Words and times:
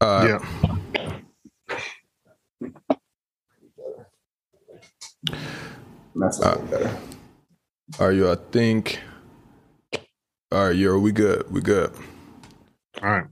Uh, 0.00 0.26
yeah. 0.28 0.66
That's 6.14 6.38
a 6.38 6.48
little 6.48 6.62
better. 6.66 6.96
Are 7.98 8.12
you? 8.12 8.30
I 8.30 8.36
think. 8.52 9.00
All 10.52 10.68
right, 10.68 10.76
yo, 10.76 10.98
we 10.98 11.12
good. 11.12 11.50
We 11.50 11.60
good. 11.60 11.92
All 13.02 13.10
right. 13.10 13.26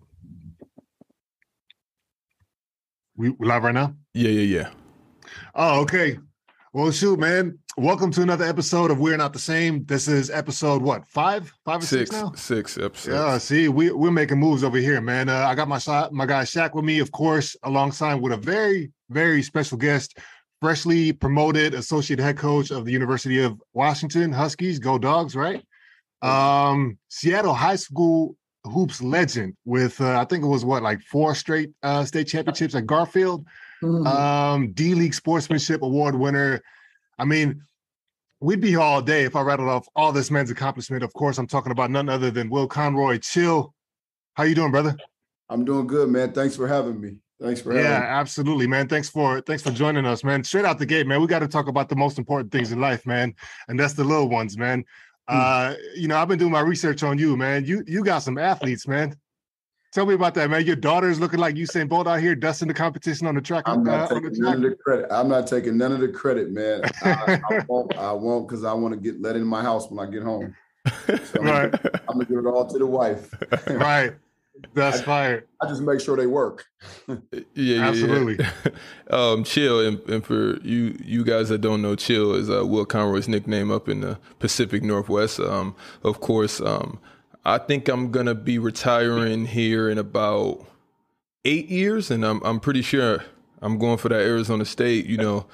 We, 3.17 3.31
we 3.31 3.46
live 3.46 3.62
right 3.62 3.75
now? 3.75 3.95
Yeah, 4.12 4.31
yeah, 4.31 4.59
yeah. 4.61 4.71
Oh, 5.55 5.81
okay. 5.83 6.19
Well, 6.75 6.91
shoot, 6.91 7.20
man. 7.20 7.56
Welcome 7.77 8.11
to 8.11 8.22
another 8.22 8.45
episode 8.46 8.90
of 8.90 8.98
We're 8.98 9.16
Not 9.16 9.32
the 9.32 9.38
Same. 9.38 9.84
This 9.84 10.09
is 10.09 10.29
episode 10.29 10.82
what? 10.82 11.07
Five? 11.07 11.54
Five 11.64 11.84
or 11.84 11.86
six, 11.86 12.11
Six, 12.11 12.20
now? 12.20 12.32
six 12.34 12.77
episodes. 12.77 13.14
Yeah, 13.14 13.39
see, 13.39 13.68
we 13.68 13.93
we're 13.93 14.11
making 14.11 14.40
moves 14.40 14.64
over 14.64 14.79
here, 14.79 15.00
man. 15.00 15.29
Uh, 15.29 15.46
I 15.46 15.54
got 15.54 15.68
my 15.68 15.79
my 16.11 16.26
guy 16.26 16.43
Shaq 16.43 16.75
with 16.75 16.84
me, 16.84 16.98
of 16.98 17.12
course, 17.12 17.54
alongside 17.62 18.14
with 18.16 18.32
a 18.32 18.36
very, 18.36 18.90
very 19.08 19.40
special 19.40 19.79
guest, 19.79 20.18
freshly 20.61 21.13
promoted 21.13 21.75
associate 21.75 22.18
head 22.18 22.39
coach 22.39 22.72
of 22.72 22.85
the 22.85 22.91
University 22.91 23.41
of 23.41 23.63
Washington 23.72 24.32
Huskies. 24.32 24.80
Go 24.80 24.99
Dogs, 24.99 25.36
right? 25.36 25.64
Um, 26.22 26.99
Seattle 27.08 27.54
High 27.54 27.77
School 27.77 28.36
hoops 28.64 29.00
legend 29.00 29.57
with 29.64 30.00
uh, 30.00 30.18
I 30.18 30.25
think 30.25 30.43
it 30.43 30.49
was 30.49 30.64
what 30.64 30.82
like 30.82 31.02
four 31.02 31.36
straight 31.36 31.71
uh, 31.85 32.05
state 32.05 32.27
championships 32.27 32.75
at 32.75 32.84
Garfield. 32.84 33.47
Mm-hmm. 33.83 34.06
Um, 34.06 34.73
D 34.73 34.95
League 34.95 35.14
Sportsmanship 35.14 35.83
Award 35.83 36.14
winner. 36.14 36.61
I 37.19 37.25
mean, 37.25 37.62
we'd 38.41 38.61
be 38.61 38.70
here 38.70 38.81
all 38.81 39.03
day 39.03 39.25
if 39.25 39.37
I 39.37 39.42
rattled 39.42 39.69
off 39.69 39.87
all 39.97 40.12
this 40.12 40.31
man's 40.31 40.50
accomplishment. 40.50 41.03
Of 41.03 41.12
course, 41.12 41.39
I'm 41.39 41.47
talking 41.47 41.73
about 41.73 41.91
none 41.91 42.09
other 42.09 42.31
than 42.31 42.50
Will 42.50 42.67
Conroy. 42.67 43.19
Chill. 43.19 43.75
How 44.34 44.45
you 44.45 44.55
doing, 44.55 44.70
brother? 44.70 44.97
I'm 45.48 45.64
doing 45.64 45.87
good, 45.87 46.09
man. 46.09 46.33
Thanks 46.33 46.56
for 46.56 46.67
having 46.67 47.00
me. 47.00 47.17
Thanks 47.41 47.61
for 47.61 47.73
having 47.73 47.84
Yeah, 47.84 48.00
me. 48.00 48.06
absolutely, 48.06 48.67
man. 48.67 48.89
Thanks 48.89 49.09
for 49.09 49.41
thanks 49.42 49.62
for 49.62 49.70
joining 49.70 50.06
us, 50.06 50.25
man. 50.25 50.42
Straight 50.44 50.64
out 50.64 50.78
the 50.78 50.86
gate, 50.86 51.06
man. 51.06 51.20
We 51.20 51.27
got 51.27 51.41
to 51.41 51.48
talk 51.48 51.69
about 51.69 51.88
the 51.88 51.97
most 51.97 52.19
important 52.19 52.50
things 52.50 52.72
in 52.72 52.81
life, 52.81 53.06
man, 53.06 53.34
and 53.69 53.78
that's 53.78 53.92
the 53.94 54.05
little 54.05 54.28
ones, 54.28 54.56
man. 54.56 54.84
Hmm. 55.28 55.36
Uh, 55.36 55.75
you 55.94 56.09
know, 56.09 56.16
I've 56.16 56.28
been 56.28 56.38
doing 56.38 56.53
my 56.53 56.61
research 56.61 57.03
on 57.03 57.19
you, 57.19 57.36
man. 57.36 57.64
You 57.64 57.84
you 57.86 58.05
got 58.05 58.20
some 58.20 58.38
athletes, 58.38 58.86
man. 58.88 59.16
Tell 59.95 60.06
me 60.06 60.14
about 60.14 60.34
that, 60.34 60.50
man. 60.50 60.67
Your 60.67 60.75
daughter's 60.75 61.20
looking 61.20 61.39
like 61.39 61.55
Usain 61.55 61.89
Bolt 61.89 62.09
out 62.09 62.19
here, 62.19 62.34
dusting 62.34 62.67
the 62.67 62.75
competition 62.75 63.28
on 63.28 63.37
the 63.37 63.41
track. 63.41 63.62
I'm 63.69 63.87
uh, 63.89 63.97
not 63.97 64.11
on 64.11 64.25
the 64.25 64.31
taking 64.31 64.42
none 64.42 64.64
of 64.64 64.70
the 64.70 64.77
credit. 64.77 65.06
I'm 65.09 65.28
not 65.28 65.47
taking 65.47 65.78
none 65.78 65.92
of 65.92 66.00
the 66.00 66.09
credit, 66.09 66.50
man. 66.50 66.83
I, 67.03 67.41
I 67.48 67.64
won't. 67.69 67.97
I 67.97 68.11
won't 68.11 68.48
because 68.48 68.65
I 68.65 68.72
want 68.72 68.92
to 68.92 68.98
get 68.98 69.22
let 69.22 69.37
in 69.37 69.45
my 69.45 69.62
house 69.62 69.89
when 69.89 70.05
I 70.05 70.11
get 70.11 70.25
home. 70.25 70.53
So 71.06 71.19
I'm, 71.39 71.47
Right. 71.47 71.70
gonna, 71.70 72.00
I'm 72.09 72.15
gonna 72.15 72.25
give 72.25 72.39
it 72.39 72.47
all 72.47 72.67
to 72.67 72.77
the 72.77 72.87
wife. 72.87 73.33
right. 73.69 74.15
That's 74.75 75.00
fire. 75.00 75.47
I 75.62 75.69
just 75.69 75.83
make 75.83 76.00
sure 76.00 76.17
they 76.17 76.27
work. 76.27 76.65
Yeah, 77.09 77.19
yeah, 77.55 77.89
Absolutely. 77.89 78.45
Yeah. 78.45 78.72
um, 79.17 79.45
Chill, 79.45 79.78
and, 79.87 80.00
and 80.09 80.25
for 80.25 80.59
you, 80.61 80.98
you 81.05 81.25
guys 81.25 81.50
that 81.50 81.61
don't 81.61 81.83
know, 81.83 81.95
Chill 81.95 82.34
is 82.34 82.50
uh, 82.50 82.67
Will 82.67 82.84
Conroy's 82.84 83.28
nickname 83.28 83.70
up 83.70 83.89
in 83.89 84.00
the 84.00 84.19
Pacific 84.41 84.83
Northwest. 84.83 85.39
Um, 85.39 85.77
of 86.03 86.20
course, 86.20 86.61
um, 86.61 86.98
I 87.45 87.59
think 87.59 87.89
I'm 87.89 88.11
gonna 88.11 88.34
be 88.34 88.59
retiring 88.59 89.47
here 89.47 89.91
in 89.91 89.98
about 89.98 90.64
eight 91.45 91.69
years, 91.69 92.11
and 92.11 92.25
I'm 92.25 92.42
I'm 92.42 92.59
pretty 92.59 92.83
sure 92.83 93.25
I'm 93.61 93.78
going 93.78 93.98
for 93.98 94.09
that 94.09 94.20
Arizona 94.20 94.64
State, 94.64 95.06
you 95.06 95.17
know, 95.17 95.47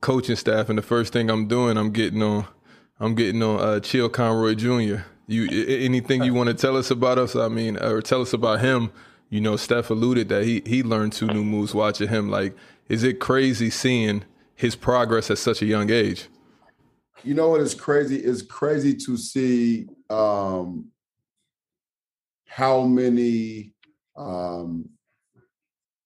coaching 0.00 0.36
staff. 0.36 0.68
And 0.68 0.78
the 0.78 0.82
first 0.82 1.12
thing 1.12 1.30
I'm 1.30 1.46
doing, 1.46 1.76
I'm 1.76 1.90
getting 1.90 2.22
on, 2.22 2.46
I'm 3.00 3.14
getting 3.14 3.42
on 3.42 3.60
uh, 3.60 3.80
Chill 3.80 4.08
Conroy 4.08 4.54
Jr. 4.54 5.02
You 5.26 5.66
anything 5.66 6.22
you 6.22 6.32
want 6.32 6.48
to 6.48 6.54
tell 6.54 6.76
us 6.76 6.90
about 6.90 7.18
us? 7.18 7.36
I 7.36 7.48
mean, 7.48 7.76
or 7.78 8.00
tell 8.00 8.22
us 8.22 8.32
about 8.32 8.60
him? 8.60 8.90
You 9.28 9.40
know, 9.40 9.56
Steph 9.56 9.90
alluded 9.90 10.28
that 10.28 10.44
he 10.44 10.62
he 10.64 10.82
learned 10.82 11.12
two 11.12 11.26
new 11.26 11.44
moves 11.44 11.74
watching 11.74 12.08
him. 12.08 12.30
Like, 12.30 12.56
is 12.88 13.02
it 13.02 13.20
crazy 13.20 13.68
seeing 13.68 14.24
his 14.54 14.76
progress 14.76 15.30
at 15.30 15.38
such 15.38 15.60
a 15.60 15.66
young 15.66 15.90
age? 15.90 16.28
You 17.24 17.34
know 17.34 17.50
what 17.50 17.60
is 17.60 17.74
crazy? 17.74 18.16
It's 18.18 18.42
crazy 18.42 18.94
to 18.94 19.16
see 19.16 19.88
um, 20.08 20.92
how 22.46 22.82
many 22.82 23.74
um, 24.16 24.88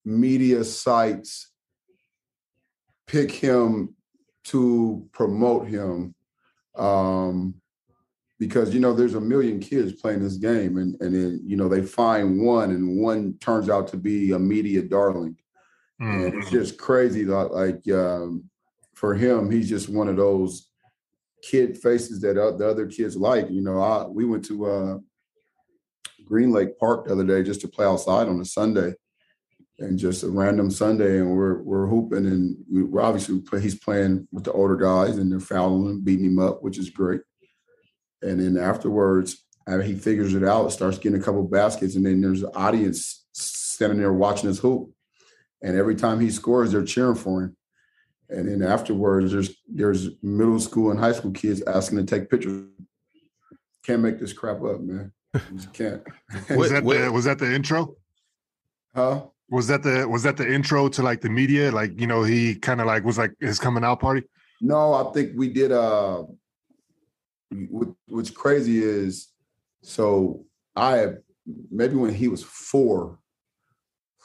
media 0.04 0.64
sites 0.64 1.52
pick 3.06 3.30
him 3.30 3.94
to 4.44 5.08
promote 5.12 5.68
him 5.68 6.14
um, 6.76 7.54
because 8.38 8.72
you 8.72 8.80
know 8.80 8.94
there's 8.94 9.14
a 9.14 9.20
million 9.20 9.60
kids 9.60 10.00
playing 10.00 10.22
this 10.22 10.36
game 10.36 10.78
and 10.78 11.00
and 11.00 11.14
then 11.14 11.40
you 11.44 11.56
know 11.56 11.68
they 11.68 11.82
find 11.82 12.40
one 12.40 12.70
and 12.70 13.00
one 13.00 13.34
turns 13.38 13.68
out 13.68 13.88
to 13.88 13.96
be 13.96 14.32
a 14.32 14.38
media 14.38 14.82
darling 14.82 15.36
Mm. 16.00 16.24
and 16.26 16.34
it's 16.34 16.50
just 16.50 16.78
crazy 16.78 17.24
that 17.24 17.52
like 17.52 17.82
um, 17.92 18.44
for 18.94 19.14
him 19.14 19.50
he's 19.50 19.68
just 19.68 19.90
one 19.90 20.08
of 20.08 20.16
those 20.16 20.70
kid 21.42 21.76
faces 21.76 22.20
that 22.22 22.34
the 22.34 22.66
other 22.66 22.86
kids 22.86 23.16
like 23.16 23.50
you 23.50 23.60
know 23.60 23.80
I, 23.80 24.06
we 24.06 24.24
went 24.24 24.44
to 24.46 24.66
uh, 24.66 24.98
green 26.30 26.52
lake 26.52 26.78
park 26.78 27.04
the 27.04 27.12
other 27.12 27.24
day 27.24 27.42
just 27.42 27.60
to 27.60 27.68
play 27.68 27.84
outside 27.84 28.28
on 28.28 28.40
a 28.40 28.44
sunday 28.44 28.94
and 29.80 29.98
just 29.98 30.22
a 30.22 30.28
random 30.28 30.70
sunday 30.70 31.18
and 31.18 31.30
we're 31.30 31.62
we're 31.62 31.86
hooping 31.86 32.26
and 32.26 32.56
we, 32.72 32.82
we're 32.82 33.02
obviously 33.02 33.42
he's 33.60 33.78
playing 33.78 34.26
with 34.32 34.44
the 34.44 34.52
older 34.52 34.76
guys 34.76 35.18
and 35.18 35.30
they're 35.30 35.40
fouling 35.40 35.86
him 35.86 36.00
beating 36.00 36.26
him 36.26 36.38
up 36.38 36.62
which 36.62 36.78
is 36.78 36.88
great 36.90 37.20
and 38.22 38.40
then 38.40 38.56
afterwards 38.56 39.44
uh, 39.66 39.78
he 39.78 39.94
figures 39.94 40.34
it 40.34 40.44
out 40.44 40.72
starts 40.72 40.98
getting 40.98 41.20
a 41.20 41.22
couple 41.22 41.42
baskets 41.42 41.96
and 41.96 42.06
then 42.06 42.20
there's 42.20 42.42
an 42.42 42.50
audience 42.54 43.26
standing 43.32 43.98
there 43.98 44.12
watching 44.12 44.48
his 44.48 44.58
hoop 44.58 44.90
and 45.62 45.76
every 45.76 45.94
time 45.94 46.20
he 46.20 46.30
scores, 46.30 46.72
they're 46.72 46.84
cheering 46.84 47.16
for 47.16 47.42
him. 47.42 47.56
And 48.28 48.48
then 48.48 48.62
afterwards, 48.62 49.32
there's 49.32 49.50
there's 49.68 50.08
middle 50.22 50.60
school 50.60 50.90
and 50.90 51.00
high 51.00 51.12
school 51.12 51.32
kids 51.32 51.62
asking 51.62 51.98
to 51.98 52.04
take 52.04 52.30
pictures. 52.30 52.68
Can't 53.84 54.02
make 54.02 54.18
this 54.18 54.32
crap 54.32 54.62
up, 54.62 54.80
man. 54.80 55.12
Just 55.54 55.72
can't. 55.72 56.02
Was 56.56 56.70
that 56.70 56.82
what- 56.84 56.98
the 56.98 57.12
was 57.12 57.24
that 57.24 57.38
the 57.38 57.52
intro? 57.54 57.96
huh? 58.94 59.26
Was 59.50 59.66
that 59.66 59.82
the 59.82 60.08
was 60.08 60.22
that 60.22 60.36
the 60.36 60.52
intro 60.52 60.88
to 60.88 61.02
like 61.02 61.20
the 61.20 61.30
media? 61.30 61.70
Like 61.72 62.00
you 62.00 62.06
know, 62.06 62.22
he 62.22 62.54
kind 62.54 62.80
of 62.80 62.86
like 62.86 63.04
was 63.04 63.18
like 63.18 63.32
his 63.40 63.58
coming 63.58 63.84
out 63.84 64.00
party. 64.00 64.22
No, 64.60 64.94
I 64.94 65.12
think 65.12 65.32
we 65.36 65.48
did. 65.48 65.72
Uh, 65.72 66.24
what, 67.68 67.88
what's 68.06 68.30
crazy 68.30 68.82
is, 68.82 69.28
so 69.82 70.44
I 70.76 70.98
have 70.98 71.18
maybe 71.70 71.96
when 71.96 72.14
he 72.14 72.28
was 72.28 72.44
four, 72.44 73.18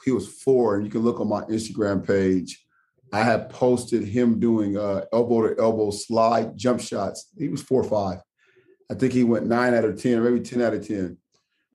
he 0.04 0.12
was 0.12 0.28
four, 0.28 0.76
and 0.76 0.84
you 0.84 0.90
can 0.90 1.00
look 1.02 1.20
on 1.20 1.28
my 1.28 1.42
Instagram 1.42 2.06
page. 2.06 2.64
I 3.12 3.22
had 3.22 3.50
posted 3.50 4.04
him 4.04 4.38
doing 4.38 4.76
uh, 4.76 5.04
elbow 5.12 5.48
to 5.48 5.60
elbow 5.60 5.90
slide 5.90 6.56
jump 6.56 6.80
shots. 6.80 7.30
He 7.38 7.48
was 7.48 7.62
four 7.62 7.82
or 7.82 7.88
five. 7.88 8.20
I 8.90 8.94
think 8.94 9.12
he 9.12 9.24
went 9.24 9.46
nine 9.46 9.74
out 9.74 9.84
of 9.84 10.00
ten, 10.00 10.18
or 10.18 10.22
maybe 10.22 10.44
ten 10.44 10.62
out 10.62 10.74
of 10.74 10.86
ten. 10.86 11.18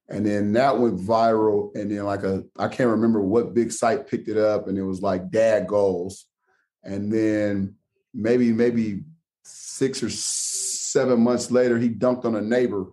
And 0.09 0.25
then 0.25 0.53
that 0.53 0.77
went 0.77 0.99
viral. 0.99 1.75
And 1.75 1.91
then 1.91 2.03
like 2.03 2.23
a 2.23 2.43
I 2.57 2.67
can't 2.67 2.89
remember 2.89 3.21
what 3.21 3.53
big 3.53 3.71
site 3.71 4.07
picked 4.07 4.27
it 4.27 4.37
up, 4.37 4.67
and 4.67 4.77
it 4.77 4.83
was 4.83 5.01
like 5.01 5.31
dad 5.31 5.67
goals. 5.67 6.25
And 6.83 7.11
then 7.11 7.75
maybe 8.13 8.51
maybe 8.51 9.03
six 9.43 10.03
or 10.03 10.09
seven 10.09 11.21
months 11.21 11.51
later, 11.51 11.77
he 11.77 11.89
dunked 11.89 12.25
on 12.25 12.35
a 12.35 12.41
neighbor, 12.41 12.87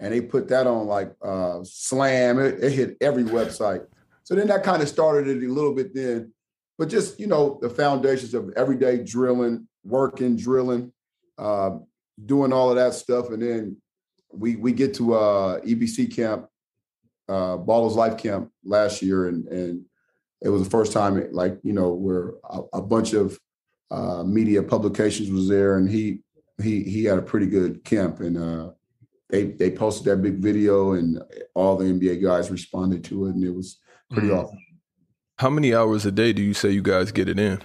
and 0.00 0.12
they 0.12 0.20
put 0.20 0.48
that 0.48 0.66
on 0.66 0.86
like 0.86 1.14
uh, 1.22 1.60
Slam. 1.64 2.38
It, 2.38 2.62
it 2.62 2.72
hit 2.72 2.96
every 3.00 3.24
website. 3.24 3.86
So 4.24 4.34
then 4.34 4.48
that 4.48 4.62
kind 4.62 4.82
of 4.82 4.88
started 4.88 5.28
it 5.28 5.46
a 5.46 5.52
little 5.52 5.74
bit 5.74 5.94
then, 5.94 6.32
but 6.76 6.88
just 6.88 7.18
you 7.18 7.26
know 7.26 7.58
the 7.62 7.70
foundations 7.70 8.34
of 8.34 8.52
everyday 8.56 9.02
drilling, 9.02 9.66
working, 9.84 10.36
drilling, 10.36 10.92
uh, 11.38 11.78
doing 12.24 12.52
all 12.52 12.70
of 12.70 12.76
that 12.76 12.94
stuff, 12.94 13.30
and 13.30 13.42
then 13.42 13.76
we 14.32 14.56
we 14.56 14.72
get 14.72 14.94
to 14.94 15.14
uh, 15.14 15.60
EBC 15.60 16.14
camp, 16.14 16.46
uh, 17.28 17.56
Ballislife 17.56 18.18
Camp 18.18 18.50
last 18.64 19.02
year, 19.02 19.28
and 19.28 19.46
and 19.48 19.84
it 20.40 20.48
was 20.50 20.62
the 20.62 20.70
first 20.70 20.92
time 20.92 21.16
it, 21.16 21.32
like 21.32 21.58
you 21.62 21.72
know 21.72 21.92
where 21.92 22.34
a, 22.48 22.60
a 22.74 22.82
bunch 22.82 23.12
of 23.12 23.38
uh, 23.90 24.22
media 24.22 24.62
publications 24.62 25.30
was 25.30 25.48
there, 25.48 25.78
and 25.78 25.88
he 25.90 26.20
he 26.62 26.82
he 26.84 27.04
had 27.04 27.18
a 27.18 27.22
pretty 27.22 27.46
good 27.46 27.84
camp, 27.84 28.20
and 28.20 28.36
uh, 28.36 28.70
they 29.30 29.44
they 29.44 29.70
posted 29.70 30.04
that 30.06 30.22
big 30.22 30.38
video, 30.38 30.92
and 30.92 31.20
all 31.54 31.76
the 31.76 31.84
NBA 31.86 32.22
guys 32.22 32.50
responded 32.50 33.04
to 33.04 33.26
it, 33.26 33.34
and 33.34 33.44
it 33.44 33.54
was 33.54 33.78
pretty 34.10 34.28
Mm. 34.28 34.42
awesome. 34.44 34.58
How 35.38 35.50
many 35.50 35.72
hours 35.72 36.04
a 36.04 36.10
day 36.10 36.32
do 36.32 36.42
you 36.42 36.52
say 36.52 36.70
you 36.70 36.82
guys 36.82 37.12
get 37.12 37.28
it 37.28 37.38
in? 37.38 37.60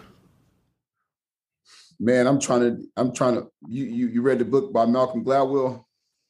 Man, 2.00 2.28
I'm 2.28 2.40
trying 2.40 2.62
to 2.62 2.84
I'm 2.98 3.14
trying 3.14 3.36
to 3.36 3.48
you 3.68 3.86
you, 3.86 4.08
you 4.08 4.22
read 4.22 4.40
the 4.40 4.46
book 4.46 4.74
by 4.74 4.86
Malcolm 4.86 5.24
Gladwell, 5.24 5.86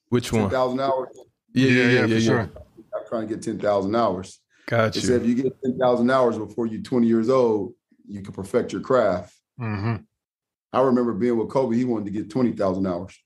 Which 0.09 0.31
one? 0.31 0.43
Ten 0.43 0.49
thousand 0.49 0.79
hours. 0.79 1.09
Yeah, 1.53 1.69
yeah, 1.69 1.83
yeah, 1.83 2.01
for 2.01 2.07
yeah. 2.07 2.15
yeah. 2.15 2.19
sure. 2.19 2.39
I'm 2.41 3.07
trying 3.07 3.27
to 3.27 3.35
get 3.35 3.43
ten 3.43 3.59
thousand 3.59 3.95
hours. 3.95 4.39
Got 4.67 4.95
It 4.95 5.01
said 5.01 5.21
if 5.21 5.27
you. 5.27 5.35
you 5.35 5.43
get 5.43 5.61
ten 5.63 5.77
thousand 5.77 6.09
hours 6.09 6.37
before 6.37 6.67
you're 6.67 6.81
20 6.81 7.07
years 7.07 7.29
old, 7.29 7.73
you 8.07 8.21
can 8.21 8.33
perfect 8.33 8.71
your 8.71 8.81
craft. 8.81 9.33
hmm 9.57 9.95
I 10.71 10.81
remember 10.81 11.13
being 11.13 11.37
with 11.37 11.49
Kobe; 11.49 11.75
he 11.75 11.85
wanted 11.85 12.05
to 12.05 12.11
get 12.11 12.29
twenty 12.29 12.51
thousand 12.51 12.87
hours. 12.87 13.17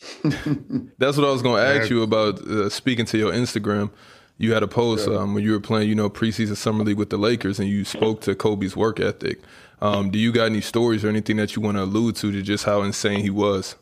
That's 0.98 1.16
what 1.16 1.26
I 1.26 1.30
was 1.30 1.42
going 1.42 1.62
to 1.62 1.80
ask 1.80 1.90
you 1.90 2.02
about. 2.02 2.40
Uh, 2.40 2.68
speaking 2.68 3.04
to 3.06 3.18
your 3.18 3.32
Instagram, 3.32 3.90
you 4.38 4.54
had 4.54 4.62
a 4.62 4.68
post 4.68 5.06
yeah. 5.06 5.18
um, 5.18 5.34
when 5.34 5.44
you 5.44 5.52
were 5.52 5.60
playing, 5.60 5.88
you 5.88 5.94
know, 5.94 6.08
preseason 6.08 6.56
summer 6.56 6.82
league 6.82 6.96
with 6.96 7.10
the 7.10 7.18
Lakers, 7.18 7.60
and 7.60 7.68
you 7.68 7.84
spoke 7.84 8.22
to 8.22 8.34
Kobe's 8.34 8.74
work 8.74 8.98
ethic. 8.98 9.38
Um, 9.80 10.10
do 10.10 10.18
you 10.18 10.30
got 10.30 10.44
any 10.44 10.60
stories 10.60 11.04
or 11.04 11.08
anything 11.08 11.36
that 11.38 11.56
you 11.56 11.62
want 11.62 11.78
to 11.78 11.84
allude 11.84 12.16
to 12.16 12.30
to 12.30 12.42
just 12.42 12.64
how 12.64 12.82
insane 12.82 13.20
he 13.20 13.30
was? 13.30 13.76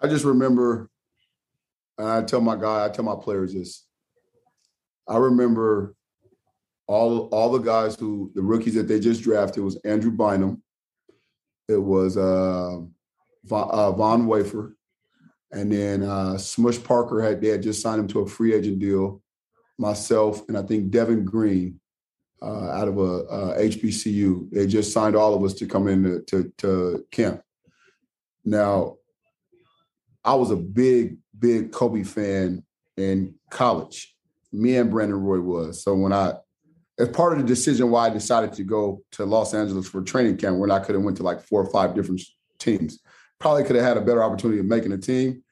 I 0.00 0.08
just 0.08 0.24
remember, 0.24 0.90
and 1.96 2.08
I 2.08 2.22
tell 2.22 2.40
my 2.40 2.56
guy, 2.56 2.84
I 2.84 2.88
tell 2.88 3.04
my 3.04 3.14
players 3.14 3.54
this. 3.54 3.86
I 5.08 5.16
remember 5.18 5.94
all 6.88 7.28
all 7.28 7.52
the 7.52 7.58
guys 7.58 7.94
who 7.94 8.32
the 8.34 8.42
rookies 8.42 8.74
that 8.74 8.88
they 8.88 8.98
just 8.98 9.22
drafted 9.22 9.62
was 9.62 9.76
Andrew 9.84 10.10
Bynum, 10.10 10.62
it 11.68 11.82
was 11.82 12.16
uh, 12.16 12.80
Von, 13.44 13.70
uh, 13.70 13.92
Von 13.92 14.26
Wafer, 14.26 14.76
and 15.52 15.70
then 15.70 16.02
uh, 16.02 16.36
Smush 16.36 16.82
Parker 16.82 17.22
had 17.22 17.40
they 17.40 17.48
had 17.48 17.62
just 17.62 17.80
signed 17.80 18.00
him 18.00 18.08
to 18.08 18.20
a 18.20 18.26
free 18.26 18.54
agent 18.54 18.80
deal. 18.80 19.22
Myself 19.78 20.42
and 20.48 20.56
I 20.56 20.62
think 20.62 20.90
Devin 20.90 21.24
Green 21.24 21.78
uh, 22.42 22.70
out 22.70 22.88
of 22.88 22.98
a, 22.98 23.56
HBCU. 23.58 24.50
They 24.50 24.66
just 24.66 24.92
signed 24.92 25.16
all 25.16 25.34
of 25.34 25.42
us 25.42 25.54
to 25.54 25.66
come 25.66 25.88
in 25.88 26.02
to, 26.02 26.22
to, 26.22 26.52
to 26.58 27.06
camp. 27.10 27.42
Now, 28.44 28.96
I 30.24 30.34
was 30.34 30.50
a 30.50 30.56
big, 30.56 31.18
big 31.38 31.72
Kobe 31.72 32.02
fan 32.02 32.64
in 32.96 33.34
college. 33.50 34.14
Me 34.52 34.76
and 34.76 34.90
Brandon 34.90 35.20
Roy 35.20 35.40
was. 35.40 35.82
So 35.82 35.94
when 35.94 36.12
I, 36.12 36.34
as 36.98 37.08
part 37.10 37.32
of 37.32 37.38
the 37.38 37.44
decision 37.44 37.90
why 37.90 38.06
I 38.06 38.10
decided 38.10 38.52
to 38.54 38.64
go 38.64 39.02
to 39.12 39.24
Los 39.24 39.54
Angeles 39.54 39.88
for 39.88 40.02
training 40.02 40.36
camp, 40.36 40.58
when 40.58 40.70
I 40.70 40.78
could 40.78 40.94
have 40.94 41.04
went 41.04 41.16
to 41.18 41.22
like 41.22 41.42
four 41.42 41.62
or 41.62 41.70
five 41.70 41.94
different 41.94 42.22
teams, 42.58 43.00
probably 43.38 43.64
could 43.64 43.76
have 43.76 43.84
had 43.84 43.96
a 43.96 44.00
better 44.00 44.22
opportunity 44.22 44.60
of 44.60 44.66
making 44.66 44.92
a 44.92 44.98
team. 44.98 45.42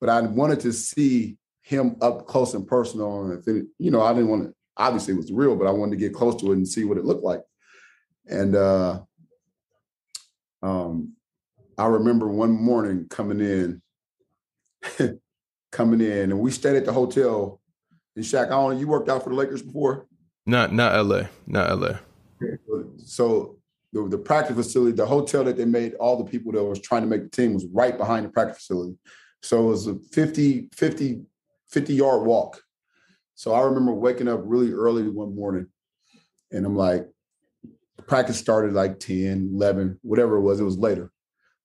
But 0.00 0.10
I 0.10 0.20
wanted 0.20 0.60
to 0.60 0.72
see 0.72 1.36
him 1.62 1.96
up 2.00 2.26
close 2.26 2.54
and 2.54 2.66
personal. 2.66 3.30
And 3.46 3.68
you 3.78 3.90
know, 3.90 4.02
I 4.02 4.12
didn't 4.12 4.28
want 4.28 4.44
to 4.44 4.54
obviously 4.80 5.14
it 5.14 5.18
was 5.18 5.30
real, 5.30 5.54
but 5.54 5.66
I 5.66 5.70
wanted 5.70 5.92
to 5.92 5.96
get 5.98 6.14
close 6.14 6.40
to 6.40 6.52
it 6.52 6.56
and 6.56 6.66
see 6.66 6.84
what 6.84 6.98
it 6.98 7.04
looked 7.04 7.22
like. 7.22 7.42
And 8.26 8.56
uh, 8.56 9.00
um, 10.62 11.12
I 11.76 11.86
remember 11.86 12.28
one 12.28 12.50
morning 12.50 13.06
coming 13.08 13.40
in, 13.40 13.82
coming 15.72 16.00
in, 16.00 16.30
and 16.30 16.40
we 16.40 16.50
stayed 16.50 16.76
at 16.76 16.86
the 16.86 16.92
hotel 16.92 17.60
in 18.16 18.22
Shaq. 18.22 18.46
I 18.46 18.50
don't 18.50 18.78
you 18.78 18.88
worked 18.88 19.08
out 19.08 19.22
for 19.22 19.30
the 19.30 19.36
Lakers 19.36 19.62
before? 19.62 20.06
Not 20.46 20.72
not 20.72 21.04
LA, 21.06 21.24
not 21.46 21.78
LA. 21.78 21.98
So 23.04 23.58
the, 23.92 24.08
the 24.08 24.18
practice 24.18 24.56
facility, 24.56 24.92
the 24.92 25.06
hotel 25.06 25.44
that 25.44 25.56
they 25.56 25.66
made 25.66 25.94
all 25.94 26.16
the 26.16 26.30
people 26.30 26.52
that 26.52 26.64
was 26.64 26.80
trying 26.80 27.02
to 27.02 27.08
make 27.08 27.22
the 27.22 27.28
team 27.28 27.52
was 27.54 27.66
right 27.72 27.96
behind 27.96 28.24
the 28.24 28.30
practice 28.30 28.58
facility. 28.58 28.96
So 29.42 29.66
it 29.66 29.70
was 29.70 29.86
a 29.86 29.98
50, 30.12 30.68
50, 30.74 31.22
50 31.68 31.94
yard 31.94 32.26
walk 32.26 32.62
so 33.40 33.54
I 33.54 33.62
remember 33.62 33.94
waking 33.94 34.28
up 34.28 34.42
really 34.44 34.70
early 34.70 35.08
one 35.08 35.34
morning 35.34 35.66
and 36.52 36.66
I'm 36.66 36.76
like, 36.76 37.08
practice 38.06 38.38
started 38.38 38.74
like 38.74 39.00
10, 39.00 39.52
11, 39.54 39.98
whatever 40.02 40.36
it 40.36 40.42
was. 40.42 40.60
It 40.60 40.64
was 40.64 40.76
later. 40.76 41.10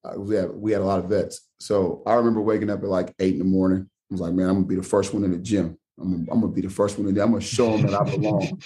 Uh, 0.01 0.13
we, 0.17 0.35
had, 0.37 0.51
we 0.51 0.71
had 0.71 0.79
a 0.79 0.85
lot 0.85 0.99
of 0.99 1.09
vets. 1.09 1.49
So 1.59 2.01
I 2.05 2.13
remember 2.13 2.39
waking 2.39 2.69
up 2.69 2.81
at 2.81 2.87
like 2.87 3.13
eight 3.19 3.33
in 3.33 3.39
the 3.39 3.43
morning. 3.43 3.89
I 4.09 4.13
was 4.13 4.21
like, 4.21 4.31
man, 4.31 4.47
I'm 4.47 4.53
going 4.53 4.63
to 4.63 4.69
be 4.69 4.77
the 4.77 4.83
first 4.83 5.13
one 5.13 5.25
in 5.25 5.31
the 5.31 5.37
gym. 5.37 5.77
I'm, 5.99 6.25
I'm 6.31 6.39
going 6.39 6.53
to 6.53 6.55
be 6.55 6.65
the 6.65 6.73
first 6.73 6.97
one 6.97 7.09
in 7.09 7.13
there. 7.13 7.25
I'm 7.25 7.31
going 7.31 7.41
to 7.41 7.45
show 7.45 7.75
them 7.75 7.87
that 7.87 7.99
I 7.99 8.09
belong. 8.09 8.61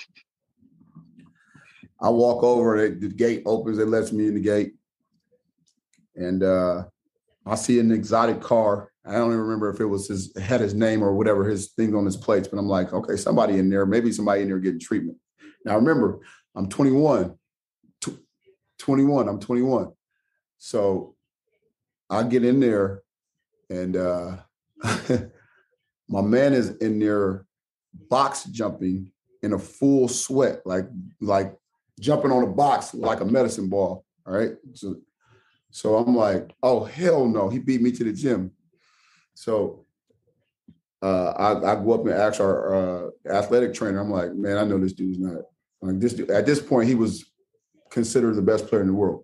I 2.00 2.10
walk 2.10 2.44
over, 2.44 2.90
the, 2.90 3.08
the 3.08 3.12
gate 3.12 3.42
opens, 3.48 3.80
it 3.80 3.88
lets 3.88 4.12
me 4.12 4.28
in 4.28 4.36
the 4.36 4.40
gate. 4.40 4.74
And 6.16 6.44
uh, 6.44 6.84
I 7.44 7.56
see 7.56 7.80
an 7.80 7.92
exotic 7.92 8.40
car 8.40 8.89
I 9.06 9.14
don't 9.14 9.28
even 9.28 9.40
remember 9.40 9.70
if 9.70 9.80
it 9.80 9.86
was 9.86 10.08
his 10.08 10.36
had 10.38 10.62
his 10.62 10.74
name 10.74 11.02
or 11.02 11.14
whatever 11.14 11.48
his 11.48 11.72
thing 11.72 11.96
on 11.96 12.06
his 12.06 12.18
plates, 12.18 12.48
but 12.48 12.58
I'm 12.58 12.68
like, 12.68 12.94
okay, 12.94 13.16
somebody 13.16 13.58
in 13.58 13.70
there, 13.70 13.86
maybe 13.86 14.12
somebody 14.12 14.42
in 14.42 14.50
there 14.50 14.60
getting 14.60 14.80
treatment. 14.80 15.18
Now 15.66 15.76
remember, 15.76 16.20
I'm 16.56 16.68
21, 16.68 17.36
21, 18.78 19.30
I'm 19.30 19.40
21. 19.40 19.92
So 20.58 21.16
I 22.10 22.24
get 22.24 22.44
in 22.44 22.60
there 22.60 23.02
and 23.70 23.96
uh 23.96 24.38
my 26.10 26.22
man 26.22 26.54
is 26.54 26.70
in 26.78 27.00
there 27.00 27.46
box 28.10 28.46
jumping 28.46 29.12
in 29.42 29.54
a 29.54 29.60
full 29.60 30.08
sweat, 30.08 30.62
like 30.66 30.88
like 31.22 31.56
jumping 32.00 32.32
on 32.32 32.44
a 32.44 32.48
box 32.48 32.94
like 32.94 33.22
a 33.22 33.26
medicine 33.26 33.70
ball. 33.70 34.06
All 34.26 34.34
right. 34.34 34.54
So 34.74 34.96
so 35.72 35.98
I'm 35.98 36.16
like, 36.16 36.52
oh 36.64 36.84
hell 36.84 37.28
no, 37.28 37.50
he 37.50 37.60
beat 37.60 37.82
me 37.82 37.92
to 37.92 38.04
the 38.04 38.14
gym. 38.14 38.52
So 39.36 39.86
uh, 41.02 41.32
I, 41.32 41.72
I 41.72 41.76
go 41.76 41.94
up 41.94 42.02
and 42.02 42.12
ask 42.12 42.40
our 42.40 42.74
uh, 42.74 43.10
athletic 43.30 43.74
trainer. 43.74 44.00
I'm 44.00 44.12
like, 44.12 44.34
man, 44.34 44.58
I 44.58 44.64
know 44.64 44.78
this 44.78 44.94
dude's 44.94 45.20
not 45.20 45.42
like 45.82 46.00
this. 46.00 46.14
Dude, 46.14 46.30
at 46.30 46.46
this 46.46 46.62
point, 46.62 46.90
he 46.90 46.96
was 46.96 47.26
considered 47.90 48.36
the 48.36 48.42
best 48.42 48.68
player 48.68 48.82
in 48.82 48.88
the 48.88 48.94
world. 48.94 49.24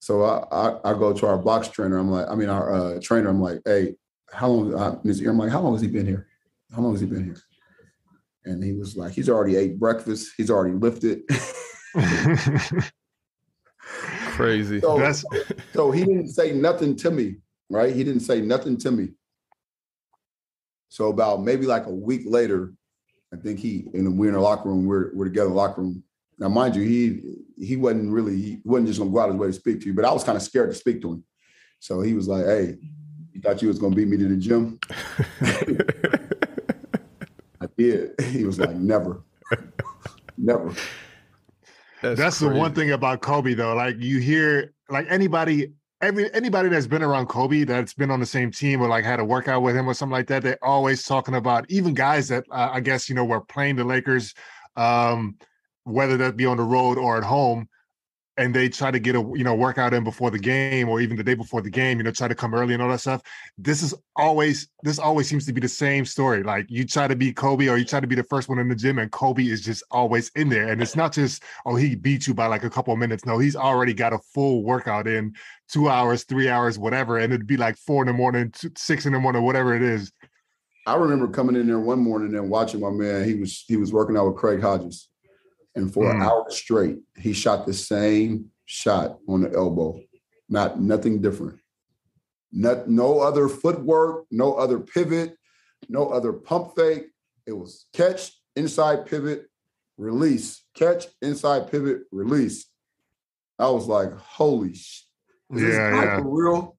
So 0.00 0.22
I, 0.22 0.44
I, 0.50 0.90
I 0.90 0.92
go 0.94 1.12
to 1.12 1.26
our 1.26 1.38
box 1.38 1.68
trainer. 1.68 1.98
I'm 1.98 2.10
like, 2.10 2.28
I 2.28 2.34
mean, 2.34 2.48
our 2.48 2.72
uh, 2.72 3.00
trainer. 3.02 3.28
I'm 3.28 3.40
like, 3.40 3.60
hey, 3.64 3.96
how 4.32 4.48
long? 4.48 4.74
Uh, 4.74 4.98
I'm 5.04 5.38
like, 5.38 5.50
how 5.50 5.60
long 5.60 5.72
has 5.72 5.82
he 5.82 5.88
been 5.88 6.06
here? 6.06 6.26
How 6.74 6.80
long 6.82 6.92
has 6.92 7.00
he 7.00 7.06
been 7.06 7.24
here? 7.24 7.36
And 8.44 8.62
he 8.62 8.72
was 8.72 8.96
like, 8.96 9.12
he's 9.12 9.28
already 9.28 9.56
ate 9.56 9.78
breakfast. 9.78 10.32
He's 10.36 10.50
already 10.50 10.74
lifted. 10.74 11.22
Crazy. 14.36 14.80
So, 14.80 15.12
so 15.72 15.90
he 15.90 16.04
didn't 16.04 16.28
say 16.28 16.52
nothing 16.52 16.94
to 16.96 17.10
me, 17.10 17.36
right? 17.68 17.94
He 17.94 18.04
didn't 18.04 18.20
say 18.20 18.40
nothing 18.40 18.76
to 18.78 18.90
me. 18.90 19.08
So 20.88 21.08
about 21.08 21.42
maybe 21.42 21.66
like 21.66 21.86
a 21.86 21.90
week 21.90 22.22
later, 22.24 22.72
I 23.32 23.36
think 23.36 23.58
he 23.58 23.86
and 23.92 24.18
we're 24.18 24.28
in 24.28 24.34
the 24.34 24.40
locker 24.40 24.68
room. 24.68 24.86
We're 24.86 25.14
we're 25.14 25.24
together 25.26 25.48
in 25.48 25.52
the 25.52 25.58
locker 25.58 25.82
room. 25.82 26.02
Now, 26.38 26.48
mind 26.48 26.76
you, 26.76 26.82
he 26.82 27.22
he 27.58 27.76
wasn't 27.76 28.12
really 28.12 28.36
he 28.36 28.60
wasn't 28.64 28.88
just 28.88 28.98
gonna 28.98 29.10
go 29.10 29.20
out 29.20 29.30
his 29.30 29.36
way 29.36 29.48
to 29.48 29.52
speak 29.52 29.80
to 29.80 29.86
you, 29.86 29.94
but 29.94 30.04
I 30.04 30.12
was 30.12 30.24
kind 30.24 30.36
of 30.36 30.42
scared 30.42 30.70
to 30.70 30.76
speak 30.76 31.02
to 31.02 31.12
him. 31.12 31.24
So 31.80 32.00
he 32.02 32.14
was 32.14 32.28
like, 32.28 32.44
"Hey, 32.44 32.76
you 33.32 33.40
thought 33.40 33.60
you 33.62 33.68
was 33.68 33.78
gonna 33.78 33.94
beat 33.94 34.08
me 34.08 34.16
to 34.16 34.28
the 34.28 34.36
gym?" 34.36 34.78
I 37.60 37.68
did. 37.76 38.20
He 38.20 38.44
was 38.44 38.58
like, 38.60 38.76
"Never, 38.76 39.24
never." 40.38 40.72
That's, 42.02 42.18
That's 42.18 42.38
the 42.38 42.50
one 42.50 42.74
thing 42.74 42.92
about 42.92 43.22
Kobe, 43.22 43.54
though. 43.54 43.74
Like 43.74 43.96
you 43.98 44.20
hear, 44.20 44.74
like 44.88 45.06
anybody 45.08 45.72
every 46.06 46.32
anybody 46.32 46.68
that's 46.68 46.86
been 46.86 47.02
around 47.02 47.26
Kobe 47.26 47.64
that's 47.64 47.92
been 47.92 48.10
on 48.10 48.20
the 48.20 48.26
same 48.26 48.50
team 48.50 48.80
or 48.80 48.88
like 48.88 49.04
had 49.04 49.18
a 49.18 49.24
workout 49.24 49.62
with 49.62 49.76
him 49.76 49.88
or 49.88 49.94
something 49.94 50.12
like 50.12 50.28
that, 50.28 50.42
they're 50.42 50.64
always 50.64 51.04
talking 51.04 51.34
about 51.34 51.66
even 51.68 51.94
guys 51.94 52.28
that 52.28 52.44
uh, 52.50 52.70
I 52.72 52.80
guess 52.80 53.08
you 53.08 53.14
know 53.14 53.24
were 53.24 53.40
playing 53.40 53.76
the 53.76 53.84
Lakers, 53.84 54.34
um, 54.76 55.36
whether 55.84 56.16
that 56.18 56.36
be 56.36 56.46
on 56.46 56.58
the 56.58 56.62
road 56.62 56.96
or 56.96 57.16
at 57.16 57.24
home 57.24 57.68
and 58.38 58.54
they 58.54 58.68
try 58.68 58.90
to 58.90 58.98
get 58.98 59.14
a 59.14 59.20
you 59.34 59.44
know 59.44 59.54
workout 59.54 59.94
in 59.94 60.04
before 60.04 60.30
the 60.30 60.38
game 60.38 60.88
or 60.88 61.00
even 61.00 61.16
the 61.16 61.24
day 61.24 61.34
before 61.34 61.62
the 61.62 61.70
game 61.70 61.98
you 61.98 62.04
know 62.04 62.10
try 62.10 62.28
to 62.28 62.34
come 62.34 62.54
early 62.54 62.74
and 62.74 62.82
all 62.82 62.88
that 62.88 63.00
stuff 63.00 63.22
this 63.58 63.82
is 63.82 63.94
always 64.16 64.68
this 64.82 64.98
always 64.98 65.28
seems 65.28 65.46
to 65.46 65.52
be 65.52 65.60
the 65.60 65.68
same 65.68 66.04
story. 66.04 66.42
Like 66.42 66.66
you 66.68 66.84
try 66.84 67.08
to 67.08 67.16
beat 67.16 67.36
kobe 67.36 67.68
or 67.68 67.76
you 67.76 67.84
try 67.84 68.00
to 68.00 68.06
be 68.06 68.14
the 68.14 68.22
first 68.24 68.48
one 68.48 68.58
in 68.58 68.68
the 68.68 68.74
gym 68.74 68.98
and 68.98 69.10
kobe 69.10 69.44
is 69.44 69.62
just 69.62 69.82
always 69.90 70.30
in 70.36 70.48
there. 70.48 70.68
And 70.68 70.82
it's 70.82 70.96
not 70.96 71.12
just 71.12 71.42
oh 71.64 71.76
he 71.76 71.94
beat 71.94 72.26
you 72.26 72.34
by 72.34 72.46
like 72.46 72.64
a 72.64 72.70
couple 72.70 72.92
of 72.92 72.98
minutes. 72.98 73.24
No 73.24 73.38
he's 73.38 73.56
already 73.56 73.94
got 73.94 74.12
a 74.12 74.18
full 74.18 74.62
workout 74.62 75.06
in 75.06 75.34
two 75.68 75.88
hours 75.88 76.24
three 76.24 76.48
hours 76.48 76.78
whatever 76.78 77.18
and 77.18 77.32
it'd 77.32 77.46
be 77.46 77.56
like 77.56 77.76
four 77.76 78.02
in 78.02 78.06
the 78.06 78.12
morning 78.12 78.50
two, 78.50 78.70
six 78.76 79.06
in 79.06 79.12
the 79.12 79.18
morning 79.18 79.42
whatever 79.42 79.74
it 79.74 79.82
is. 79.82 80.12
I 80.86 80.94
remember 80.94 81.26
coming 81.28 81.56
in 81.56 81.66
there 81.66 81.80
one 81.80 81.98
morning 81.98 82.36
and 82.36 82.48
watching 82.48 82.80
my 82.80 82.90
man. 82.90 83.24
He 83.24 83.34
was 83.34 83.64
he 83.66 83.76
was 83.76 83.92
working 83.92 84.16
out 84.16 84.26
with 84.26 84.36
craig 84.36 84.60
hodges 84.60 85.08
and 85.76 85.92
for 85.92 86.04
mm. 86.04 86.14
an 86.16 86.22
hour 86.22 86.46
straight, 86.48 86.98
he 87.16 87.32
shot 87.32 87.66
the 87.66 87.74
same 87.74 88.46
shot 88.64 89.18
on 89.28 89.42
the 89.42 89.52
elbow, 89.52 90.00
not 90.48 90.80
nothing 90.80 91.20
different. 91.20 91.60
Not, 92.50 92.88
no 92.88 93.20
other 93.20 93.48
footwork, 93.48 94.24
no 94.30 94.54
other 94.54 94.78
pivot, 94.78 95.36
no 95.88 96.08
other 96.08 96.32
pump 96.32 96.74
fake. 96.74 97.08
It 97.46 97.52
was 97.52 97.86
catch, 97.92 98.32
inside 98.56 99.06
pivot, 99.06 99.46
release, 99.98 100.64
catch, 100.74 101.04
inside 101.20 101.70
pivot, 101.70 102.02
release. 102.10 102.66
I 103.58 103.68
was 103.68 103.86
like, 103.86 104.12
holy 104.12 104.74
sh- 104.74 105.04
is 105.52 105.62
yeah, 105.62 105.68
this 105.68 106.04
yeah. 106.04 106.18
for 106.18 106.28
real? 106.28 106.78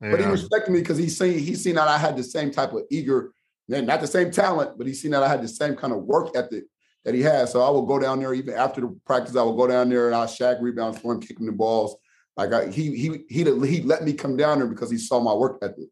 Yeah. 0.00 0.10
But 0.12 0.20
he 0.20 0.26
respected 0.26 0.72
me 0.72 0.80
because 0.80 0.98
he 0.98 1.08
seen 1.08 1.38
he 1.38 1.54
seen 1.54 1.74
that 1.74 1.88
I 1.88 1.98
had 1.98 2.16
the 2.16 2.22
same 2.22 2.50
type 2.50 2.72
of 2.72 2.82
eager, 2.90 3.32
not 3.68 4.00
the 4.00 4.06
same 4.06 4.30
talent, 4.30 4.78
but 4.78 4.86
he 4.86 4.94
seen 4.94 5.10
that 5.10 5.22
I 5.22 5.28
had 5.28 5.42
the 5.42 5.48
same 5.48 5.76
kind 5.76 5.92
of 5.92 6.04
work 6.04 6.36
ethic 6.36 6.64
that 7.08 7.14
he 7.14 7.22
has. 7.22 7.50
So 7.50 7.62
I 7.62 7.70
will 7.70 7.86
go 7.86 7.98
down 7.98 8.20
there 8.20 8.34
even 8.34 8.52
after 8.52 8.82
the 8.82 9.00
practice. 9.06 9.34
I 9.34 9.42
will 9.42 9.56
go 9.56 9.66
down 9.66 9.88
there 9.88 10.08
and 10.08 10.14
I'll 10.14 10.26
shag 10.26 10.60
rebounds 10.60 10.98
for 10.98 11.14
him, 11.14 11.20
kicking 11.20 11.46
the 11.46 11.52
balls. 11.52 11.96
Like 12.36 12.52
I, 12.52 12.68
he 12.68 12.94
he 12.94 13.24
he 13.30 13.44
he 13.66 13.82
let 13.82 14.04
me 14.04 14.12
come 14.12 14.36
down 14.36 14.58
there 14.58 14.68
because 14.68 14.90
he 14.90 14.98
saw 14.98 15.18
my 15.18 15.32
work 15.32 15.58
ethic. 15.62 15.88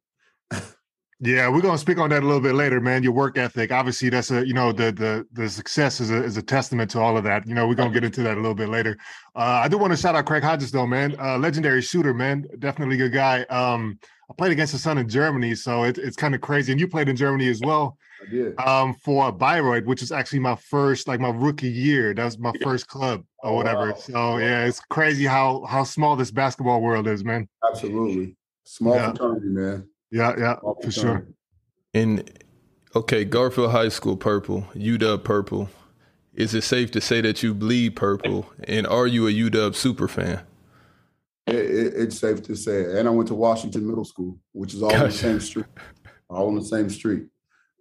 yeah, 1.21 1.49
we're 1.49 1.63
gonna 1.63 1.79
speak 1.79 1.97
on 1.99 2.11
that 2.11 2.23
a 2.23 2.27
little 2.27 2.43
bit 2.43 2.55
later, 2.55 2.83
man. 2.83 3.03
Your 3.03 3.13
work 3.13 3.39
ethic, 3.39 3.73
obviously, 3.73 4.11
that's 4.11 4.31
a 4.31 4.47
you 4.47 4.53
know 4.53 4.73
the 4.73 4.93
the 4.93 5.27
the 5.33 5.49
success 5.49 6.01
is 6.01 6.11
a 6.11 6.23
is 6.23 6.37
a 6.37 6.43
testament 6.43 6.91
to 6.91 7.01
all 7.01 7.17
of 7.17 7.25
that. 7.25 7.49
You 7.49 7.55
know, 7.55 7.67
we're 7.67 7.75
gonna 7.75 7.91
get 7.91 8.05
into 8.05 8.23
that 8.25 8.35
a 8.35 8.41
little 8.41 8.55
bit 8.55 8.69
later. 8.69 8.99
Uh, 9.35 9.63
I 9.65 9.69
do 9.69 9.79
want 9.79 9.93
to 9.93 9.97
shout 9.97 10.15
out 10.15 10.27
Craig 10.27 10.43
Hodges 10.43 10.71
though, 10.71 10.87
man. 10.87 11.17
Uh, 11.19 11.39
legendary 11.39 11.81
shooter, 11.81 12.13
man. 12.13 12.47
Definitely 12.59 12.99
good 12.99 13.15
guy. 13.15 13.43
Um, 13.45 13.99
I 14.29 14.35
played 14.35 14.53
against 14.53 14.73
the 14.73 14.79
son 14.79 14.99
in 14.99 15.09
Germany, 15.09 15.55
so 15.55 15.85
it, 15.85 15.99
it's 15.99 16.17
kind 16.17 16.35
of 16.35 16.41
crazy. 16.41 16.73
And 16.73 16.81
you 16.81 16.89
played 16.89 17.09
in 17.09 17.17
Germany 17.17 17.49
as 17.49 17.61
well. 17.61 17.97
I 18.21 18.31
did. 18.31 18.59
Um, 18.59 18.95
for 18.95 19.31
Bayreuth, 19.31 19.85
which 19.85 20.03
is 20.03 20.11
actually 20.11 20.41
my 20.41 20.57
first, 20.57 21.07
like 21.07 21.21
my 21.21 21.29
rookie 21.31 21.69
year. 21.69 22.13
That 22.15 22.25
was 22.25 22.39
my 22.39 22.53
first 22.63 22.89
club 22.89 23.25
or 23.39 23.51
Oh, 23.51 23.55
whatever. 23.55 23.93
wow. 23.93 23.97
So 23.99 24.39
yeah, 24.39 24.65
it's 24.65 24.81
crazy 24.81 25.25
how 25.27 25.65
how 25.67 25.85
small 25.85 26.17
this 26.17 26.31
basketball 26.31 26.81
world 26.81 27.07
is, 27.07 27.25
man. 27.25 27.49
Absolutely. 27.69 28.35
Small 28.65 28.97
Yeah. 28.97 29.11
fraternity, 29.11 29.49
man. 29.49 29.89
Yeah, 30.11 30.35
yeah, 30.39 30.59
Small 30.61 30.79
for 30.83 30.91
sure. 30.91 31.03
fraternity. 31.03 31.33
And 31.95 32.31
okay, 32.97 33.25
Garfield 33.25 33.71
High 33.71 33.91
School 33.91 34.17
purple, 34.17 34.67
UW 34.75 35.23
purple. 35.23 35.69
Is 36.35 36.53
it 36.53 36.65
safe 36.65 36.91
to 36.93 37.01
say 37.01 37.21
that 37.21 37.43
you 37.43 37.55
bleed 37.55 37.97
purple? 37.97 38.47
And 38.65 38.87
are 38.87 39.07
you 39.07 39.27
a 39.29 39.31
UW 39.31 39.75
super 39.75 40.09
fan? 40.09 40.41
It, 41.47 41.55
it, 41.55 41.95
it's 41.95 42.19
safe 42.19 42.43
to 42.45 42.57
say. 42.57 42.99
And 42.99 43.07
I 43.07 43.11
went 43.11 43.29
to 43.29 43.35
Washington 43.35 43.87
Middle 43.87 44.05
School, 44.05 44.39
which 44.53 44.75
is 44.75 44.83
all 44.83 44.95
on 44.95 45.05
the 45.05 45.13
same 45.13 45.41
street. 45.41 45.67
All 46.29 46.49
on 46.49 46.57
the 46.57 46.65
same 46.65 46.91
street. 46.91 47.27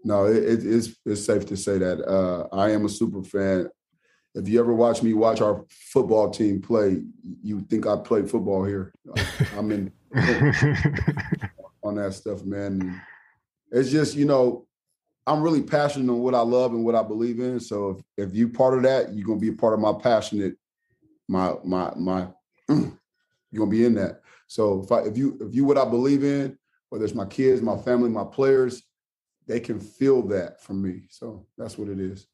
No, 0.04 0.26
it, 0.26 0.38
it, 0.38 0.66
it's 0.66 0.90
it's 1.04 1.26
safe 1.26 1.48
to 1.48 1.58
say 1.58 1.80
that. 1.80 2.08
Uh, 2.08 2.48
I 2.56 2.70
am 2.70 2.86
a 2.86 2.90
super 2.90 3.24
fan. 3.24 3.68
If 4.36 4.48
you 4.48 4.60
ever 4.60 4.74
watch 4.74 5.02
me 5.02 5.14
watch 5.14 5.42
our 5.42 5.66
football 5.70 6.30
team 6.30 6.62
play, 6.62 7.02
you 7.42 7.62
think 7.62 7.88
I 7.88 7.96
play 7.96 8.22
football 8.22 8.66
here. 8.66 8.94
I'm 9.58 9.72
in 9.72 9.92
on 11.84 11.96
that 11.96 12.14
stuff, 12.14 12.44
man. 12.44 13.02
It's 13.72 13.90
just, 13.90 14.16
you 14.16 14.26
know, 14.26 14.68
I'm 15.26 15.42
really 15.42 15.64
passionate 15.64 16.12
on 16.12 16.20
what 16.20 16.36
I 16.36 16.42
love 16.42 16.74
and 16.74 16.86
what 16.86 16.96
I 16.96 17.02
believe 17.02 17.40
in. 17.40 17.60
So 17.60 18.02
if, 18.18 18.30
if 18.30 18.36
you 18.36 18.50
part 18.50 18.76
of 18.78 18.84
that, 18.84 19.14
you're 19.14 19.26
gonna 19.26 19.40
be 19.40 19.50
a 19.50 19.54
part 19.54 19.74
of 19.74 19.80
my 19.80 19.94
passionate, 19.94 20.56
my 21.28 21.54
my 21.64 21.92
my 21.96 22.28
you're 23.52 23.66
gonna 23.66 23.72
be 23.72 23.86
in 23.86 23.96
that. 23.96 24.22
So 24.48 24.82
if 24.84 24.92
I 24.92 25.00
if 25.02 25.18
you 25.18 25.38
if 25.42 25.56
you 25.56 25.66
what 25.66 25.78
I 25.78 25.86
believe 25.86 26.24
in, 26.24 26.58
whether 26.90 27.06
it's 27.06 27.16
my 27.16 27.26
kids, 27.26 27.62
my 27.62 27.78
family, 27.78 28.10
my 28.10 28.24
players, 28.24 28.84
they 29.48 29.60
can 29.60 29.80
feel 29.80 30.22
that 30.28 30.62
from 30.62 30.82
me. 30.82 31.04
So 31.10 31.46
that's 31.58 31.78
what 31.78 31.90
it 31.90 32.00
is. 32.00 32.28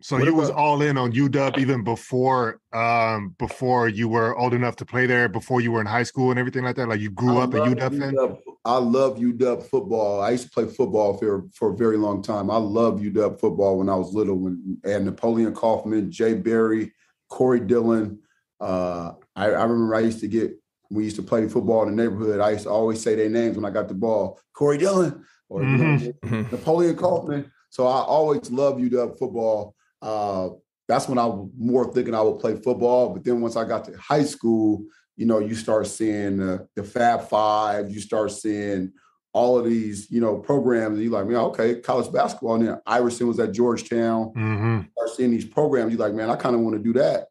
so 0.00 0.16
What 0.16 0.24
you 0.26 0.34
was 0.34 0.50
all 0.50 0.82
in 0.82 0.98
on 0.98 1.12
UW 1.12 1.58
even 1.58 1.84
before 1.84 2.60
um 2.72 3.34
before 3.38 3.88
you 3.88 4.08
were 4.08 4.36
old 4.36 4.54
enough 4.54 4.76
to 4.76 4.84
play 4.84 5.06
there, 5.06 5.28
before 5.28 5.60
you 5.60 5.72
were 5.72 5.80
in 5.80 5.86
high 5.86 6.02
school 6.02 6.30
and 6.30 6.38
everything 6.38 6.64
like 6.64 6.76
that. 6.76 6.88
Like 6.88 7.00
you 7.00 7.10
grew 7.10 7.38
I 7.38 7.44
up 7.44 7.54
a 7.54 7.58
love 7.58 7.68
UW 7.68 7.98
fan. 7.98 8.14
UW 8.14 8.38
I 8.64 8.78
love 8.78 9.18
UW 9.18 9.62
football. 9.62 10.20
I 10.20 10.30
used 10.30 10.44
to 10.44 10.50
play 10.50 10.66
football 10.66 11.16
for, 11.18 11.48
for 11.52 11.70
a 11.70 11.76
very 11.76 11.96
long 11.96 12.22
time. 12.22 12.50
I 12.50 12.58
love 12.58 13.00
UW 13.00 13.38
football 13.40 13.78
when 13.78 13.88
I 13.88 13.96
was 13.96 14.14
little. 14.14 14.36
When 14.36 14.78
and 14.84 15.04
Napoleon 15.04 15.52
Kaufman, 15.52 16.10
Jay 16.10 16.34
Berry, 16.34 16.92
Corey 17.28 17.60
Dillon. 17.60 18.20
Uh, 18.60 19.14
I, 19.36 19.46
I 19.46 19.62
remember 19.62 19.94
I 19.94 20.00
used 20.00 20.20
to 20.20 20.28
get 20.28 20.52
we 20.90 21.04
used 21.04 21.16
to 21.16 21.22
play 21.22 21.48
football 21.48 21.88
in 21.88 21.96
the 21.96 22.02
neighborhood. 22.02 22.40
I 22.40 22.50
used 22.50 22.64
to 22.64 22.70
always 22.70 23.00
say 23.02 23.14
their 23.14 23.30
names 23.30 23.56
when 23.56 23.64
I 23.64 23.70
got 23.70 23.88
the 23.88 23.94
ball. 23.94 24.38
Corey 24.52 24.76
Dillon 24.76 25.24
or 25.48 25.62
you 25.62 25.68
know, 25.68 26.12
Mhm. 26.24 26.52
Napoleon 26.52 26.96
Kaufman. 26.96 27.50
So 27.70 27.86
I 27.86 28.00
always 28.02 28.50
loved 28.50 28.80
you 28.80 28.90
UW 28.90 29.18
football. 29.18 29.74
Uh, 30.02 30.50
that's 30.88 31.08
when 31.08 31.16
I 31.18 31.24
was 31.24 31.48
more 31.56 31.90
thinking 31.90 32.14
I 32.14 32.20
would 32.20 32.40
play 32.40 32.56
football. 32.56 33.08
But 33.10 33.24
then 33.24 33.40
once 33.40 33.56
I 33.56 33.64
got 33.64 33.86
to 33.86 33.96
high 33.96 34.24
school, 34.24 34.84
you 35.16 35.24
know, 35.24 35.38
you 35.38 35.54
start 35.54 35.86
seeing 35.86 36.40
uh, 36.42 36.58
the 36.76 36.82
Fab 36.82 37.28
Five, 37.28 37.90
you 37.90 38.00
start 38.00 38.30
seeing 38.32 38.92
all 39.32 39.58
of 39.58 39.64
these, 39.64 40.10
you 40.10 40.20
know, 40.20 40.36
programs. 40.36 40.96
And 40.98 41.04
you're 41.04 41.12
like, 41.12 41.26
man, 41.26 41.36
okay, 41.38 41.76
college 41.80 42.12
basketball. 42.12 42.56
And 42.56 42.68
then 42.68 42.80
Iverson 42.86 43.28
was 43.28 43.40
at 43.40 43.52
Georgetown. 43.52 44.32
hmm 44.34 44.80
Start 44.92 45.16
seeing 45.16 45.30
these 45.30 45.46
programs. 45.46 45.92
You're 45.92 46.00
like, 46.06 46.12
man, 46.14 46.28
I 46.28 46.36
kind 46.36 46.54
of 46.54 46.60
want 46.60 46.76
to 46.76 46.82
do 46.82 46.92
that. 46.98 47.28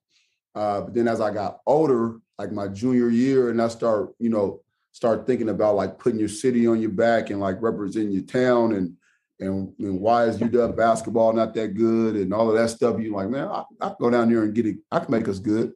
Uh, 0.53 0.81
but 0.81 0.93
then 0.93 1.07
as 1.07 1.21
I 1.21 1.33
got 1.33 1.59
older, 1.65 2.19
like 2.37 2.51
my 2.51 2.67
junior 2.67 3.09
year, 3.09 3.49
and 3.49 3.61
I 3.61 3.67
start, 3.67 4.13
you 4.19 4.29
know, 4.29 4.61
start 4.91 5.25
thinking 5.25 5.49
about 5.49 5.75
like 5.75 5.99
putting 5.99 6.19
your 6.19 6.29
city 6.29 6.67
on 6.67 6.81
your 6.81 6.91
back 6.91 7.29
and 7.29 7.39
like 7.39 7.61
representing 7.61 8.11
your 8.11 8.23
town 8.23 8.73
and 8.73 8.95
and, 9.39 9.73
and 9.79 9.99
why 9.99 10.25
is 10.25 10.37
UW 10.37 10.77
basketball 10.77 11.33
not 11.33 11.55
that 11.55 11.73
good 11.73 12.15
and 12.15 12.31
all 12.31 12.49
of 12.49 12.55
that 12.55 12.69
stuff. 12.69 12.99
You're 12.99 13.15
like, 13.15 13.29
man, 13.29 13.47
I, 13.47 13.63
I 13.81 13.93
go 13.99 14.11
down 14.11 14.29
there 14.29 14.43
and 14.43 14.53
get 14.53 14.67
it. 14.67 14.77
I 14.91 14.99
can 14.99 15.11
make 15.11 15.27
us 15.27 15.39
good. 15.39 15.73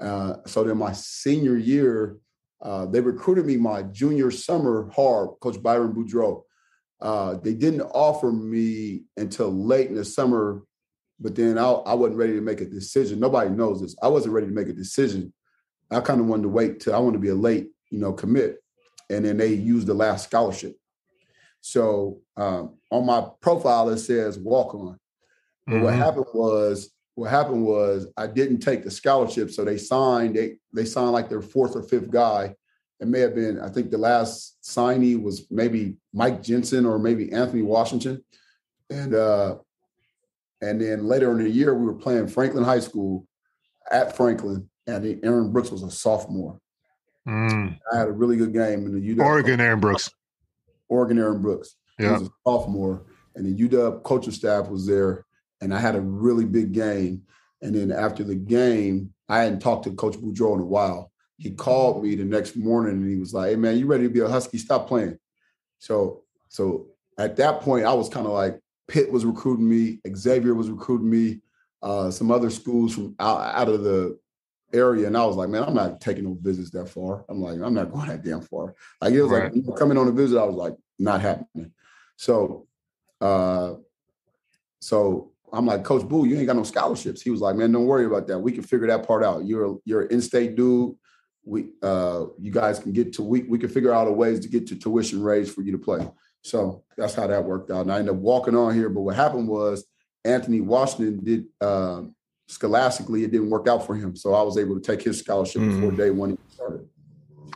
Uh, 0.00 0.34
so 0.46 0.64
then 0.64 0.76
my 0.76 0.92
senior 0.92 1.56
year, 1.56 2.16
uh, 2.60 2.86
they 2.86 3.00
recruited 3.00 3.46
me 3.46 3.56
my 3.56 3.82
junior 3.82 4.32
summer 4.32 4.90
hard, 4.94 5.30
Coach 5.40 5.62
Byron 5.62 5.94
Boudreau. 5.94 6.42
Uh, 7.00 7.34
they 7.34 7.54
didn't 7.54 7.82
offer 7.82 8.32
me 8.32 9.04
until 9.16 9.52
late 9.52 9.88
in 9.88 9.94
the 9.94 10.04
summer, 10.04 10.62
but 11.18 11.34
then 11.34 11.58
I, 11.58 11.64
I 11.70 11.94
wasn't 11.94 12.18
ready 12.18 12.34
to 12.34 12.40
make 12.40 12.60
a 12.60 12.66
decision. 12.66 13.20
Nobody 13.20 13.50
knows 13.50 13.80
this. 13.80 13.96
I 14.02 14.08
wasn't 14.08 14.34
ready 14.34 14.46
to 14.48 14.52
make 14.52 14.68
a 14.68 14.72
decision. 14.72 15.32
I 15.90 16.00
kind 16.00 16.20
of 16.20 16.26
wanted 16.26 16.42
to 16.44 16.48
wait 16.48 16.80
till 16.80 16.94
I 16.94 16.98
wanted 16.98 17.16
to 17.18 17.22
be 17.22 17.28
a 17.28 17.34
late, 17.34 17.68
you 17.90 17.98
know, 17.98 18.12
commit. 18.12 18.62
And 19.08 19.24
then 19.24 19.36
they 19.36 19.54
used 19.54 19.86
the 19.86 19.94
last 19.94 20.24
scholarship. 20.24 20.76
So 21.60 22.20
um, 22.36 22.74
on 22.90 23.06
my 23.06 23.26
profile 23.40 23.88
it 23.90 23.98
says 23.98 24.38
walk 24.38 24.74
on. 24.74 24.98
But 25.66 25.78
what 25.78 25.94
Mhm. 25.94 25.98
happened 25.98 26.26
was 26.34 26.90
what 27.14 27.30
happened 27.30 27.64
was 27.64 28.06
I 28.16 28.26
didn't 28.26 28.60
take 28.60 28.84
the 28.84 28.90
scholarship, 28.90 29.50
so 29.50 29.64
they 29.64 29.78
signed 29.78 30.36
they 30.36 30.58
they 30.72 30.84
signed 30.84 31.12
like 31.12 31.28
their 31.28 31.42
fourth 31.42 31.74
or 31.74 31.82
fifth 31.82 32.10
guy. 32.10 32.54
It 33.00 33.08
may 33.08 33.20
have 33.20 33.34
been 33.34 33.58
I 33.58 33.68
think 33.70 33.90
the 33.90 33.98
last 33.98 34.58
signee 34.62 35.20
was 35.20 35.50
maybe 35.50 35.96
Mike 36.12 36.42
Jensen 36.42 36.84
or 36.86 36.98
maybe 36.98 37.32
Anthony 37.32 37.62
Washington, 37.62 38.22
and 38.90 39.14
uh, 39.14 39.56
and 40.60 40.80
then 40.80 41.06
later 41.06 41.30
in 41.32 41.38
the 41.38 41.50
year 41.50 41.74
we 41.74 41.86
were 41.86 41.94
playing 41.94 42.28
Franklin 42.28 42.64
High 42.64 42.80
School 42.80 43.26
at 43.90 44.16
Franklin, 44.16 44.68
and 44.86 45.20
Aaron 45.24 45.52
Brooks 45.52 45.70
was 45.70 45.82
a 45.82 45.90
sophomore. 45.90 46.60
Mm. 47.28 47.78
I 47.92 47.98
had 47.98 48.08
a 48.08 48.12
really 48.12 48.36
good 48.36 48.52
game 48.52 48.86
in 48.86 48.92
the 48.92 49.00
UW 49.16 49.24
Oregon, 49.24 49.60
Aaron 49.60 49.80
Brooks. 49.80 50.10
Oregon 50.88 51.18
Aaron 51.18 51.42
Brooks. 51.42 51.76
He 51.98 52.04
Yeah. 52.04 52.12
was 52.18 52.28
a 52.28 52.30
sophomore, 52.46 53.02
and 53.34 53.44
the 53.46 53.52
UW 53.52 54.00
coaching 54.02 54.32
staff 54.32 54.68
was 54.68 54.86
there, 54.86 55.24
and 55.60 55.74
I 55.74 55.78
had 55.78 55.96
a 55.96 56.00
really 56.00 56.44
big 56.44 56.72
game. 56.72 57.22
And 57.62 57.74
then 57.74 57.90
after 57.90 58.22
the 58.22 58.34
game, 58.34 59.12
I 59.28 59.40
hadn't 59.42 59.60
talked 59.60 59.84
to 59.84 59.92
Coach 59.92 60.16
Boudreau 60.16 60.54
in 60.54 60.60
a 60.60 60.66
while. 60.66 61.10
He 61.38 61.50
called 61.50 62.02
me 62.04 62.14
the 62.14 62.24
next 62.24 62.54
morning, 62.56 63.02
and 63.02 63.10
he 63.10 63.16
was 63.16 63.34
like, 63.34 63.50
"Hey 63.50 63.56
man, 63.56 63.78
you 63.78 63.86
ready 63.86 64.04
to 64.04 64.10
be 64.10 64.20
a 64.20 64.28
Husky? 64.28 64.58
Stop 64.58 64.86
playing." 64.88 65.18
So, 65.78 66.22
so 66.48 66.88
at 67.18 67.36
that 67.36 67.60
point, 67.60 67.86
I 67.86 67.92
was 67.94 68.08
kind 68.08 68.26
of 68.26 68.32
like, 68.32 68.60
Pitt 68.88 69.10
was 69.10 69.24
recruiting 69.24 69.68
me, 69.68 70.00
Xavier 70.16 70.54
was 70.54 70.70
recruiting 70.70 71.10
me, 71.10 71.40
uh, 71.82 72.10
some 72.10 72.30
other 72.30 72.50
schools 72.50 72.94
from 72.94 73.14
out, 73.18 73.40
out 73.54 73.68
of 73.68 73.82
the 73.82 74.18
area, 74.72 75.06
and 75.06 75.16
I 75.16 75.24
was 75.24 75.36
like, 75.36 75.48
"Man, 75.48 75.62
I'm 75.64 75.74
not 75.74 76.00
taking 76.00 76.24
no 76.24 76.36
visits 76.40 76.70
that 76.70 76.88
far." 76.88 77.24
I'm 77.28 77.40
like, 77.40 77.60
"I'm 77.60 77.74
not 77.74 77.92
going 77.92 78.08
that 78.08 78.24
damn 78.24 78.40
far." 78.40 78.74
Like 79.00 79.12
it 79.12 79.22
was 79.22 79.30
Right. 79.30 79.54
like 79.54 79.76
coming 79.76 79.98
on 79.98 80.08
a 80.08 80.12
visit, 80.12 80.38
I 80.38 80.44
was 80.44 80.56
like, 80.56 80.76
not 80.98 81.20
happening. 81.20 81.72
So, 82.16 82.66
uh, 83.20 83.74
so 84.80 85.32
I'm 85.52 85.66
like, 85.66 85.84
Coach 85.84 86.08
Boo, 86.08 86.26
you 86.26 86.36
ain't 86.36 86.46
got 86.46 86.56
no 86.56 86.64
scholarships. 86.64 87.22
He 87.22 87.30
was 87.30 87.40
like, 87.40 87.56
man, 87.56 87.72
don't 87.72 87.86
worry 87.86 88.06
about 88.06 88.26
that. 88.28 88.38
We 88.38 88.52
can 88.52 88.62
figure 88.62 88.86
that 88.88 89.06
part 89.06 89.24
out. 89.24 89.44
You're 89.44 89.78
you're 89.84 90.02
an 90.02 90.08
in-state 90.10 90.56
dude. 90.56 90.96
We 91.44 91.68
uh, 91.82 92.26
you 92.38 92.50
guys 92.50 92.78
can 92.78 92.92
get 92.92 93.12
to 93.14 93.22
we 93.22 93.42
we 93.42 93.58
can 93.58 93.68
figure 93.68 93.92
out 93.92 94.08
a 94.08 94.12
ways 94.12 94.40
to 94.40 94.48
get 94.48 94.66
to 94.68 94.76
tuition 94.76 95.22
raised 95.22 95.52
for 95.54 95.62
you 95.62 95.72
to 95.72 95.78
play. 95.78 96.08
So 96.46 96.84
that's 96.96 97.14
how 97.14 97.26
that 97.26 97.44
worked 97.44 97.72
out. 97.72 97.82
And 97.82 97.92
I 97.92 97.98
ended 97.98 98.14
up 98.14 98.20
walking 98.20 98.54
on 98.54 98.72
here. 98.72 98.88
But 98.88 99.00
what 99.00 99.16
happened 99.16 99.48
was 99.48 99.84
Anthony 100.24 100.60
Washington 100.60 101.24
did 101.24 101.46
uh, 101.60 102.02
scholastically, 102.46 103.24
it 103.24 103.32
didn't 103.32 103.50
work 103.50 103.66
out 103.66 103.84
for 103.84 103.96
him. 103.96 104.14
So 104.14 104.32
I 104.32 104.42
was 104.42 104.56
able 104.56 104.78
to 104.78 104.80
take 104.80 105.02
his 105.02 105.18
scholarship 105.18 105.62
before 105.62 105.90
day 105.90 106.10
one 106.10 106.30
he 106.30 106.36
started. 106.50 106.88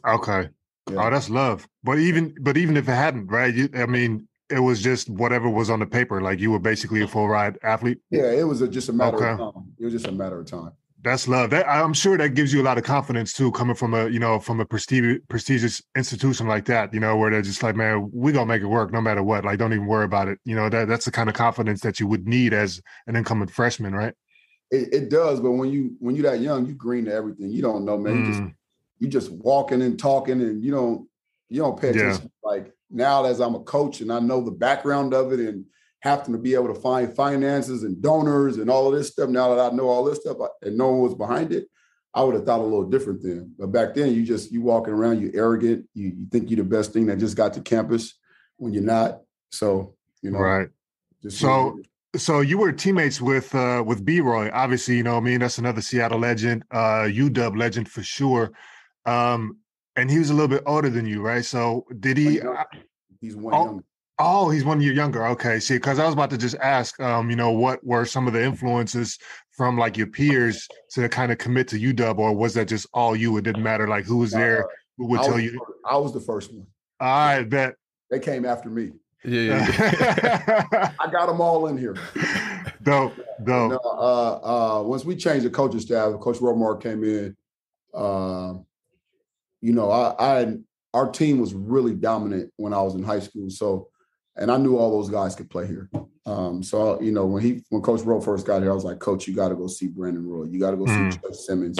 Okay. 0.06 0.48
Yeah. 0.90 1.06
Oh, 1.06 1.10
that's 1.10 1.30
love. 1.30 1.68
But 1.84 2.00
even 2.00 2.34
but 2.40 2.56
even 2.56 2.76
if 2.76 2.88
it 2.88 2.92
hadn't, 2.92 3.28
right? 3.28 3.54
You, 3.54 3.68
I 3.74 3.86
mean, 3.86 4.26
it 4.50 4.58
was 4.58 4.82
just 4.82 5.08
whatever 5.08 5.48
was 5.48 5.70
on 5.70 5.78
the 5.78 5.86
paper. 5.86 6.20
Like 6.20 6.40
you 6.40 6.50
were 6.50 6.58
basically 6.58 7.02
a 7.02 7.06
full 7.06 7.28
ride 7.28 7.58
athlete. 7.62 7.98
Yeah, 8.10 8.32
it 8.32 8.42
was 8.42 8.60
a, 8.60 8.66
just 8.66 8.88
a 8.88 8.92
matter 8.92 9.18
Okay. 9.18 9.42
of 9.42 9.54
time. 9.54 9.72
It 9.78 9.84
was 9.84 9.92
just 9.92 10.08
a 10.08 10.12
matter 10.12 10.40
of 10.40 10.46
time. 10.46 10.72
That's 11.02 11.26
love. 11.26 11.50
That 11.50 11.66
I'm 11.66 11.94
sure 11.94 12.18
that 12.18 12.34
gives 12.34 12.52
you 12.52 12.60
a 12.60 12.64
lot 12.64 12.76
of 12.76 12.84
confidence 12.84 13.32
too, 13.32 13.50
coming 13.52 13.74
from 13.74 13.94
a 13.94 14.08
you 14.08 14.18
know 14.18 14.38
from 14.38 14.60
a 14.60 14.66
prestigious 14.66 15.18
prestigious 15.28 15.80
institution 15.96 16.46
like 16.46 16.66
that. 16.66 16.92
You 16.92 17.00
know, 17.00 17.16
where 17.16 17.30
they're 17.30 17.40
just 17.42 17.62
like, 17.62 17.74
man, 17.74 18.10
we 18.12 18.32
gonna 18.32 18.46
make 18.46 18.60
it 18.60 18.66
work 18.66 18.92
no 18.92 19.00
matter 19.00 19.22
what. 19.22 19.44
Like, 19.44 19.58
don't 19.58 19.72
even 19.72 19.86
worry 19.86 20.04
about 20.04 20.28
it. 20.28 20.38
You 20.44 20.54
know, 20.56 20.68
that 20.68 20.88
that's 20.88 21.06
the 21.06 21.10
kind 21.10 21.30
of 21.30 21.34
confidence 21.34 21.80
that 21.82 22.00
you 22.00 22.06
would 22.06 22.26
need 22.28 22.52
as 22.52 22.82
an 23.06 23.16
incoming 23.16 23.48
freshman, 23.48 23.94
right? 23.94 24.14
It, 24.70 24.92
it 24.92 25.10
does, 25.10 25.40
but 25.40 25.52
when 25.52 25.70
you 25.70 25.96
when 26.00 26.14
you're 26.16 26.30
that 26.30 26.40
young, 26.40 26.66
you 26.66 26.74
green 26.74 27.06
to 27.06 27.12
everything. 27.12 27.50
You 27.50 27.62
don't 27.62 27.84
know, 27.84 27.96
man. 27.96 28.18
You 28.18 28.22
just 28.24 28.42
Mm, 28.42 28.54
you 28.98 29.08
just 29.08 29.30
walking 29.32 29.82
and 29.82 29.98
talking, 29.98 30.40
and 30.42 30.62
you 30.62 30.70
don't 30.70 31.08
you 31.48 31.60
don't 31.60 31.80
pay 31.80 31.90
Yeah. 31.90 32.12
attention. 32.16 32.30
Like 32.44 32.72
now, 32.90 33.24
as 33.24 33.40
I'm 33.40 33.54
a 33.54 33.60
coach 33.60 34.00
and 34.00 34.12
I 34.12 34.20
know 34.20 34.42
the 34.42 34.50
background 34.50 35.14
of 35.14 35.32
it, 35.32 35.40
and 35.40 35.64
having 36.00 36.32
to 36.32 36.38
be 36.38 36.54
able 36.54 36.72
to 36.72 36.80
find 36.80 37.14
finances 37.14 37.82
and 37.82 38.00
donors 38.02 38.56
and 38.56 38.70
all 38.70 38.88
of 38.88 38.94
this 38.98 39.08
stuff. 39.08 39.28
Now 39.28 39.54
that 39.54 39.72
I 39.72 39.74
know 39.74 39.88
all 39.88 40.04
this 40.04 40.20
stuff, 40.20 40.36
and 40.62 40.76
no 40.76 40.88
one 40.90 41.00
was 41.00 41.14
behind 41.14 41.52
it, 41.52 41.68
I 42.14 42.22
would 42.22 42.34
have 42.34 42.44
thought 42.44 42.60
a 42.60 42.62
little 42.64 42.88
different 42.88 43.22
then. 43.22 43.54
But 43.58 43.68
back 43.68 43.94
then, 43.94 44.14
you 44.14 44.24
just 44.24 44.50
you 44.50 44.62
walking 44.62 44.94
around, 44.94 45.20
you 45.20 45.30
arrogant, 45.34 45.86
you, 45.94 46.08
you 46.08 46.26
think 46.30 46.50
you're 46.50 46.64
the 46.64 46.64
best 46.64 46.92
thing 46.92 47.06
that 47.06 47.18
just 47.18 47.36
got 47.36 47.52
to 47.54 47.60
campus 47.60 48.14
when 48.56 48.72
you're 48.72 48.82
not. 48.82 49.20
So 49.50 49.94
you 50.22 50.30
know, 50.30 50.38
right. 50.38 50.68
So- 51.28 51.78
So 52.16 52.40
you 52.40 52.58
were 52.58 52.72
teammates 52.72 53.20
with 53.20 53.54
uh 53.54 53.84
with 53.86 54.04
B 54.04 54.20
Roy, 54.20 54.50
obviously, 54.52 54.96
you 54.96 55.04
know, 55.04 55.16
I 55.16 55.20
mean, 55.20 55.38
that's 55.38 55.58
another 55.58 55.80
Seattle 55.80 56.18
legend, 56.18 56.64
uh 56.72 57.06
UW 57.06 57.56
legend 57.56 57.88
for 57.88 58.02
sure. 58.02 58.50
Um 59.06 59.58
And 59.94 60.10
he 60.10 60.18
was 60.18 60.30
a 60.30 60.34
little 60.34 60.48
bit 60.48 60.64
older 60.66 60.90
than 60.90 61.06
you, 61.06 61.22
right? 61.22 61.44
So 61.44 61.86
did 62.00 62.16
he? 62.16 62.40
He's 63.20 63.36
one 63.36 63.54
oh, 63.54 63.64
younger. 63.64 63.84
Oh, 64.22 64.50
he's 64.50 64.64
one 64.64 64.82
year 64.82 64.92
younger. 64.92 65.26
Okay, 65.28 65.58
see, 65.60 65.76
because 65.76 65.98
I 65.98 66.04
was 66.04 66.12
about 66.12 66.28
to 66.28 66.36
just 66.36 66.54
ask, 66.56 67.00
um, 67.00 67.30
you 67.30 67.36
know, 67.36 67.52
what 67.52 67.82
were 67.82 68.04
some 68.04 68.26
of 68.26 68.34
the 68.34 68.44
influences 68.44 69.18
from 69.50 69.78
like 69.78 69.96
your 69.96 70.08
peers 70.08 70.68
to 70.90 71.08
kind 71.08 71.32
of 71.32 71.38
commit 71.38 71.68
to 71.68 71.76
UW, 71.76 72.18
or 72.18 72.36
was 72.36 72.52
that 72.54 72.68
just 72.68 72.86
all 72.92 73.16
you? 73.16 73.34
It 73.38 73.44
didn't 73.44 73.62
matter, 73.62 73.88
like 73.88 74.04
who 74.04 74.18
was 74.18 74.30
there, 74.30 74.68
who 74.98 75.06
would 75.06 75.20
I 75.20 75.26
tell 75.26 75.40
you. 75.40 75.52
First, 75.52 75.78
I 75.90 75.96
was 75.96 76.12
the 76.12 76.20
first 76.20 76.52
one. 76.52 76.66
I 77.00 77.44
bet 77.44 77.76
they 78.10 78.18
came 78.18 78.44
after 78.44 78.68
me. 78.68 78.92
Yeah, 79.24 79.66
yeah. 79.66 80.92
I 81.00 81.10
got 81.10 81.26
them 81.26 81.40
all 81.40 81.68
in 81.68 81.78
here. 81.78 81.96
Dope, 82.82 83.14
dope. 83.44 83.72
And, 83.72 83.80
uh, 83.82 84.80
uh, 84.80 84.82
once 84.82 85.02
we 85.02 85.16
changed 85.16 85.46
the 85.46 85.50
coaching 85.50 85.80
staff, 85.80 86.20
Coach 86.20 86.38
Romar 86.38 86.80
came 86.80 87.04
in. 87.04 87.34
Uh, 87.94 88.54
you 89.62 89.72
know, 89.72 89.90
I, 89.90 90.40
I 90.40 90.54
our 90.92 91.10
team 91.10 91.38
was 91.38 91.54
really 91.54 91.94
dominant 91.94 92.52
when 92.56 92.74
I 92.74 92.82
was 92.82 92.94
in 92.94 93.02
high 93.02 93.20
school. 93.20 93.48
So 93.48 93.88
and 94.36 94.50
I 94.50 94.56
knew 94.56 94.76
all 94.76 94.90
those 94.90 95.10
guys 95.10 95.34
could 95.34 95.50
play 95.50 95.66
here. 95.66 95.90
Um, 96.26 96.62
so 96.62 97.00
you 97.00 97.12
know, 97.12 97.26
when 97.26 97.42
he 97.42 97.64
when 97.70 97.82
Coach 97.82 98.02
Rowe 98.02 98.20
first 98.20 98.46
got 98.46 98.62
here, 98.62 98.70
I 98.70 98.74
was 98.74 98.84
like, 98.84 98.98
Coach, 98.98 99.26
you 99.26 99.34
got 99.34 99.48
to 99.48 99.56
go 99.56 99.66
see 99.66 99.88
Brandon 99.88 100.26
Roy. 100.26 100.44
You 100.44 100.60
got 100.60 100.72
to 100.72 100.76
go 100.76 100.84
mm. 100.84 101.12
see 101.12 101.18
Chuck 101.18 101.34
Simmons. 101.34 101.78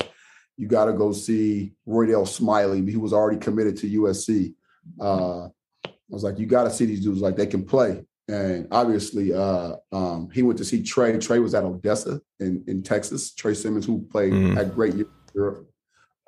You 0.57 0.69
got 0.69 0.87
to 0.87 0.92
go 0.92 1.12
see 1.12 1.73
Roydell 1.88 2.26
Smiley. 2.26 2.85
He 2.90 2.97
was 2.97 3.12
already 3.12 3.38
committed 3.38 3.76
to 3.78 3.90
USC. 4.00 4.54
Uh, 5.00 5.47
I 5.85 5.90
was 6.09 6.25
like, 6.25 6.38
you 6.38 6.47
got 6.47 6.64
to 6.64 6.71
see 6.71 6.85
these 6.85 7.00
dudes 7.00 7.21
like 7.21 7.37
they 7.37 7.47
can 7.47 7.64
play. 7.64 8.04
And 8.28 8.69
obviously, 8.71 9.33
uh, 9.33 9.76
um, 9.92 10.28
he 10.33 10.42
went 10.42 10.59
to 10.59 10.64
see 10.64 10.83
Trey. 10.83 11.16
Trey 11.19 11.38
was 11.38 11.54
at 11.54 11.64
Odessa 11.64 12.21
in, 12.38 12.62
in 12.66 12.83
Texas. 12.83 13.33
Trey 13.35 13.54
Simmons, 13.54 13.87
who 13.87 14.02
played 14.02 14.33
mm. 14.33 14.57
had 14.57 14.75
great 14.75 14.95
year 14.95 15.07
Europe. 15.35 15.66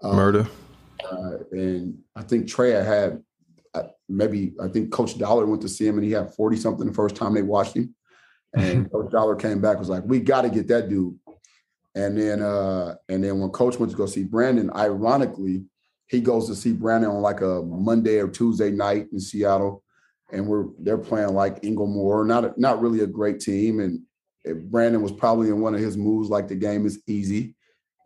Um, 0.02 0.16
Murder. 0.16 0.48
Uh, 1.10 1.38
and 1.50 1.98
I 2.16 2.22
think 2.22 2.48
Trey 2.48 2.70
had 2.70 3.22
maybe 4.16 4.52
I 4.62 4.68
think 4.68 4.92
Coach 4.92 5.18
Dollar 5.18 5.46
went 5.46 5.62
to 5.62 5.68
see 5.68 5.86
him 5.86 5.96
and 5.96 6.04
he 6.04 6.12
had 6.12 6.34
40 6.34 6.56
something 6.56 6.86
the 6.86 6.94
first 6.94 7.16
time 7.16 7.34
they 7.34 7.42
watched 7.42 7.76
him. 7.76 7.94
And 8.54 8.90
Coach 8.92 9.10
Dollar 9.10 9.36
came 9.36 9.60
back, 9.60 9.78
was 9.78 9.88
like, 9.88 10.04
we 10.04 10.20
got 10.20 10.42
to 10.42 10.50
get 10.50 10.68
that 10.68 10.88
dude. 10.88 11.18
And 11.94 12.16
then 12.16 12.40
uh, 12.42 12.94
and 13.08 13.22
then 13.22 13.38
when 13.38 13.50
Coach 13.50 13.78
went 13.78 13.92
to 13.92 13.98
go 13.98 14.06
see 14.06 14.24
Brandon, 14.24 14.70
ironically, 14.74 15.64
he 16.06 16.20
goes 16.20 16.46
to 16.48 16.54
see 16.54 16.72
Brandon 16.72 17.10
on 17.10 17.20
like 17.20 17.42
a 17.42 17.62
Monday 17.62 18.18
or 18.18 18.28
Tuesday 18.28 18.70
night 18.70 19.08
in 19.12 19.20
Seattle. 19.20 19.82
And 20.32 20.46
we're 20.46 20.66
they're 20.78 20.96
playing 20.96 21.34
like 21.34 21.62
Inglemoor, 21.62 22.26
not 22.26 22.44
a, 22.44 22.54
not 22.56 22.80
really 22.80 23.00
a 23.00 23.06
great 23.06 23.40
team. 23.40 23.80
And 23.80 24.00
Brandon 24.70 25.02
was 25.02 25.12
probably 25.12 25.48
in 25.48 25.60
one 25.60 25.74
of 25.74 25.80
his 25.80 25.96
moves, 25.96 26.30
like 26.30 26.48
the 26.48 26.54
game 26.54 26.86
is 26.86 27.02
easy. 27.06 27.54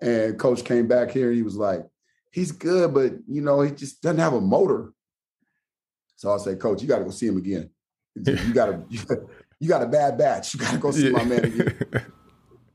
And 0.02 0.38
coach 0.38 0.64
came 0.64 0.88
back 0.88 1.10
here 1.10 1.28
and 1.28 1.36
he 1.36 1.42
was 1.42 1.56
like, 1.56 1.82
he's 2.32 2.52
good, 2.52 2.92
but 2.92 3.12
you 3.26 3.40
know, 3.40 3.62
he 3.62 3.70
just 3.70 4.02
doesn't 4.02 4.20
have 4.20 4.34
a 4.34 4.40
motor. 4.40 4.92
So 6.16 6.30
I'll 6.30 6.38
say, 6.38 6.56
Coach, 6.56 6.82
you 6.82 6.88
got 6.88 6.98
to 6.98 7.04
go 7.04 7.10
see 7.10 7.26
him 7.26 7.36
again. 7.36 7.70
You 8.14 8.52
got 8.52 8.66
to 8.66 8.82
you 9.60 9.68
got 9.68 9.82
a 9.82 9.86
bad 9.86 10.18
batch. 10.18 10.54
You 10.54 10.60
got 10.60 10.72
to 10.72 10.78
go 10.78 10.90
see 10.90 11.10
my 11.10 11.24
man 11.24 11.44
again. 11.44 11.76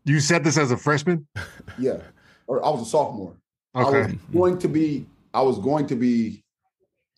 You 0.03 0.19
said 0.19 0.43
this 0.43 0.57
as 0.57 0.71
a 0.71 0.77
freshman? 0.77 1.27
Yeah, 1.77 1.99
or 2.47 2.65
I 2.65 2.71
was 2.71 2.81
a 2.81 2.85
sophomore. 2.85 3.35
Okay. 3.75 3.97
I 3.99 4.01
was 4.07 4.15
going 4.33 4.57
to 4.57 4.67
be. 4.67 5.05
I 5.31 5.43
was 5.43 5.59
going 5.59 5.85
to 5.85 5.95
be. 5.95 6.43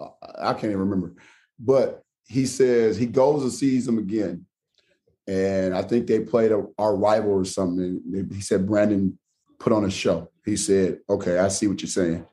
Uh, 0.01 0.09
I 0.37 0.51
can't 0.51 0.65
even 0.65 0.79
remember, 0.79 1.13
but 1.57 2.03
he 2.27 2.45
says 2.45 2.97
he 2.97 3.05
goes 3.05 3.43
and 3.43 3.53
sees 3.53 3.85
them 3.85 3.99
again, 3.99 4.45
and 5.29 5.73
I 5.73 5.81
think 5.81 6.07
they 6.07 6.19
played 6.19 6.51
a, 6.51 6.65
our 6.77 6.93
rival 6.93 7.31
or 7.31 7.45
something. 7.45 8.01
He 8.33 8.41
said 8.41 8.67
Brandon 8.67 9.17
put 9.59 9.71
on 9.71 9.85
a 9.85 9.89
show. 9.89 10.29
He 10.43 10.57
said, 10.57 10.99
"Okay, 11.09 11.39
I 11.39 11.47
see 11.47 11.67
what 11.67 11.81
you're 11.81 11.87
saying," 11.87 12.25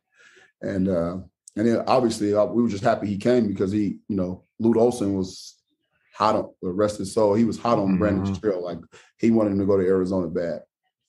and 0.61 0.88
uh, 0.88 1.18
and 1.57 1.66
then 1.66 1.85
obviously 1.87 2.35
uh, 2.35 2.45
we 2.45 2.62
were 2.62 2.69
just 2.69 2.85
happy 2.85 3.07
he 3.07 3.19
came 3.19 3.49
because 3.49 3.73
he, 3.73 3.99
you 4.09 4.16
know, 4.16 4.45
Lute 4.59 4.76
Olson 4.76 5.14
was 5.14 5.57
hot 6.14 6.37
on 6.37 6.50
the 6.62 6.71
rest 6.71 6.95
of 6.95 7.00
his 7.00 7.14
soul. 7.14 7.35
He 7.35 7.45
was 7.45 7.59
hot 7.59 7.78
on 7.78 7.88
mm-hmm. 7.88 7.99
Brandon's 7.99 8.38
trail. 8.38 8.62
Like 8.62 8.78
he 9.19 9.30
wanted 9.30 9.52
him 9.52 9.59
to 9.59 9.66
go 9.66 9.76
to 9.76 9.87
Arizona 9.87 10.28
bad. 10.28 10.62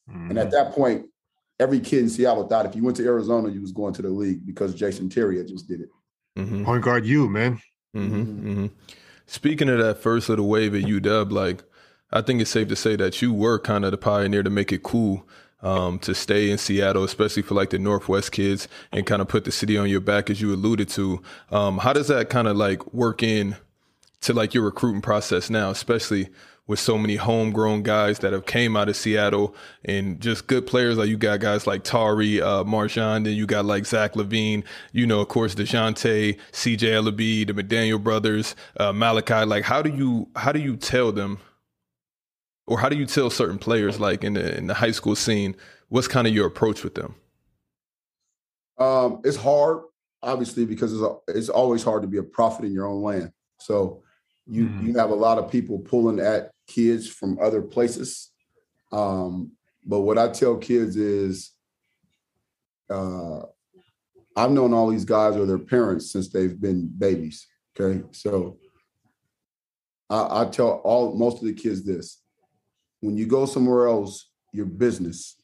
Mm-hmm. 0.10 0.30
And 0.30 0.40
at 0.40 0.48
mm-hmm. 0.48 0.56
that 0.56 0.72
point, 0.74 1.06
every 1.60 1.80
kid 1.80 2.00
in 2.00 2.10
Seattle 2.10 2.48
thought 2.48 2.66
if 2.66 2.76
you 2.76 2.84
went 2.84 2.98
to 2.98 3.06
Arizona, 3.06 3.50
you 3.50 3.62
was 3.62 3.72
going 3.72 3.94
to 3.94 4.02
the 4.02 4.10
league 4.10 4.46
because 4.46 4.74
Jason 4.74 5.10
Terry 5.10 5.38
had 5.38 5.48
just 5.48 5.68
did 5.68 5.82
it. 5.82 5.90
Mm-hmm. 6.38 6.66
Point 6.66 6.84
guard, 6.84 7.06
you 7.06 7.30
man. 7.30 7.62
Mm-hmm. 7.96 8.50
Mm-hmm. 8.50 8.66
Speaking 9.28 9.70
of 9.70 9.78
that 9.80 10.00
first 10.00 10.28
little 10.28 10.48
wave 10.48 10.74
at 10.74 10.84
UW, 10.84 11.32
like 11.32 11.64
I 12.12 12.22
think 12.22 12.42
it's 12.42 12.52
safe 12.52 12.68
to 12.70 12.76
say 12.76 12.96
that 12.96 13.22
you 13.22 13.34
were 13.34 13.60
kind 13.60 13.86
of 13.86 13.92
the 13.92 13.98
pioneer 13.98 14.44
to 14.44 14.50
make 14.50 14.72
it 14.72 14.84
cool 14.84 15.28
um, 15.62 16.00
to 16.00 16.14
stay 16.14 16.50
in 16.50 16.58
Seattle, 16.58 17.04
especially 17.04 17.44
for 17.44 17.56
like 17.56 17.70
the 17.70 17.80
Northwest 17.80 18.32
kids, 18.32 18.68
and 18.92 19.06
kind 19.06 19.22
of 19.22 19.28
put 19.28 19.46
the 19.46 19.52
city 19.52 19.78
on 19.78 19.90
your 19.90 20.02
back, 20.02 20.30
as 20.30 20.42
you 20.42 20.54
alluded 20.54 20.90
to. 20.90 21.22
Um, 21.52 21.80
how 21.80 21.94
does 21.94 22.08
that 22.08 22.30
kind 22.30 22.48
of 22.48 22.58
like 22.58 22.94
work 22.94 23.24
in 23.24 23.56
to 24.22 24.34
like 24.34 24.54
your 24.54 24.64
recruiting 24.64 25.02
process 25.02 25.50
now, 25.50 25.70
especially 25.70 26.30
with 26.68 26.80
so 26.80 26.98
many 26.98 27.16
homegrown 27.16 27.84
guys 27.84 28.20
that 28.20 28.32
have 28.32 28.46
came 28.46 28.78
out 28.78 28.88
of 28.88 28.96
Seattle 28.96 29.54
and 29.84 30.22
just 30.22 30.48
good 30.48 30.66
players 30.66 30.98
like 30.98 31.10
you 31.10 31.18
got 31.18 31.40
guys 31.40 31.68
like 31.68 31.84
Tari, 31.84 32.42
uh, 32.42 32.64
MarJon, 32.64 33.26
then 33.26 33.34
you 33.34 33.46
got 33.46 33.66
like 33.66 33.86
Zach 33.86 34.14
LaVine, 34.14 34.64
you 34.94 35.06
know, 35.06 35.20
of 35.20 35.28
course, 35.28 35.56
DeJounte, 35.56 36.40
CJ 36.52 36.80
Elleby, 36.80 37.48
the 37.48 37.54
McDaniel 37.54 38.02
brothers, 38.02 38.56
uh, 38.78 38.94
Malachi. 38.94 39.44
Like, 39.46 39.66
how 39.66 39.82
do 39.82 39.90
you, 39.90 40.30
how 40.36 40.52
do 40.52 40.60
you 40.60 40.78
tell 40.78 41.12
them 41.12 41.40
or 42.72 42.80
how 42.80 42.88
do 42.88 42.96
you 42.96 43.06
tell 43.06 43.30
certain 43.30 43.58
players 43.58 44.00
like 44.00 44.24
in 44.24 44.34
the 44.34 44.58
in 44.58 44.68
the 44.68 44.74
high 44.74 44.92
school 44.92 45.16
scene 45.16 45.56
what's 45.90 46.08
kind 46.08 46.26
of 46.26 46.34
your 46.34 46.48
approach 46.48 46.84
with 46.84 46.96
them? 46.96 47.16
Um, 48.78 49.22
it's 49.26 49.38
hard 49.38 49.82
obviously 50.24 50.66
because 50.66 50.94
it's, 50.94 51.14
it's 51.28 51.50
always 51.50 51.84
hard 51.84 52.04
to 52.04 52.08
be 52.08 52.18
a 52.18 52.24
prophet 52.24 52.64
in 52.64 52.72
your 52.72 52.88
own 52.88 53.02
land. 53.02 53.32
So 53.60 54.04
you 54.48 54.68
mm. 54.68 54.88
you 54.88 54.94
have 54.98 55.10
a 55.10 55.16
lot 55.16 55.38
of 55.38 55.52
people 55.52 55.80
pulling 55.80 56.20
at 56.20 56.52
kids 56.68 57.10
from 57.10 57.38
other 57.40 57.62
places. 57.62 58.32
Um, 58.92 59.52
but 59.84 60.02
what 60.02 60.20
i 60.20 60.28
tell 60.30 60.58
kids 60.58 60.96
is 60.96 61.52
uh, 62.90 63.40
i've 64.36 64.52
known 64.52 64.74
all 64.74 64.90
these 64.90 65.06
guys 65.06 65.36
or 65.36 65.48
their 65.48 65.58
parents 65.58 66.12
since 66.12 66.30
they've 66.30 66.62
been 66.62 66.88
babies 66.88 67.48
okay? 67.80 68.04
So 68.12 68.58
I, 70.10 70.42
I 70.42 70.46
tell 70.46 70.82
all 70.84 71.16
most 71.16 71.38
of 71.38 71.46
the 71.46 71.54
kids 71.54 71.84
this 71.84 72.21
when 73.02 73.18
you 73.18 73.26
go 73.26 73.46
somewhere 73.46 73.88
else, 73.88 74.30
your 74.54 74.66
business. 74.66 75.36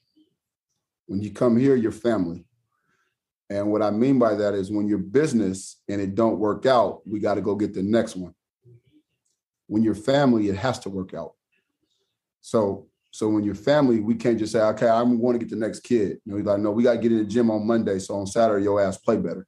When 1.08 1.22
you 1.22 1.32
come 1.32 1.58
here, 1.58 1.76
your 1.76 1.91
family. 1.91 2.46
And 3.50 3.72
what 3.72 3.82
I 3.82 3.91
mean 3.91 4.20
by 4.20 4.36
that 4.36 4.54
is 4.54 4.72
when 4.72 4.88
your 4.88 4.98
business 4.98 5.82
and 5.88 6.02
it 6.02 6.15
don't 6.15 6.39
work 6.39 6.65
out, 6.65 7.02
we 7.08 7.20
got 7.20 7.36
to 7.36 7.41
go 7.41 7.56
get 7.56 7.74
the 7.74 7.84
next 7.84 8.15
one. 8.15 8.34
When 9.67 9.84
your 9.84 9.96
family, 9.96 10.50
it 10.50 10.58
has 10.58 10.80
to 10.80 10.89
work 10.89 11.13
out. 11.13 11.34
So, 12.41 12.88
so 13.12 13.30
when 13.30 13.43
your 13.43 13.56
family, 13.56 14.00
we 14.00 14.15
can't 14.15 14.38
just 14.38 14.52
say, 14.52 14.62
okay, 14.62 14.88
I'm 14.88 15.20
going 15.20 15.39
to 15.39 15.43
get 15.43 15.50
the 15.50 15.56
next 15.56 15.82
kid. 15.82 16.20
You 16.26 16.38
know, 16.38 16.52
like, 16.52 16.60
no, 16.60 16.72
we 16.72 16.84
got 16.84 16.93
to 16.93 17.00
get 17.00 17.12
in 17.12 17.20
the 17.20 17.26
gym 17.26 17.50
on 17.50 17.65
Monday, 17.65 18.00
so 18.00 18.15
on 18.15 18.28
Saturday 18.28 18.63
your 18.63 18.82
ass 18.82 18.98
play 18.98 19.17
better. 19.17 19.48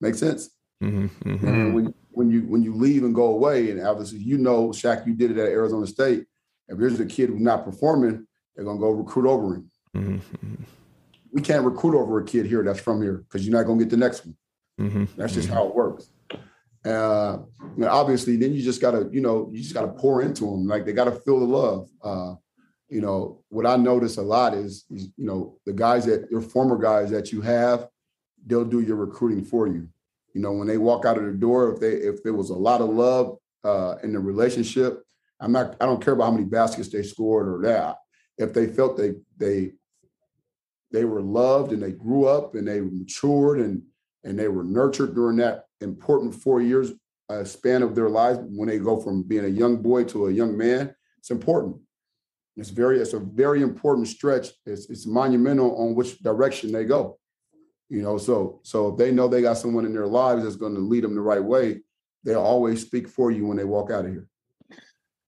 Make 0.00 0.14
sense? 0.14 0.50
Mm-hmm, 0.82 1.30
mm-hmm. 1.30 1.46
And 1.48 1.74
when 1.74 1.94
when 2.10 2.30
you 2.30 2.42
when 2.42 2.62
you 2.62 2.74
leave 2.74 3.04
and 3.04 3.14
go 3.14 3.26
away, 3.26 3.70
and 3.70 3.86
obviously 3.86 4.18
you 4.18 4.38
know, 4.38 4.68
Shaq, 4.68 5.06
you 5.06 5.14
did 5.14 5.30
it 5.30 5.38
at 5.38 5.48
Arizona 5.48 5.86
State. 5.86 6.26
If 6.68 6.78
there's 6.78 7.00
a 7.00 7.06
kid 7.06 7.30
who's 7.30 7.40
not 7.40 7.64
performing, 7.64 8.26
they're 8.54 8.64
gonna 8.64 8.78
go 8.78 8.90
recruit 8.90 9.28
over 9.28 9.54
him. 9.56 9.70
Mm-hmm. 9.96 10.54
We 11.32 11.42
can't 11.42 11.64
recruit 11.64 11.98
over 11.98 12.20
a 12.20 12.24
kid 12.24 12.46
here 12.46 12.62
that's 12.62 12.80
from 12.80 13.02
here 13.02 13.24
because 13.28 13.46
you're 13.46 13.56
not 13.56 13.66
gonna 13.66 13.80
get 13.80 13.90
the 13.90 13.96
next 13.96 14.24
one. 14.24 14.36
Mm-hmm. 14.80 15.04
That's 15.16 15.34
just 15.34 15.48
mm-hmm. 15.48 15.56
how 15.56 15.68
it 15.68 15.74
works. 15.74 16.10
Uh, 16.84 17.38
obviously, 17.86 18.36
then 18.36 18.52
you 18.52 18.62
just 18.62 18.80
gotta, 18.80 19.08
you 19.10 19.20
know, 19.20 19.48
you 19.52 19.60
just 19.60 19.74
gotta 19.74 19.88
pour 19.88 20.22
into 20.22 20.44
them. 20.44 20.66
Like 20.66 20.84
they 20.84 20.92
gotta 20.92 21.12
feel 21.12 21.40
the 21.40 21.46
love. 21.46 21.88
Uh, 22.02 22.34
you 22.88 23.00
know, 23.00 23.42
what 23.48 23.66
I 23.66 23.76
notice 23.76 24.18
a 24.18 24.22
lot 24.22 24.54
is, 24.54 24.84
is, 24.90 25.08
you 25.16 25.26
know, 25.26 25.58
the 25.64 25.72
guys 25.72 26.04
that 26.06 26.30
your 26.30 26.42
former 26.42 26.76
guys 26.76 27.10
that 27.10 27.32
you 27.32 27.40
have, 27.40 27.88
they'll 28.46 28.64
do 28.64 28.80
your 28.80 28.96
recruiting 28.96 29.44
for 29.44 29.66
you. 29.66 29.88
You 30.34 30.40
know, 30.42 30.52
when 30.52 30.66
they 30.66 30.78
walk 30.78 31.06
out 31.06 31.16
of 31.16 31.24
the 31.24 31.32
door, 31.32 31.72
if 31.72 31.80
they 31.80 31.92
if 31.92 32.22
there 32.22 32.34
was 32.34 32.50
a 32.50 32.54
lot 32.54 32.80
of 32.80 32.90
love 32.90 33.38
uh, 33.64 33.96
in 34.02 34.12
the 34.12 34.20
relationship, 34.20 35.03
I'm 35.44 35.52
not. 35.52 35.76
I 35.78 35.84
don't 35.84 36.02
care 36.02 36.14
about 36.14 36.24
how 36.24 36.30
many 36.30 36.44
baskets 36.44 36.88
they 36.88 37.02
scored 37.02 37.48
or 37.48 37.60
that. 37.68 37.98
If 38.38 38.54
they 38.54 38.66
felt 38.66 38.96
they 38.96 39.12
they 39.36 39.72
they 40.90 41.04
were 41.04 41.20
loved 41.20 41.72
and 41.72 41.82
they 41.82 41.92
grew 41.92 42.26
up 42.26 42.54
and 42.54 42.66
they 42.66 42.80
matured 42.80 43.60
and 43.60 43.82
and 44.24 44.38
they 44.38 44.48
were 44.48 44.64
nurtured 44.64 45.14
during 45.14 45.36
that 45.36 45.66
important 45.82 46.34
four 46.34 46.62
years 46.62 46.92
uh, 47.28 47.44
span 47.44 47.82
of 47.82 47.94
their 47.94 48.08
lives 48.08 48.38
when 48.42 48.68
they 48.68 48.78
go 48.78 48.98
from 48.98 49.22
being 49.22 49.44
a 49.44 49.48
young 49.48 49.82
boy 49.82 50.04
to 50.04 50.28
a 50.28 50.32
young 50.32 50.56
man, 50.56 50.94
it's 51.18 51.30
important. 51.30 51.76
It's 52.56 52.70
very 52.70 52.98
it's 52.98 53.12
a 53.12 53.18
very 53.18 53.60
important 53.60 54.08
stretch. 54.08 54.48
It's 54.64 54.88
it's 54.88 55.06
monumental 55.06 55.76
on 55.76 55.94
which 55.94 56.20
direction 56.20 56.72
they 56.72 56.84
go. 56.84 57.18
You 57.90 58.00
know, 58.00 58.16
so 58.16 58.60
so 58.62 58.88
if 58.88 58.96
they 58.96 59.10
know 59.10 59.28
they 59.28 59.42
got 59.42 59.58
someone 59.58 59.84
in 59.84 59.92
their 59.92 60.06
lives 60.06 60.42
that's 60.42 60.56
going 60.56 60.74
to 60.74 60.80
lead 60.80 61.04
them 61.04 61.14
the 61.14 61.20
right 61.20 61.44
way, 61.44 61.82
they'll 62.22 62.40
always 62.40 62.80
speak 62.80 63.08
for 63.08 63.30
you 63.30 63.44
when 63.44 63.58
they 63.58 63.64
walk 63.64 63.90
out 63.90 64.06
of 64.06 64.10
here. 64.10 64.26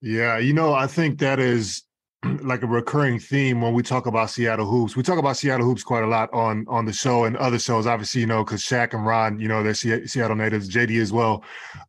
Yeah, 0.01 0.39
you 0.39 0.53
know, 0.53 0.75
I 0.75 0.87
think 0.87 1.19
that 1.21 1.39
is 1.39 1.83
like 2.43 2.63
a 2.63 2.67
recurring 2.67 3.19
theme 3.19 3.61
when 3.61 3.73
we 3.73 3.83
talk 3.83 4.07
about 4.07 4.31
Seattle 4.31 4.67
hoops. 4.67 4.97
We 4.97 5.03
talk 5.03 5.19
about 5.19 5.37
Seattle 5.37 5.67
hoops 5.67 5.83
quite 5.83 6.05
a 6.05 6.07
lot 6.07 6.33
on 6.33 6.67
on 6.69 6.85
the 6.85 6.93
show 6.93 7.25
and 7.25 7.37
other 7.37 7.59
shows. 7.59 7.87
Obviously, 7.87 8.21
you 8.21 8.27
know, 8.27 8.45
because 8.45 8.63
Shaq 8.63 8.95
and 8.95 9.07
Ron, 9.07 9.39
you 9.41 9.49
know, 9.49 9.63
they're 9.63 9.75
Seattle 9.75 10.37
natives. 10.37 10.69
JD 10.69 11.01
as 11.01 11.13
well, 11.13 11.45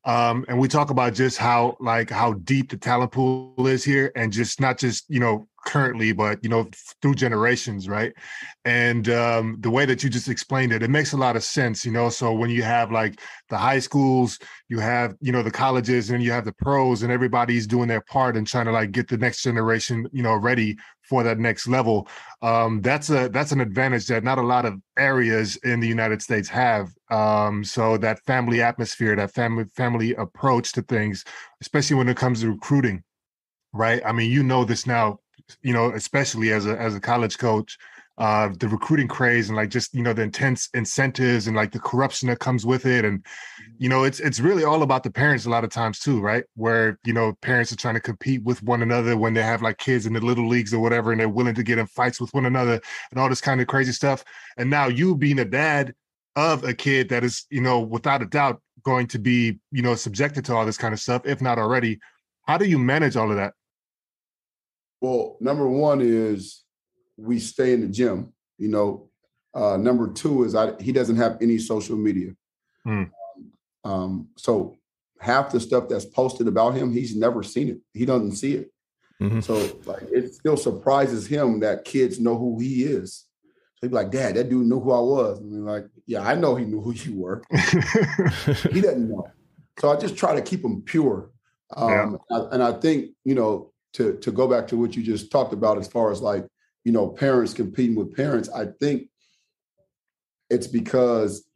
um, 0.05 0.45
and 0.47 0.59
we 0.59 0.67
talk 0.67 0.89
about 0.89 1.13
just 1.13 1.37
how 1.37 1.77
like 1.79 2.09
how 2.09 2.33
deep 2.33 2.69
the 2.69 2.77
talent 2.77 3.11
pool 3.11 3.67
is 3.67 3.83
here, 3.83 4.11
and 4.15 4.31
just 4.31 4.61
not 4.61 4.77
just 4.77 5.05
you 5.09 5.19
know 5.19 5.47
currently, 5.67 6.13
but 6.13 6.39
you 6.41 6.49
know, 6.49 6.69
through 7.01 7.13
generations, 7.13 7.89
right? 7.89 8.13
And 8.63 9.09
um, 9.09 9.57
the 9.59 9.69
way 9.69 9.85
that 9.85 10.01
you 10.01 10.09
just 10.09 10.29
explained 10.29 10.71
it, 10.71 10.81
it 10.81 10.89
makes 10.89 11.11
a 11.11 11.17
lot 11.17 11.35
of 11.35 11.43
sense, 11.43 11.85
you 11.85 11.91
know. 11.91 12.09
So 12.09 12.31
when 12.31 12.49
you 12.49 12.63
have 12.63 12.89
like 12.89 13.19
the 13.49 13.57
high 13.57 13.79
schools, 13.79 14.39
you 14.69 14.79
have 14.79 15.15
you 15.19 15.33
know 15.33 15.43
the 15.43 15.51
colleges, 15.51 16.09
and 16.09 16.23
you 16.23 16.31
have 16.31 16.45
the 16.45 16.53
pros, 16.53 17.03
and 17.03 17.11
everybody's 17.11 17.67
doing 17.67 17.89
their 17.89 18.01
part 18.01 18.37
and 18.37 18.47
trying 18.47 18.65
to 18.65 18.71
like 18.71 18.91
get 18.91 19.09
the 19.09 19.17
next 19.17 19.43
generation, 19.43 20.07
you 20.13 20.23
know, 20.23 20.35
ready 20.35 20.77
for 21.03 21.21
that 21.23 21.37
next 21.37 21.67
level. 21.67 22.07
Um, 22.41 22.81
that's 22.81 23.09
a 23.09 23.27
that's 23.27 23.51
an 23.51 23.59
advantage 23.59 24.07
that 24.07 24.23
not 24.23 24.37
a 24.37 24.41
lot 24.53 24.65
of 24.65 24.75
areas 24.97 25.57
in 25.57 25.81
the 25.81 25.87
United 25.87 26.21
States 26.21 26.47
have. 26.47 26.89
Um, 27.11 27.63
so 27.65 27.97
that 27.97 28.23
family 28.25 28.61
atmosphere, 28.61 29.17
that 29.17 29.33
family 29.33 29.65
family 29.75 30.15
approach 30.15 30.71
to 30.73 30.81
things, 30.81 31.25
especially 31.61 31.97
when 31.97 32.07
it 32.07 32.15
comes 32.15 32.39
to 32.41 32.51
recruiting 32.51 33.03
right? 33.73 34.01
I 34.05 34.11
mean, 34.11 34.31
you 34.31 34.43
know 34.43 34.65
this 34.65 34.87
now 34.87 35.19
you 35.61 35.73
know, 35.73 35.91
especially 35.91 36.51
as 36.51 36.65
a 36.65 36.79
as 36.79 36.95
a 36.95 36.99
college 36.99 37.37
coach, 37.37 37.77
uh, 38.17 38.49
the 38.59 38.67
recruiting 38.67 39.07
craze 39.07 39.49
and 39.49 39.55
like 39.55 39.69
just 39.69 39.93
you 39.93 40.01
know 40.01 40.13
the 40.13 40.23
intense 40.23 40.69
incentives 40.73 41.45
and 41.47 41.55
like 41.55 41.71
the 41.71 41.79
corruption 41.79 42.27
that 42.27 42.39
comes 42.39 42.65
with 42.65 42.85
it, 42.85 43.05
and 43.05 43.23
you 43.77 43.89
know 43.89 44.03
it's 44.03 44.19
it's 44.19 44.39
really 44.39 44.63
all 44.63 44.81
about 44.81 45.03
the 45.03 45.11
parents 45.11 45.45
a 45.45 45.49
lot 45.49 45.63
of 45.63 45.69
times 45.69 45.99
too, 45.99 46.19
right? 46.19 46.43
Where 46.55 46.97
you 47.05 47.13
know 47.13 47.33
parents 47.41 47.71
are 47.71 47.75
trying 47.77 47.93
to 47.93 47.99
compete 47.99 48.43
with 48.43 48.63
one 48.63 48.81
another 48.81 49.15
when 49.17 49.33
they 49.35 49.43
have 49.43 49.61
like 49.61 49.77
kids 49.77 50.07
in 50.07 50.13
the 50.13 50.19
little 50.19 50.47
leagues 50.47 50.73
or 50.73 50.79
whatever, 50.79 51.11
and 51.11 51.19
they're 51.19 51.29
willing 51.29 51.55
to 51.55 51.63
get 51.63 51.77
in 51.77 51.85
fights 51.85 52.19
with 52.19 52.33
one 52.33 52.45
another 52.47 52.81
and 53.11 53.19
all 53.19 53.29
this 53.29 53.41
kind 53.41 53.61
of 53.61 53.67
crazy 53.67 53.91
stuff. 53.91 54.23
And 54.57 54.69
now 54.69 54.87
you 54.87 55.15
being 55.15 55.39
a 55.39 55.45
dad 55.45 55.93
of 56.35 56.63
a 56.63 56.73
kid 56.73 57.09
that 57.09 57.23
is 57.23 57.45
you 57.51 57.61
know 57.61 57.79
without 57.79 58.23
a 58.23 58.25
doubt 58.25 58.61
going 58.83 59.07
to 59.07 59.19
be 59.19 59.59
you 59.71 59.83
know 59.83 59.93
subjected 59.93 60.43
to 60.45 60.55
all 60.55 60.65
this 60.65 60.77
kind 60.77 60.93
of 60.93 60.99
stuff, 60.99 61.21
if 61.25 61.39
not 61.39 61.59
already. 61.59 61.99
How 62.47 62.57
do 62.57 62.65
you 62.65 62.79
manage 62.79 63.15
all 63.15 63.29
of 63.29 63.37
that? 63.37 63.53
Well, 65.01 65.37
number 65.39 65.67
one 65.67 66.01
is 66.01 66.63
we 67.17 67.39
stay 67.39 67.73
in 67.73 67.81
the 67.81 67.87
gym. 67.87 68.33
You 68.57 68.69
know, 68.69 69.09
uh, 69.53 69.77
number 69.77 70.11
two 70.11 70.43
is 70.43 70.55
I, 70.55 70.79
he 70.81 70.91
doesn't 70.91 71.17
have 71.17 71.37
any 71.41 71.57
social 71.57 71.97
media. 71.97 72.31
Hmm. 72.83 73.03
Um, 73.83 74.29
so 74.37 74.75
half 75.19 75.51
the 75.51 75.59
stuff 75.59 75.87
that's 75.89 76.05
posted 76.05 76.47
about 76.47 76.75
him, 76.75 76.91
he's 76.91 77.15
never 77.15 77.43
seen 77.43 77.69
it. 77.69 77.79
He 77.93 78.05
doesn't 78.05 78.33
see 78.33 78.55
it. 78.55 78.71
Mm-hmm. 79.21 79.39
So 79.39 79.55
like 79.85 80.03
it 80.11 80.33
still 80.33 80.57
surprises 80.57 81.25
him 81.25 81.59
that 81.61 81.85
kids 81.85 82.19
know 82.19 82.37
who 82.37 82.59
he 82.59 82.83
is. 82.83 83.25
So 83.75 83.81
he'd 83.81 83.89
be 83.89 83.95
like, 83.95 84.11
Dad, 84.11 84.35
that 84.35 84.49
dude 84.49 84.67
knew 84.67 84.79
who 84.79 84.91
I 84.91 84.99
was. 84.99 85.39
And 85.39 85.65
like, 85.65 85.85
yeah, 86.05 86.27
I 86.27 86.35
know 86.35 86.55
he 86.55 86.65
knew 86.65 86.81
who 86.81 86.93
you 86.93 87.15
were. 87.15 87.43
he 88.71 88.81
doesn't 88.81 89.09
know. 89.09 89.27
So 89.79 89.91
I 89.91 89.97
just 89.97 90.17
try 90.17 90.35
to 90.35 90.41
keep 90.41 90.63
him 90.63 90.81
pure. 90.81 91.31
Um, 91.75 92.19
yeah. 92.31 92.47
and 92.51 92.63
I 92.63 92.73
think, 92.73 93.11
you 93.23 93.35
know, 93.35 93.71
to 93.93 94.17
to 94.17 94.31
go 94.31 94.47
back 94.47 94.67
to 94.67 94.77
what 94.77 94.95
you 94.95 95.03
just 95.03 95.31
talked 95.31 95.53
about 95.53 95.77
as 95.77 95.87
far 95.87 96.11
as 96.11 96.21
like 96.21 96.45
you 96.83 96.91
know 96.91 97.07
parents 97.07 97.53
competing 97.53 97.95
with 97.95 98.15
parents 98.15 98.49
i 98.49 98.65
think 98.79 99.09
it's 100.49 100.67
because 100.67 101.47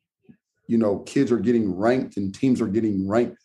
you 0.68 0.78
know 0.78 1.00
kids 1.00 1.32
are 1.32 1.40
getting 1.40 1.76
ranked 1.76 2.18
and 2.18 2.34
teams 2.34 2.62
are 2.62 2.68
getting 2.68 3.08
ranked 3.08 3.40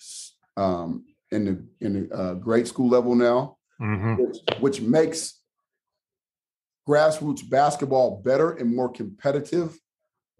um, 0.57 1.05
in 1.31 1.44
the 1.44 1.66
in 1.81 2.09
the 2.09 2.16
uh, 2.16 2.35
grade 2.35 2.66
school 2.66 2.88
level 2.88 3.14
now 3.14 3.57
mm-hmm. 3.81 4.22
which, 4.22 4.38
which 4.61 4.81
makes 4.81 5.40
grassroots 6.88 7.49
basketball 7.49 8.22
better 8.25 8.53
and 8.53 8.75
more 8.75 8.88
competitive 8.88 9.79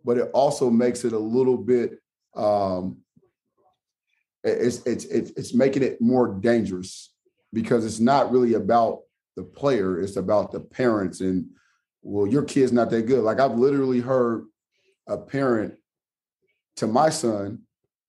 but 0.05 0.17
it 0.17 0.31
also 0.33 0.71
makes 0.71 1.05
it 1.05 1.13
a 1.13 1.19
little 1.19 1.57
bit 1.57 1.99
um, 2.37 2.99
it's, 4.45 4.87
it's 4.87 5.05
it's 5.07 5.31
it's 5.31 5.55
making 5.55 5.83
it 5.83 6.01
more 6.01 6.29
dangerous 6.29 7.13
because 7.57 7.87
it's 7.87 8.01
not 8.01 8.31
really 8.31 8.53
about 8.53 9.01
the 9.35 9.43
player, 9.43 9.99
it's 9.99 10.17
about 10.17 10.53
the 10.53 10.61
parents 10.61 11.23
and 11.23 11.47
well, 12.03 12.27
your 12.27 12.45
kid's 12.45 12.71
not 12.71 12.91
that 12.91 13.07
good. 13.07 13.25
Like 13.25 13.41
I've 13.41 13.59
literally 13.59 14.01
heard 14.01 14.45
a 15.09 15.17
parent 15.17 15.75
to 16.77 16.87
my 16.87 17.09
son 17.09 17.63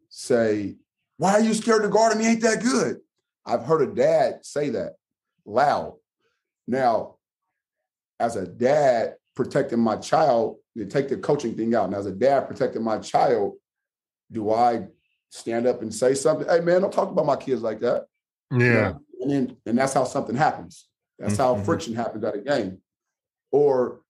say, 0.10 0.76
Why 1.16 1.32
are 1.32 1.40
you 1.40 1.54
scared 1.54 1.84
to 1.84 1.88
guard 1.88 2.12
him? 2.12 2.20
He 2.20 2.28
ain't 2.28 2.42
that 2.42 2.62
good. 2.62 2.98
I've 3.46 3.64
heard 3.64 3.90
a 3.90 3.96
dad 3.96 4.46
say 4.46 4.72
that 4.72 4.96
loud. 5.46 5.96
Now, 6.68 7.16
as 8.20 8.36
a 8.36 8.46
dad 8.46 9.16
protecting 9.34 9.80
my 9.80 9.96
child, 9.96 10.58
to 10.76 10.86
take 10.86 11.08
the 11.08 11.16
coaching 11.16 11.56
thing 11.56 11.74
out. 11.74 11.86
And 11.86 11.96
as 11.96 12.06
a 12.06 12.12
dad 12.12 12.50
protecting 12.50 12.84
my 12.84 12.98
child, 12.98 13.54
do 14.30 14.52
I 14.52 14.88
stand 15.30 15.68
up 15.68 15.82
and 15.82 15.94
say 15.94 16.16
something? 16.16 16.48
Hey 16.50 16.60
man, 16.60 16.82
don't 16.82 16.92
talk 16.92 17.10
about 17.10 17.26
my 17.26 17.38
kids 17.38 17.62
like 17.62 17.80
that. 17.80 18.08
Yeah. 18.52 18.58
You 18.60 18.74
know, 18.74 19.02
and 19.28 19.48
then 19.48 19.58
and 19.66 19.78
that's 19.78 19.94
how 19.94 20.04
something 20.04 20.36
happens. 20.36 20.88
That's 21.20 21.34
mm-hmm. 21.34 21.42
how 21.42 21.64
friction 21.64 21.96
happens 21.96 22.24
at 22.24 22.36
a 22.36 22.40
game. 22.40 22.80
Or 23.52 24.02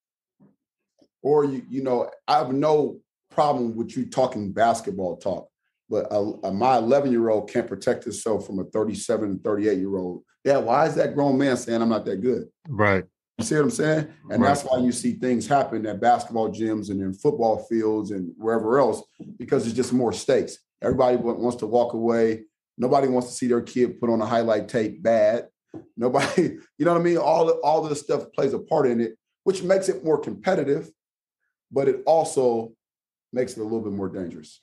or 1.22 1.46
you 1.46 1.64
you 1.70 1.84
know, 1.84 2.10
I 2.28 2.38
have 2.38 2.54
no 2.54 3.00
problem 3.32 3.76
with 3.76 3.96
you 3.96 4.06
talking 4.06 4.52
basketball 4.52 5.18
talk, 5.18 5.50
but 5.90 6.08
a, 6.12 6.18
a, 6.44 6.52
my 6.52 6.78
11 6.78 7.12
year 7.12 7.30
old 7.30 7.50
can't 7.52 7.68
protect 7.68 8.04
himself 8.04 8.46
from 8.46 8.60
a 8.60 8.64
37 8.66 9.30
and 9.30 9.44
38 9.44 9.78
year 9.78 9.96
old. 9.98 10.24
Yeah, 10.44 10.58
why 10.58 10.86
is 10.86 10.96
that 10.96 11.16
grown 11.16 11.38
man 11.38 11.58
saying 11.58 11.82
I'm 11.82 11.90
not 11.90 12.06
that 12.06 12.22
good? 12.22 12.48
Right. 12.68 13.04
You 13.38 13.46
see 13.46 13.56
what 13.56 13.62
I'm 13.62 13.70
saying? 13.70 14.08
And 14.32 14.42
right. 14.42 14.48
that's 14.48 14.64
why 14.64 14.80
you 14.80 14.92
see 14.92 15.14
things 15.14 15.46
happen 15.46 15.86
at 15.86 16.02
basketball 16.02 16.50
gyms 16.50 16.90
and 16.90 17.02
in 17.02 17.14
football 17.14 17.60
fields 17.70 18.10
and 18.12 18.32
wherever 18.38 18.80
else, 18.80 19.04
because 19.38 19.68
it's 19.68 19.76
just 19.76 19.94
more 19.94 20.14
stakes. 20.14 20.58
Everybody 20.82 21.18
wants 21.18 21.58
to 21.58 21.68
walk 21.68 21.94
away 21.94 22.46
Nobody 22.78 23.08
wants 23.08 23.30
to 23.30 23.34
see 23.34 23.48
their 23.48 23.62
kid 23.62 24.00
put 24.00 24.10
on 24.10 24.22
a 24.22 24.26
highlight 24.26 24.68
tape 24.70 25.02
bad. 25.02 25.48
Nobody, 25.96 26.58
you 26.78 26.86
know 26.86 26.94
what 26.94 27.02
I 27.02 27.04
mean? 27.04 27.18
All 27.18 27.50
all 27.50 27.82
this 27.82 28.02
stuff 28.02 28.32
plays 28.34 28.54
a 28.54 28.60
part 28.60 28.88
in 28.88 29.02
it, 29.02 29.18
which 29.44 29.64
makes 29.64 29.90
it 29.90 30.04
more 30.04 30.20
competitive, 30.20 30.90
but 31.72 31.88
it 31.88 32.04
also 32.06 32.74
makes 33.34 33.54
it 33.54 33.62
a 33.62 33.64
little 33.64 33.82
bit 33.82 33.94
more 33.94 34.10
dangerous 34.10 34.62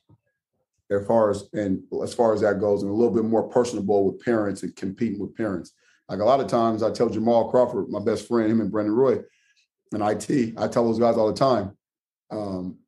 as 0.91 1.07
far 1.07 1.31
as 1.31 1.49
and 1.53 1.83
as 2.03 2.15
far 2.15 2.35
as 2.35 2.41
that 2.43 2.61
goes, 2.61 2.83
and 2.83 2.91
a 2.91 2.95
little 2.95 3.15
bit 3.15 3.25
more 3.25 3.49
personable 3.49 4.11
with 4.11 4.25
parents 4.25 4.63
and 4.63 4.75
competing 4.77 5.21
with 5.21 5.37
parents. 5.37 5.73
Like 6.09 6.21
a 6.21 6.25
lot 6.25 6.41
of 6.41 6.49
times, 6.49 6.83
I 6.83 6.91
tell 6.91 7.09
Jamal 7.09 7.51
Crawford, 7.51 7.89
my 7.89 8.01
best 8.01 8.29
friend, 8.29 8.51
him 8.51 8.61
and 8.61 8.71
Brandon 8.71 8.95
Roy, 8.95 9.21
and 9.93 10.03
IT, 10.03 10.55
I 10.59 10.69
tell 10.69 10.85
those 10.85 10.99
guys 10.99 11.17
all 11.17 11.33
the 11.33 11.39
time, 11.39 11.77
um, 12.31 12.79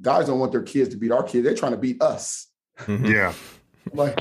guys 0.00 0.26
don't 0.26 0.38
want 0.38 0.52
their 0.52 0.62
kids 0.62 0.90
to 0.90 0.96
beat 0.96 1.12
our 1.12 1.22
kids; 1.22 1.44
they're 1.44 1.54
trying 1.54 1.72
to 1.72 1.78
beat 1.78 2.00
us. 2.02 2.48
Mm-hmm. 2.80 3.06
Yeah, 3.06 3.34
like 3.92 4.18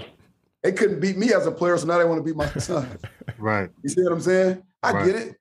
they 0.63 0.71
couldn't 0.71 0.99
beat 0.99 1.17
me 1.17 1.33
as 1.33 1.47
a 1.47 1.51
player, 1.51 1.77
so 1.77 1.87
now 1.87 1.97
they 1.97 2.05
want 2.05 2.19
to 2.19 2.23
beat 2.23 2.35
my 2.35 2.47
son. 2.59 2.87
right. 3.37 3.69
You 3.81 3.89
see 3.89 4.03
what 4.03 4.11
I'm 4.11 4.21
saying? 4.21 4.63
I 4.83 4.91
right. 4.91 5.05
get 5.05 5.15
it. 5.15 5.35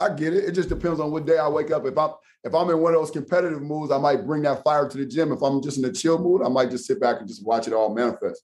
I 0.00 0.08
get 0.10 0.34
it. 0.34 0.44
It 0.44 0.52
just 0.52 0.68
depends 0.68 1.00
on 1.00 1.10
what 1.10 1.26
day 1.26 1.38
I 1.38 1.48
wake 1.48 1.70
up. 1.70 1.86
If 1.86 1.96
I'm 1.96 2.10
if 2.44 2.54
I'm 2.54 2.70
in 2.70 2.78
one 2.78 2.94
of 2.94 3.00
those 3.00 3.10
competitive 3.10 3.62
moods, 3.62 3.90
I 3.90 3.98
might 3.98 4.26
bring 4.26 4.42
that 4.42 4.62
fire 4.62 4.88
to 4.88 4.98
the 4.98 5.06
gym. 5.06 5.32
If 5.32 5.42
I'm 5.42 5.62
just 5.62 5.78
in 5.78 5.84
a 5.84 5.92
chill 5.92 6.18
mood, 6.18 6.42
I 6.42 6.48
might 6.48 6.70
just 6.70 6.86
sit 6.86 7.00
back 7.00 7.18
and 7.18 7.28
just 7.28 7.44
watch 7.44 7.66
it 7.66 7.72
all 7.72 7.94
manifest. 7.94 8.42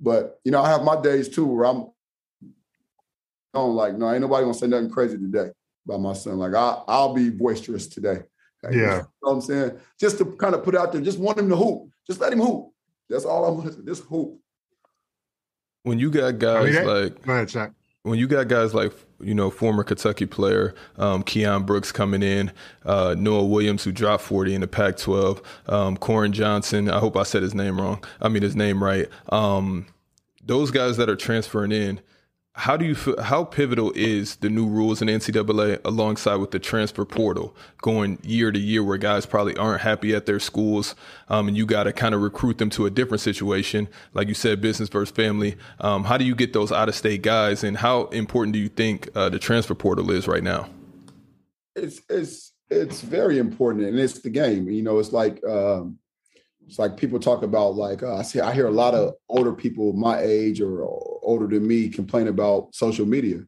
But 0.00 0.40
you 0.44 0.50
know, 0.50 0.62
I 0.62 0.70
have 0.70 0.82
my 0.82 1.00
days 1.00 1.28
too 1.28 1.46
where 1.46 1.66
I'm 1.66 1.86
on 3.54 3.74
like, 3.74 3.96
no, 3.96 4.10
ain't 4.10 4.22
nobody 4.22 4.44
gonna 4.44 4.54
say 4.54 4.66
nothing 4.66 4.90
crazy 4.90 5.18
today 5.18 5.50
about 5.86 6.00
my 6.00 6.12
son. 6.14 6.38
Like 6.38 6.54
I, 6.54 6.82
I'll 6.88 7.14
be 7.14 7.30
boisterous 7.30 7.86
today. 7.86 8.22
Like, 8.62 8.74
yeah. 8.74 8.78
You 8.80 8.86
know 8.86 9.08
what 9.20 9.32
I'm 9.32 9.40
saying? 9.40 9.78
Just 10.00 10.18
to 10.18 10.24
kind 10.24 10.54
of 10.54 10.64
put 10.64 10.74
out 10.74 10.92
there, 10.92 11.00
just 11.00 11.18
want 11.18 11.38
him 11.38 11.48
to 11.48 11.56
hoop. 11.56 11.90
Just 12.06 12.20
let 12.20 12.32
him 12.32 12.40
hoop. 12.40 12.70
That's 13.08 13.24
all 13.24 13.44
I'm 13.44 13.64
listening 13.64 13.86
to. 13.86 13.92
just 13.92 14.04
hoop 14.04 14.40
when 15.84 15.98
you 15.98 16.10
got 16.10 16.38
guys 16.38 16.76
I 16.76 16.80
mean, 16.80 16.86
like 16.86 17.22
go 17.22 17.32
ahead. 17.32 17.72
When 18.02 18.18
you 18.18 18.26
got 18.26 18.48
guys 18.48 18.74
like 18.74 18.92
you 19.20 19.34
know 19.34 19.50
former 19.50 19.84
Kentucky 19.84 20.26
player 20.26 20.74
um, 20.98 21.22
Keion 21.22 21.64
Brooks 21.64 21.92
coming 21.92 22.22
in, 22.22 22.50
uh, 22.84 23.14
Noah 23.16 23.44
Williams 23.44 23.84
who 23.84 23.92
dropped 23.92 24.24
40 24.24 24.56
in 24.56 24.60
the 24.60 24.66
Pac-12, 24.66 25.42
um, 25.68 25.96
Koren 25.96 26.32
Johnson. 26.32 26.90
I 26.90 26.98
hope 26.98 27.16
I 27.16 27.22
said 27.22 27.42
his 27.42 27.54
name 27.54 27.80
wrong. 27.80 28.02
I 28.20 28.28
mean 28.28 28.42
his 28.42 28.56
name 28.56 28.82
right. 28.82 29.08
Um, 29.28 29.86
those 30.44 30.70
guys 30.70 30.96
that 30.96 31.08
are 31.08 31.16
transferring 31.16 31.72
in 31.72 32.00
how 32.56 32.76
do 32.76 32.84
you 32.84 32.94
feel, 32.94 33.20
how 33.20 33.42
pivotal 33.42 33.90
is 33.96 34.36
the 34.36 34.48
new 34.48 34.66
rules 34.66 35.02
in 35.02 35.08
NCAA 35.08 35.80
alongside 35.84 36.36
with 36.36 36.52
the 36.52 36.60
transfer 36.60 37.04
portal 37.04 37.54
going 37.82 38.18
year 38.22 38.52
to 38.52 38.58
year 38.58 38.84
where 38.84 38.96
guys 38.96 39.26
probably 39.26 39.56
aren't 39.56 39.80
happy 39.80 40.14
at 40.14 40.26
their 40.26 40.38
schools 40.38 40.94
um, 41.28 41.48
and 41.48 41.56
you 41.56 41.66
got 41.66 41.84
to 41.84 41.92
kind 41.92 42.14
of 42.14 42.20
recruit 42.20 42.58
them 42.58 42.70
to 42.70 42.86
a 42.86 42.90
different 42.90 43.20
situation? 43.20 43.88
Like 44.12 44.28
you 44.28 44.34
said 44.34 44.60
business 44.60 44.88
versus 44.88 45.12
family. 45.12 45.56
Um, 45.80 46.04
how 46.04 46.16
do 46.16 46.24
you 46.24 46.36
get 46.36 46.52
those 46.52 46.70
out 46.70 46.88
of 46.88 46.94
state 46.94 47.22
guys 47.22 47.64
and 47.64 47.76
how 47.76 48.04
important 48.06 48.52
do 48.52 48.60
you 48.60 48.68
think 48.68 49.08
uh, 49.16 49.28
the 49.28 49.40
transfer 49.40 49.74
portal 49.74 50.12
is 50.12 50.28
right 50.28 50.42
now? 50.42 50.68
It's 51.74 52.02
it's 52.08 52.52
it's 52.70 53.00
very 53.00 53.38
important 53.38 53.84
and 53.84 53.98
it's 53.98 54.20
the 54.20 54.30
game 54.30 54.70
you 54.70 54.82
know 54.82 54.98
it's 55.00 55.12
like 55.12 55.44
um, 55.44 55.98
it's 56.66 56.78
like 56.78 56.96
people 56.96 57.18
talk 57.18 57.42
about 57.42 57.74
like 57.74 58.04
uh, 58.04 58.16
I 58.16 58.22
see 58.22 58.40
I 58.40 58.54
hear 58.54 58.68
a 58.68 58.70
lot 58.70 58.94
of 58.94 59.14
older 59.28 59.52
people 59.52 59.92
my 59.92 60.20
age 60.20 60.60
or 60.60 61.13
older 61.24 61.46
than 61.46 61.66
me 61.66 61.88
complain 61.88 62.28
about 62.28 62.74
social 62.74 63.06
media, 63.06 63.40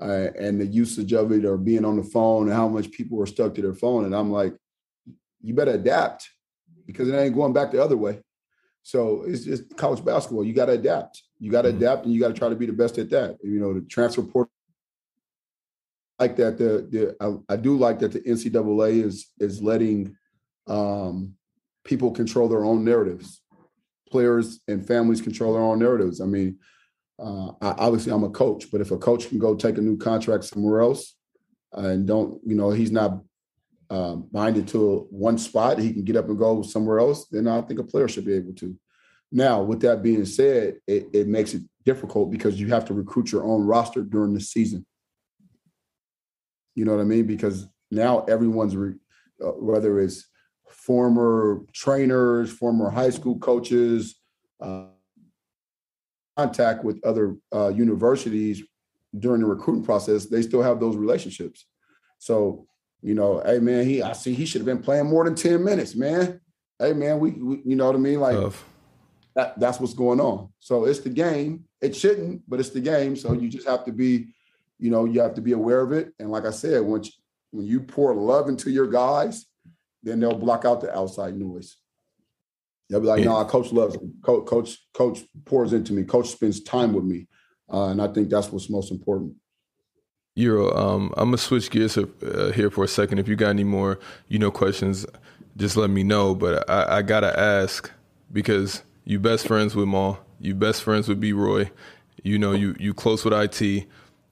uh, 0.00 0.28
and 0.38 0.60
the 0.60 0.66
usage 0.66 1.12
of 1.12 1.32
it 1.32 1.44
or 1.44 1.56
being 1.56 1.84
on 1.84 1.96
the 1.96 2.02
phone 2.02 2.48
and 2.48 2.56
how 2.56 2.68
much 2.68 2.90
people 2.90 3.20
are 3.22 3.26
stuck 3.26 3.54
to 3.54 3.62
their 3.62 3.74
phone. 3.74 4.04
And 4.04 4.14
I'm 4.14 4.30
like, 4.30 4.54
you 5.42 5.54
better 5.54 5.72
adapt 5.72 6.28
because 6.86 7.08
it 7.08 7.14
ain't 7.14 7.34
going 7.34 7.52
back 7.52 7.70
the 7.70 7.82
other 7.82 7.96
way. 7.96 8.20
So 8.82 9.24
it's 9.26 9.44
just 9.44 9.76
college 9.76 10.04
basketball. 10.04 10.44
You 10.44 10.54
got 10.54 10.66
to 10.66 10.72
adapt. 10.72 11.22
You 11.38 11.50
got 11.50 11.62
to 11.62 11.68
mm-hmm. 11.68 11.78
adapt, 11.78 12.04
and 12.04 12.14
you 12.14 12.20
got 12.20 12.28
to 12.28 12.34
try 12.34 12.48
to 12.48 12.56
be 12.56 12.66
the 12.66 12.72
best 12.72 12.98
at 12.98 13.10
that. 13.10 13.36
You 13.42 13.60
know, 13.60 13.74
the 13.74 13.82
transfer 13.82 14.22
portal 14.22 14.50
like 16.18 16.36
that. 16.36 16.58
The 16.58 16.88
the 16.90 17.16
I, 17.20 17.52
I, 17.52 17.56
do 17.56 17.76
like 17.76 17.98
that 18.00 18.12
the 18.12 18.20
NCAA 18.20 19.04
is 19.04 19.26
is 19.38 19.62
letting 19.62 20.16
um, 20.66 21.34
people 21.84 22.10
control 22.10 22.48
their 22.48 22.64
own 22.64 22.84
narratives. 22.84 23.42
Players 24.10 24.60
and 24.68 24.86
families 24.86 25.20
control 25.20 25.52
their 25.52 25.62
own 25.62 25.78
narratives. 25.78 26.20
I 26.20 26.24
mean, 26.24 26.58
uh, 27.18 27.52
I, 27.60 27.74
obviously 27.78 28.12
I'm 28.12 28.24
a 28.24 28.30
coach, 28.30 28.70
but 28.70 28.80
if 28.80 28.90
a 28.90 28.98
coach 28.98 29.28
can 29.28 29.38
go 29.38 29.54
take 29.54 29.78
a 29.78 29.82
new 29.82 29.96
contract 29.96 30.44
somewhere 30.44 30.80
else 30.80 31.14
and 31.72 32.06
don't, 32.06 32.40
you 32.46 32.54
know, 32.54 32.70
he's 32.70 32.92
not 32.92 33.20
uh, 33.90 34.14
binded 34.14 34.68
to 34.68 35.06
one 35.10 35.38
spot, 35.38 35.78
he 35.78 35.92
can 35.92 36.04
get 36.04 36.16
up 36.16 36.28
and 36.28 36.38
go 36.38 36.62
somewhere 36.62 37.00
else. 37.00 37.26
Then 37.28 37.48
I 37.48 37.60
think 37.62 37.80
a 37.80 37.84
player 37.84 38.08
should 38.08 38.24
be 38.24 38.34
able 38.34 38.54
to. 38.54 38.76
Now, 39.30 39.62
with 39.62 39.80
that 39.80 40.02
being 40.02 40.24
said, 40.24 40.76
it, 40.86 41.08
it 41.12 41.28
makes 41.28 41.54
it 41.54 41.62
difficult 41.84 42.30
because 42.30 42.60
you 42.60 42.68
have 42.68 42.84
to 42.86 42.94
recruit 42.94 43.32
your 43.32 43.44
own 43.44 43.62
roster 43.62 44.02
during 44.02 44.32
the 44.32 44.40
season. 44.40 44.86
You 46.74 46.84
know 46.84 46.92
what 46.92 47.00
I 47.00 47.04
mean? 47.04 47.26
Because 47.26 47.66
now 47.90 48.24
everyone's, 48.24 48.76
re, 48.76 48.94
uh, 49.44 49.48
whether 49.48 50.00
it's 50.00 50.28
former 50.70 51.62
trainers, 51.72 52.50
former 52.50 52.90
high 52.90 53.10
school 53.10 53.38
coaches, 53.38 54.20
uh, 54.60 54.86
contact 56.38 56.84
with 56.84 57.04
other 57.04 57.36
uh, 57.52 57.68
universities 57.68 58.62
during 59.18 59.40
the 59.40 59.46
recruiting 59.46 59.84
process, 59.84 60.26
they 60.26 60.42
still 60.42 60.62
have 60.62 60.78
those 60.78 60.96
relationships. 60.96 61.66
So, 62.18 62.66
you 63.02 63.14
know, 63.14 63.42
hey 63.44 63.58
man, 63.58 63.84
he 63.84 64.02
I 64.02 64.12
see 64.12 64.34
he 64.34 64.46
should 64.46 64.60
have 64.60 64.66
been 64.66 64.82
playing 64.82 65.06
more 65.06 65.24
than 65.24 65.34
10 65.34 65.62
minutes, 65.64 65.96
man. 65.96 66.40
Hey 66.78 66.92
man, 66.92 67.18
we, 67.18 67.30
we 67.32 67.62
you 67.64 67.76
know 67.76 67.86
what 67.86 67.96
I 67.96 67.98
mean? 67.98 68.20
Like 68.20 68.36
that, 69.34 69.58
that's 69.58 69.80
what's 69.80 69.94
going 69.94 70.20
on. 70.20 70.50
So 70.60 70.84
it's 70.84 71.00
the 71.00 71.10
game. 71.10 71.64
It 71.80 71.96
shouldn't, 71.96 72.42
but 72.48 72.60
it's 72.60 72.70
the 72.70 72.80
game. 72.80 73.16
So 73.16 73.32
you 73.32 73.48
just 73.48 73.66
have 73.66 73.84
to 73.86 73.92
be, 73.92 74.28
you 74.78 74.90
know, 74.90 75.04
you 75.04 75.20
have 75.20 75.34
to 75.34 75.40
be 75.40 75.52
aware 75.52 75.80
of 75.80 75.92
it. 75.92 76.12
And 76.20 76.30
like 76.30 76.44
I 76.44 76.50
said, 76.50 76.82
once 76.82 77.18
when 77.50 77.66
you 77.66 77.80
pour 77.80 78.14
love 78.14 78.48
into 78.48 78.70
your 78.70 78.86
guys, 78.86 79.46
then 80.02 80.20
they'll 80.20 80.38
block 80.38 80.64
out 80.64 80.80
the 80.80 80.96
outside 80.96 81.36
noise. 81.36 81.76
They'll 82.88 83.00
be 83.00 83.06
like, 83.06 83.24
"No, 83.24 83.32
nah, 83.32 83.44
coach 83.44 83.72
loves 83.72 84.00
me. 84.00 84.10
Coach, 84.22 84.46
coach, 84.46 84.78
coach 84.94 85.20
pours 85.44 85.72
into 85.72 85.92
me. 85.92 86.04
Coach 86.04 86.28
spends 86.28 86.62
time 86.62 86.92
with 86.92 87.04
me, 87.04 87.26
uh, 87.72 87.86
and 87.86 88.00
I 88.00 88.08
think 88.08 88.30
that's 88.30 88.50
what's 88.50 88.70
most 88.70 88.90
important." 88.90 89.34
Euro, 90.34 90.72
um, 90.76 91.12
I'm 91.16 91.28
gonna 91.28 91.38
switch 91.38 91.68
gears 91.68 91.98
uh, 91.98 92.52
here 92.54 92.70
for 92.70 92.84
a 92.84 92.88
second. 92.88 93.18
If 93.18 93.28
you 93.28 93.34
got 93.36 93.50
any 93.50 93.64
more, 93.64 93.98
you 94.28 94.38
know, 94.38 94.50
questions, 94.50 95.04
just 95.56 95.76
let 95.76 95.90
me 95.90 96.04
know. 96.04 96.34
But 96.34 96.68
I, 96.70 96.98
I 96.98 97.02
gotta 97.02 97.38
ask 97.38 97.90
because 98.32 98.82
you 99.04 99.18
best 99.18 99.46
friends 99.46 99.74
with 99.74 99.88
Maul, 99.88 100.18
you 100.38 100.54
best 100.54 100.82
friends 100.82 101.08
with 101.08 101.20
B 101.20 101.32
Roy, 101.32 101.70
you 102.22 102.38
know, 102.38 102.52
you 102.52 102.76
you 102.78 102.94
close 102.94 103.24
with 103.24 103.34
IT, 103.34 103.86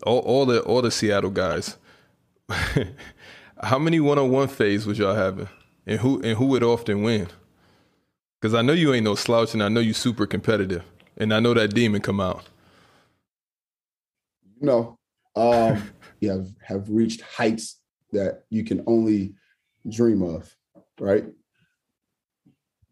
all, 0.04 0.20
all 0.20 0.46
the 0.46 0.60
all 0.62 0.80
the 0.80 0.90
Seattle 0.90 1.30
guys. 1.30 1.76
How 3.62 3.78
many 3.78 4.00
one 4.00 4.18
on 4.18 4.30
one 4.30 4.48
phase 4.48 4.86
was 4.86 4.98
y'all 4.98 5.14
having, 5.14 5.48
and 5.86 6.00
who 6.00 6.22
and 6.22 6.38
who 6.38 6.46
would 6.46 6.62
often 6.62 7.02
win? 7.02 7.28
Because 8.40 8.54
I 8.54 8.62
know 8.62 8.72
you 8.72 8.92
ain't 8.92 9.04
no 9.04 9.14
slouch, 9.14 9.54
and 9.54 9.62
I 9.62 9.68
know 9.68 9.80
you 9.80 9.92
super 9.92 10.26
competitive, 10.26 10.84
and 11.16 11.32
I 11.32 11.40
know 11.40 11.54
that 11.54 11.74
demon 11.74 12.02
come 12.02 12.20
out. 12.20 12.44
You 14.60 14.66
know, 14.66 14.98
um, 15.34 15.90
you 16.20 16.30
have 16.30 16.48
have 16.62 16.88
reached 16.88 17.22
heights 17.22 17.80
that 18.12 18.44
you 18.50 18.64
can 18.64 18.84
only 18.86 19.34
dream 19.88 20.22
of, 20.22 20.54
right? 21.00 21.24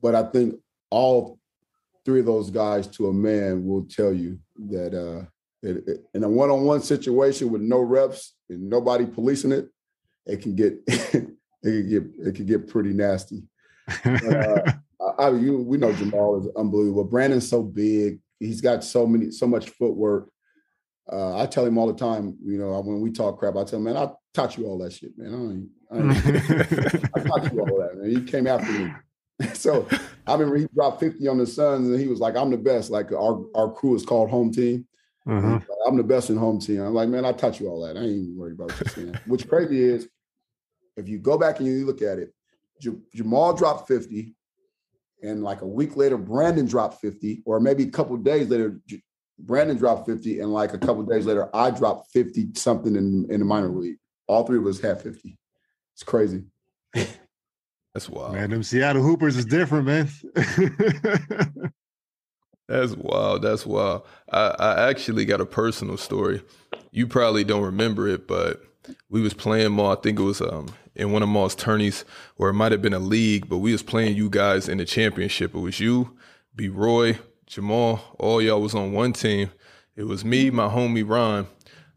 But 0.02 0.14
I 0.14 0.24
think 0.24 0.56
all 0.90 1.38
three 2.04 2.20
of 2.20 2.26
those 2.26 2.50
guys 2.50 2.86
to 2.86 3.08
a 3.08 3.12
man 3.12 3.66
will 3.66 3.84
tell 3.84 4.12
you 4.12 4.38
that 4.68 4.94
uh, 4.94 5.24
it, 5.62 5.88
it, 5.88 6.04
in 6.14 6.24
a 6.24 6.28
one-on-one 6.28 6.82
situation 6.82 7.50
with 7.50 7.62
no 7.62 7.80
reps 7.80 8.34
and 8.48 8.68
nobody 8.68 9.06
policing 9.06 9.52
it, 9.52 9.68
it 10.26 10.42
can 10.42 10.54
get 10.54 10.74
it 10.86 11.36
can 11.62 11.88
get 11.88 12.02
it 12.26 12.34
can 12.34 12.46
get 12.46 12.68
pretty 12.68 12.92
nasty. 12.92 13.44
uh, 14.04 14.72
I, 15.18 15.30
you, 15.30 15.58
we 15.58 15.76
know 15.78 15.92
Jamal 15.92 16.40
is 16.40 16.48
unbelievable. 16.56 17.04
Brandon's 17.04 17.48
so 17.48 17.62
big. 17.62 18.20
He's 18.40 18.60
got 18.60 18.84
so 18.84 19.06
many, 19.06 19.30
so 19.30 19.46
much 19.46 19.70
footwork. 19.70 20.28
Uh, 21.10 21.38
I 21.38 21.46
tell 21.46 21.66
him 21.66 21.76
all 21.78 21.86
the 21.86 21.98
time, 21.98 22.36
you 22.44 22.58
know, 22.58 22.80
when 22.80 23.00
we 23.00 23.10
talk 23.10 23.38
crap, 23.38 23.56
I 23.56 23.64
tell 23.64 23.78
him, 23.78 23.84
man, 23.84 23.96
I 23.96 24.08
taught 24.32 24.56
you 24.56 24.66
all 24.66 24.78
that 24.78 24.92
shit, 24.92 25.12
man. 25.16 25.68
I, 25.90 25.96
I, 25.96 26.00
I 27.14 27.20
taught 27.20 27.52
you 27.52 27.60
all 27.60 27.78
that, 27.78 27.96
man. 27.96 28.10
He 28.10 28.22
came 28.22 28.46
after 28.46 28.72
me. 28.72 28.92
so 29.52 29.86
I 30.26 30.32
remember 30.32 30.56
he 30.56 30.66
dropped 30.74 31.00
50 31.00 31.26
on 31.28 31.38
the 31.38 31.46
Suns 31.46 31.88
and 31.88 32.00
he 32.00 32.08
was 32.08 32.20
like, 32.20 32.36
I'm 32.36 32.50
the 32.50 32.56
best. 32.56 32.90
Like 32.90 33.12
our, 33.12 33.44
our 33.54 33.70
crew 33.72 33.94
is 33.94 34.04
called 34.04 34.30
home 34.30 34.52
team. 34.52 34.86
Mm-hmm. 35.26 35.52
Like, 35.54 35.62
I'm 35.86 35.96
the 35.96 36.02
best 36.02 36.30
in 36.30 36.36
home 36.36 36.60
team. 36.60 36.80
I'm 36.80 36.94
like, 36.94 37.08
man, 37.08 37.24
I 37.24 37.32
taught 37.32 37.60
you 37.60 37.68
all 37.68 37.86
that. 37.86 37.96
I 37.96 38.00
ain't 38.00 38.10
even 38.10 38.36
worried 38.36 38.54
about 38.54 38.70
what 38.70 38.80
you're 38.80 39.06
saying. 39.06 39.18
What's 39.26 39.44
crazy 39.44 39.82
is 39.82 40.08
if 40.96 41.08
you 41.08 41.18
go 41.18 41.38
back 41.38 41.58
and 41.58 41.66
you 41.66 41.86
look 41.86 42.02
at 42.02 42.18
it, 42.18 42.34
J- 42.80 42.98
Jamal 43.14 43.54
dropped 43.54 43.88
50 43.88 44.34
and 45.24 45.42
like 45.42 45.62
a 45.62 45.66
week 45.66 45.96
later, 45.96 46.18
Brandon 46.18 46.66
dropped 46.66 47.00
50, 47.00 47.42
or 47.46 47.58
maybe 47.58 47.84
a 47.84 47.90
couple 47.90 48.16
days 48.18 48.48
later, 48.48 48.78
Brandon 49.38 49.76
dropped 49.76 50.06
50, 50.06 50.40
and 50.40 50.52
like 50.52 50.74
a 50.74 50.78
couple 50.78 51.02
days 51.02 51.26
later, 51.26 51.48
I 51.56 51.70
dropped 51.70 52.12
50 52.12 52.48
something 52.54 52.94
in, 52.94 53.26
in 53.30 53.40
the 53.40 53.46
minor 53.46 53.68
league. 53.68 53.96
All 54.26 54.46
three 54.46 54.58
of 54.58 54.66
us 54.66 54.80
had 54.80 55.00
50. 55.00 55.38
It's 55.94 56.02
crazy. 56.02 56.44
That's 56.94 58.08
wild. 58.08 58.34
Man, 58.34 58.50
them 58.50 58.62
Seattle 58.62 59.02
Hoopers 59.02 59.36
is 59.36 59.44
different, 59.44 59.86
man. 59.86 60.08
That's 62.68 62.94
wild. 62.96 63.42
That's 63.42 63.64
wild. 63.64 64.06
I, 64.30 64.54
I 64.58 64.88
actually 64.90 65.24
got 65.24 65.40
a 65.40 65.46
personal 65.46 65.96
story. 65.96 66.42
You 66.90 67.06
probably 67.06 67.44
don't 67.44 67.62
remember 67.62 68.08
it, 68.08 68.26
but 68.26 68.62
we 69.08 69.20
was 69.20 69.34
playing 69.34 69.72
more. 69.72 69.92
I 69.92 70.00
think 70.00 70.18
it 70.18 70.22
was 70.22 70.40
um 70.40 70.68
in 70.96 71.12
one 71.12 71.22
of 71.22 71.28
Maul's 71.28 71.54
tourneys, 71.54 72.04
or 72.38 72.48
it 72.48 72.54
might 72.54 72.72
have 72.72 72.82
been 72.82 72.94
a 72.94 72.98
league, 72.98 73.48
but 73.48 73.58
we 73.58 73.72
was 73.72 73.82
playing 73.82 74.16
you 74.16 74.30
guys 74.30 74.68
in 74.68 74.78
the 74.78 74.84
championship. 74.84 75.54
It 75.54 75.58
was 75.58 75.80
you, 75.80 76.16
B. 76.54 76.68
Roy, 76.68 77.18
Jamal, 77.46 78.00
all 78.18 78.40
y'all 78.40 78.60
was 78.60 78.74
on 78.74 78.92
one 78.92 79.12
team. 79.12 79.50
It 79.96 80.04
was 80.04 80.24
me, 80.24 80.50
my 80.50 80.68
homie 80.68 81.08
Ron. 81.08 81.46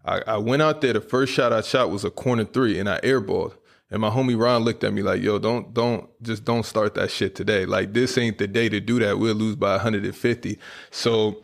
I, 0.06 0.22
I 0.26 0.38
went 0.38 0.62
out 0.62 0.82
there. 0.82 0.94
The 0.94 1.02
first 1.02 1.34
shot 1.34 1.52
I 1.52 1.62
shot 1.62 1.92
was 1.92 2.06
a 2.06 2.10
corner 2.10 2.46
three, 2.46 2.80
and 2.80 2.90
I 2.90 3.00
airballed. 3.02 3.56
And 3.90 4.02
my 4.02 4.10
homie 4.10 4.40
Ron 4.40 4.64
looked 4.64 4.84
at 4.84 4.94
me 4.94 5.02
like, 5.02 5.22
"Yo, 5.22 5.40
don't, 5.40 5.74
don't, 5.74 6.10
just 6.22 6.44
don't 6.44 6.66
start 6.66 6.96
that 6.96 7.12
shit 7.12 7.36
today. 7.36 7.66
Like 7.66 7.94
this 7.94 8.18
ain't 8.18 8.38
the 8.38 8.48
day 8.48 8.70
to 8.70 8.80
do 8.80 9.00
that. 9.00 9.18
We'll 9.20 9.36
lose 9.36 9.56
by 9.56 9.74
150." 9.74 10.60
So 10.92 11.44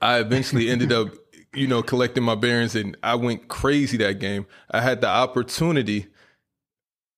I 0.00 0.18
eventually 0.18 0.68
ended 0.70 0.92
up, 0.92 1.08
you 1.54 1.66
know, 1.66 1.82
collecting 1.82 2.22
my 2.22 2.34
bearings, 2.34 2.74
and 2.76 2.96
I 3.02 3.14
went 3.16 3.48
crazy 3.48 3.96
that 3.98 4.18
game. 4.18 4.46
I 4.70 4.80
had 4.80 5.00
the 5.00 5.08
opportunity 5.08 6.06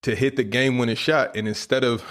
to 0.02 0.14
hit 0.14 0.36
the 0.36 0.44
game 0.44 0.78
winning 0.78 0.96
shot. 0.96 1.36
And 1.36 1.48
instead 1.48 1.84
of 1.84 2.04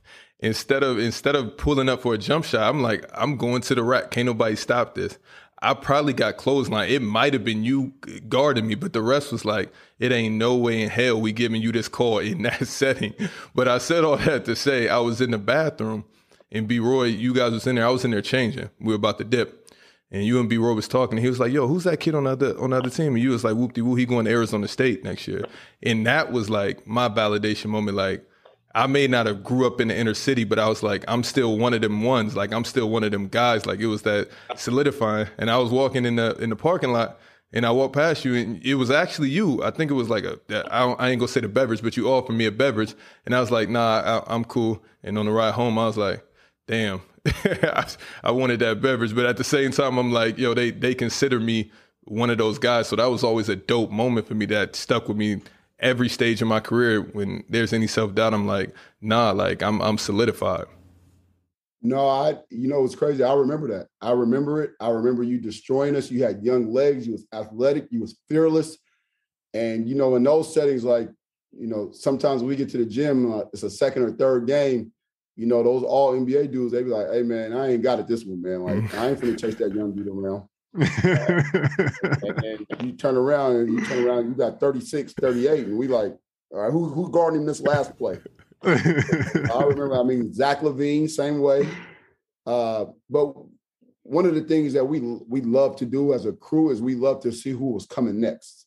instead 0.40 0.82
of 0.82 0.98
instead 0.98 1.36
of 1.36 1.56
pulling 1.56 1.88
up 1.88 2.02
for 2.02 2.14
a 2.14 2.18
jump 2.18 2.44
shot, 2.44 2.68
I'm 2.68 2.82
like, 2.82 3.04
I'm 3.14 3.36
going 3.36 3.62
to 3.62 3.74
the 3.74 3.82
rack. 3.82 4.10
Can't 4.10 4.26
nobody 4.26 4.56
stop 4.56 4.94
this. 4.94 5.18
I 5.62 5.72
probably 5.72 6.12
got 6.12 6.36
clothesline. 6.36 6.90
It 6.90 7.00
might 7.00 7.32
have 7.32 7.42
been 7.42 7.64
you 7.64 7.94
guarding 8.28 8.66
me, 8.66 8.74
but 8.74 8.92
the 8.92 9.00
rest 9.00 9.32
was 9.32 9.44
like, 9.44 9.72
it 9.98 10.12
ain't 10.12 10.34
no 10.34 10.54
way 10.54 10.82
in 10.82 10.90
hell 10.90 11.18
we 11.18 11.32
giving 11.32 11.62
you 11.62 11.72
this 11.72 11.88
call 11.88 12.18
in 12.18 12.42
that 12.42 12.66
setting. 12.66 13.14
But 13.54 13.66
I 13.66 13.78
said 13.78 14.04
all 14.04 14.18
that 14.18 14.44
to 14.44 14.54
say 14.54 14.88
I 14.88 14.98
was 14.98 15.20
in 15.20 15.30
the 15.30 15.38
bathroom 15.38 16.04
and 16.52 16.68
B 16.68 16.78
Roy, 16.78 17.04
you 17.04 17.34
guys 17.34 17.52
was 17.52 17.66
in 17.66 17.76
there. 17.76 17.86
I 17.86 17.90
was 17.90 18.04
in 18.04 18.10
there 18.10 18.22
changing. 18.22 18.70
We 18.78 18.88
were 18.88 18.96
about 18.96 19.18
to 19.18 19.24
dip. 19.24 19.65
And 20.10 20.24
you 20.24 20.38
and 20.38 20.48
B 20.48 20.56
Roy 20.56 20.72
was 20.72 20.86
talking. 20.86 21.18
he 21.18 21.28
was 21.28 21.40
like, 21.40 21.52
"Yo, 21.52 21.66
who's 21.66 21.84
that 21.84 21.98
kid 21.98 22.14
on 22.14 22.24
the 22.24 22.30
other 22.30 22.58
on 22.60 22.70
the 22.70 22.76
other 22.76 22.90
team?" 22.90 23.14
And 23.14 23.22
you 23.22 23.30
was 23.30 23.42
like, 23.42 23.54
"Whoop 23.56 23.72
de 23.72 23.82
woo, 23.82 23.96
he 23.96 24.06
going 24.06 24.26
to 24.26 24.30
Arizona 24.30 24.68
State 24.68 25.02
next 25.02 25.26
year." 25.26 25.44
And 25.82 26.06
that 26.06 26.30
was 26.30 26.48
like 26.48 26.86
my 26.86 27.08
validation 27.08 27.66
moment. 27.66 27.96
Like, 27.96 28.24
I 28.74 28.86
may 28.86 29.08
not 29.08 29.26
have 29.26 29.42
grew 29.42 29.66
up 29.66 29.80
in 29.80 29.88
the 29.88 29.96
inner 29.96 30.14
city, 30.14 30.44
but 30.44 30.58
I 30.60 30.68
was 30.68 30.82
like, 30.82 31.04
I'm 31.08 31.24
still 31.24 31.58
one 31.58 31.74
of 31.74 31.80
them 31.80 32.02
ones. 32.02 32.36
Like, 32.36 32.52
I'm 32.52 32.64
still 32.64 32.88
one 32.88 33.02
of 33.02 33.10
them 33.10 33.26
guys. 33.26 33.66
Like, 33.66 33.80
it 33.80 33.86
was 33.86 34.02
that 34.02 34.28
solidifying. 34.54 35.28
And 35.38 35.50
I 35.50 35.58
was 35.58 35.72
walking 35.72 36.04
in 36.04 36.16
the 36.16 36.36
in 36.36 36.50
the 36.50 36.56
parking 36.56 36.92
lot, 36.92 37.18
and 37.52 37.66
I 37.66 37.72
walked 37.72 37.94
past 37.94 38.24
you, 38.24 38.34
and 38.36 38.62
it 38.64 38.76
was 38.76 38.92
actually 38.92 39.30
you. 39.30 39.60
I 39.64 39.72
think 39.72 39.90
it 39.90 39.94
was 39.94 40.08
like 40.08 40.24
a 40.24 40.38
I, 40.72 40.84
I 40.84 41.10
ain't 41.10 41.18
gonna 41.18 41.28
say 41.28 41.40
the 41.40 41.48
beverage, 41.48 41.82
but 41.82 41.96
you 41.96 42.08
offered 42.08 42.34
me 42.34 42.46
a 42.46 42.52
beverage, 42.52 42.94
and 43.24 43.34
I 43.34 43.40
was 43.40 43.50
like, 43.50 43.68
Nah, 43.68 44.22
I, 44.28 44.34
I'm 44.34 44.44
cool. 44.44 44.84
And 45.02 45.18
on 45.18 45.26
the 45.26 45.32
ride 45.32 45.54
home, 45.54 45.80
I 45.80 45.86
was 45.86 45.96
like, 45.96 46.24
Damn 46.68 47.00
I, 48.22 48.30
wanted 48.30 48.60
that 48.60 48.80
beverage, 48.80 49.14
but 49.14 49.26
at 49.26 49.36
the 49.36 49.44
same 49.44 49.70
time, 49.70 49.98
I'm 49.98 50.12
like, 50.12 50.38
yo, 50.38 50.54
they 50.54 50.70
they 50.70 50.94
consider 50.94 51.40
me 51.40 51.70
one 52.04 52.30
of 52.30 52.38
those 52.38 52.58
guys. 52.58 52.88
So 52.88 52.96
that 52.96 53.06
was 53.06 53.24
always 53.24 53.48
a 53.48 53.56
dope 53.56 53.90
moment 53.90 54.26
for 54.26 54.34
me 54.34 54.46
that 54.46 54.76
stuck 54.76 55.08
with 55.08 55.16
me 55.16 55.42
every 55.78 56.08
stage 56.08 56.40
of 56.42 56.48
my 56.48 56.60
career. 56.60 57.02
When 57.02 57.44
there's 57.48 57.72
any 57.72 57.86
self 57.86 58.14
doubt, 58.14 58.34
I'm 58.34 58.46
like, 58.46 58.74
nah, 59.00 59.32
like 59.32 59.62
I'm 59.62 59.80
I'm 59.82 59.98
solidified. 59.98 60.66
No, 61.82 62.08
I, 62.08 62.38
you 62.50 62.68
know, 62.68 62.84
it's 62.84 62.96
crazy. 62.96 63.22
I 63.22 63.34
remember 63.34 63.68
that. 63.68 63.88
I 64.00 64.10
remember 64.10 64.62
it. 64.62 64.72
I 64.80 64.88
remember 64.88 65.22
you 65.22 65.38
destroying 65.38 65.94
us. 65.94 66.10
You 66.10 66.24
had 66.24 66.42
young 66.42 66.72
legs. 66.72 67.06
You 67.06 67.12
was 67.12 67.26
athletic. 67.32 67.86
You 67.90 68.00
was 68.00 68.18
fearless. 68.28 68.78
And, 69.54 69.88
you 69.88 69.94
know, 69.94 70.16
in 70.16 70.22
those 70.24 70.52
settings, 70.52 70.84
like, 70.84 71.08
you 71.52 71.66
know, 71.66 71.90
sometimes 71.92 72.42
we 72.42 72.56
get 72.56 72.68
to 72.70 72.78
the 72.78 72.86
gym, 72.86 73.32
uh, 73.32 73.44
it's 73.52 73.62
a 73.62 73.70
second 73.70 74.02
or 74.02 74.10
third 74.12 74.46
game. 74.46 74.92
You 75.36 75.46
know, 75.46 75.62
those 75.62 75.82
all 75.82 76.12
NBA 76.12 76.50
dudes, 76.50 76.72
they 76.72 76.82
be 76.82 76.90
like, 76.90 77.08
hey, 77.12 77.22
man, 77.22 77.52
I 77.52 77.72
ain't 77.72 77.82
got 77.82 77.98
it 77.98 78.08
this 78.08 78.24
one, 78.24 78.40
man. 78.40 78.62
Like, 78.62 78.94
I 78.94 79.10
ain't 79.10 79.20
finna 79.20 79.38
chase 79.40 79.54
that 79.56 79.74
young 79.74 79.94
dude 79.94 80.08
around. 80.08 80.48
and 80.74 82.38
then 82.38 82.86
you 82.86 82.92
turn 82.92 83.16
around 83.16 83.56
and 83.56 83.72
you 83.72 83.84
turn 83.84 84.06
around, 84.06 84.28
you 84.28 84.34
got 84.34 84.60
36, 84.60 85.12
38. 85.14 85.66
And 85.66 85.78
we 85.78 85.88
like, 85.88 86.16
all 86.50 86.60
right, 86.60 86.72
who, 86.72 86.88
who 86.88 87.10
guarding 87.10 87.40
him 87.40 87.46
this 87.46 87.60
last 87.60 87.96
play? 87.96 88.18
I 88.62 89.62
remember, 89.66 89.98
I 89.98 90.02
mean, 90.02 90.32
Zach 90.32 90.60
LaVine, 90.60 91.08
same 91.08 91.40
way. 91.40 91.68
Uh, 92.46 92.86
but 93.10 93.34
one 94.02 94.24
of 94.24 94.34
the 94.34 94.42
things 94.42 94.72
that 94.72 94.84
we 94.84 95.00
we 95.00 95.40
love 95.40 95.76
to 95.76 95.84
do 95.84 96.14
as 96.14 96.26
a 96.26 96.32
crew 96.32 96.70
is 96.70 96.80
we 96.80 96.94
love 96.94 97.20
to 97.22 97.32
see 97.32 97.50
who 97.50 97.70
was 97.70 97.86
coming 97.86 98.20
next. 98.20 98.66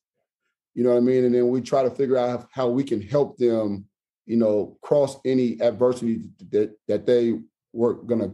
You 0.75 0.83
know 0.83 0.91
what 0.91 0.97
I 0.97 1.01
mean? 1.01 1.25
And 1.25 1.33
then 1.33 1.49
we 1.49 1.61
try 1.61 1.83
to 1.83 1.89
figure 1.89 2.17
out 2.17 2.47
how 2.51 2.69
we 2.69 2.83
can 2.83 3.01
help 3.01 3.37
them, 3.37 3.85
you 4.29 4.37
know, 4.37 4.77
cross 4.83 5.17
any 5.25 5.59
adversity 5.59 6.21
that 6.51 6.71
that 6.87 7.07
they 7.07 7.39
were 7.73 7.95
gonna 7.95 8.31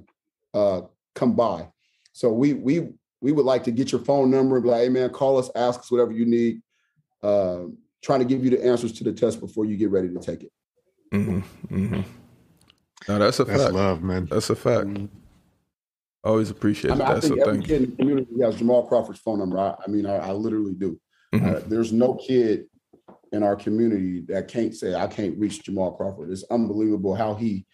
uh, 0.54 0.82
come 1.16 1.34
by. 1.34 1.70
So 2.12 2.34
we 2.34 2.54
we 2.54 2.90
we 3.22 3.32
would 3.32 3.46
like 3.46 3.64
to 3.64 3.72
get 3.72 3.94
your 3.94 4.02
phone 4.02 4.30
number 4.30 4.58
and 4.58 4.64
be 4.64 4.70
like, 4.70 4.82
hey 4.82 4.90
man, 4.90 5.10
call 5.10 5.38
us, 5.38 5.50
ask 5.56 5.80
us 5.80 5.90
whatever 5.90 6.12
you 6.12 6.26
need. 6.26 6.62
Uh, 7.24 7.68
trying 8.04 8.20
to 8.20 8.26
give 8.26 8.44
you 8.44 8.50
the 8.52 8.64
answers 8.64 8.92
to 8.92 9.06
the 9.06 9.14
test 9.14 9.40
before 9.40 9.64
you 9.66 9.78
get 9.78 9.90
ready 9.90 10.10
to 10.10 10.20
take 10.20 10.44
it. 10.44 10.52
Mm-hmm. 11.14 11.40
Mm-hmm. 11.74 12.02
No, 13.08 13.20
that's 13.20 13.40
a 13.40 13.46
That's 13.46 13.64
fact. 13.64 13.74
love, 13.74 14.04
man. 14.04 14.28
That's 14.30 14.50
a 14.50 14.56
fact. 14.56 14.88
Mhm. 14.88 15.10
Always 16.26 16.50
appreciate 16.50 16.92
I 16.92 16.96
mean, 16.96 17.04
I 17.04 17.14
that. 17.14 17.24
So 17.24 17.30
think 17.30 17.42
every 17.42 17.54
thank 17.54 17.68
kid 17.68 17.70
you. 17.70 17.86
in 17.86 17.90
the 17.92 17.96
community 17.96 18.42
has 18.42 18.56
Jamal 18.58 18.86
Crawford's 18.86 19.20
phone 19.20 19.40
number. 19.40 19.58
I, 19.60 19.76
I 19.82 19.90
mean, 19.90 20.06
I, 20.06 20.18
I 20.18 20.32
literally 20.34 20.74
do. 20.74 21.00
Mhm. 21.34 21.56
Uh, 21.56 21.60
there's 21.68 21.94
no 21.94 22.16
kid 22.16 22.66
in 23.32 23.44
our 23.44 23.56
community 23.56 24.22
that 24.28 24.48
can't 24.48 24.74
say 24.74 24.96
I 24.96 25.08
can't 25.08 25.38
reach 25.38 25.64
Jamal 25.64 25.94
Crawford. 25.94 26.32
It's 26.32 26.44
unbelievable 26.50 27.16
how 27.16 27.36
he 27.36 27.66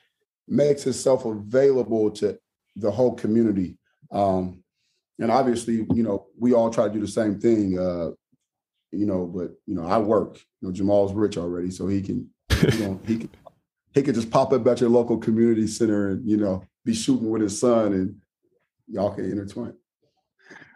makes 0.48 0.84
himself 0.84 1.26
available 1.26 2.12
to 2.12 2.38
the 2.76 2.92
whole 2.92 3.14
community. 3.14 3.78
Um, 4.12 4.64
and 5.20 5.32
obviously, 5.32 5.86
you 5.94 6.04
know, 6.04 6.28
we 6.38 6.54
all 6.54 6.70
try 6.70 6.88
to 6.88 6.94
do 6.94 7.00
the 7.00 7.08
same 7.08 7.40
thing. 7.40 7.78
Uh, 7.78 8.12
you 8.92 9.06
know, 9.06 9.26
but 9.26 9.52
you 9.66 9.76
know, 9.76 9.86
I 9.86 9.98
work. 9.98 10.40
You 10.62 10.68
know, 10.68 10.74
Jamal's 10.74 11.14
rich 11.14 11.38
already, 11.38 11.72
so 11.72 11.88
he 11.88 12.02
can, 12.02 12.30
you 12.74 12.80
know, 12.80 13.00
he 13.06 13.18
can 13.20 13.30
he 13.94 14.02
could 14.02 14.16
just 14.16 14.32
pop 14.32 14.54
up 14.54 14.66
at 14.68 14.82
your 14.82 14.90
local 14.90 15.18
community 15.18 15.68
center 15.68 16.10
and 16.10 16.28
you 16.28 16.38
know 16.38 16.64
be 16.86 16.94
shooting 16.94 17.30
with 17.30 17.42
his 17.42 17.60
son, 17.60 17.94
and 17.94 18.16
y'all 18.88 19.12
can 19.12 19.30
intertwine. 19.30 19.74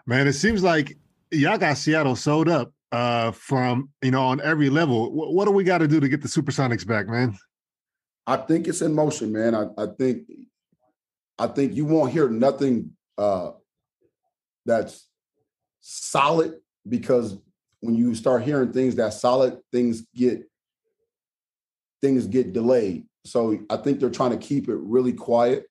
Man, 0.05 0.27
it 0.27 0.33
seems 0.33 0.63
like 0.63 0.97
y'all 1.31 1.57
got 1.57 1.77
Seattle 1.77 2.15
sold 2.15 2.47
up 2.47 2.71
uh 2.91 3.31
from 3.31 3.89
you 4.01 4.11
know 4.11 4.23
on 4.23 4.41
every 4.41 4.69
level. 4.69 5.11
What, 5.11 5.33
what 5.33 5.45
do 5.45 5.51
we 5.51 5.63
got 5.63 5.79
to 5.79 5.87
do 5.87 5.99
to 5.99 6.07
get 6.07 6.21
the 6.21 6.27
Supersonics 6.27 6.85
back, 6.85 7.07
man? 7.07 7.37
I 8.27 8.37
think 8.37 8.67
it's 8.67 8.81
in 8.81 8.93
motion, 8.93 9.31
man. 9.31 9.53
I, 9.53 9.67
I 9.77 9.87
think 9.97 10.27
I 11.37 11.47
think 11.47 11.73
you 11.73 11.85
won't 11.85 12.11
hear 12.11 12.29
nothing 12.29 12.91
uh 13.17 13.51
that's 14.65 15.07
solid 15.81 16.55
because 16.87 17.37
when 17.81 17.95
you 17.95 18.15
start 18.15 18.43
hearing 18.43 18.73
things 18.73 18.95
that 18.95 19.13
solid, 19.13 19.59
things 19.71 20.05
get 20.15 20.43
things 22.01 22.27
get 22.27 22.53
delayed. 22.53 23.05
So 23.25 23.59
I 23.69 23.77
think 23.77 23.99
they're 23.99 24.09
trying 24.09 24.31
to 24.31 24.37
keep 24.37 24.69
it 24.69 24.77
really 24.77 25.13
quiet. 25.13 25.65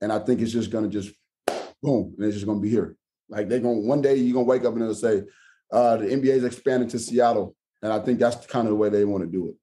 And 0.00 0.12
I 0.12 0.18
think 0.18 0.40
it's 0.40 0.52
just 0.52 0.70
gonna 0.70 0.88
just 0.88 1.12
boom, 1.82 2.14
and 2.16 2.26
it's 2.26 2.34
just 2.34 2.46
gonna 2.46 2.60
be 2.60 2.68
here. 2.68 2.96
Like 3.28 3.48
they're 3.48 3.60
gonna 3.60 3.78
one 3.78 4.02
day 4.02 4.16
you're 4.16 4.34
gonna 4.34 4.44
wake 4.44 4.64
up 4.64 4.74
and 4.74 4.82
they'll 4.82 4.94
say, 4.94 5.22
uh, 5.72 5.96
the 5.96 6.06
NBA 6.06 6.36
is 6.36 6.44
expanding 6.44 6.88
to 6.90 6.98
Seattle. 6.98 7.54
And 7.82 7.92
I 7.92 7.98
think 8.00 8.18
that's 8.18 8.46
kind 8.46 8.66
of 8.66 8.72
the 8.72 8.76
way 8.76 8.88
they 8.88 9.04
want 9.04 9.24
to 9.24 9.30
do 9.30 9.48
it 9.48 9.54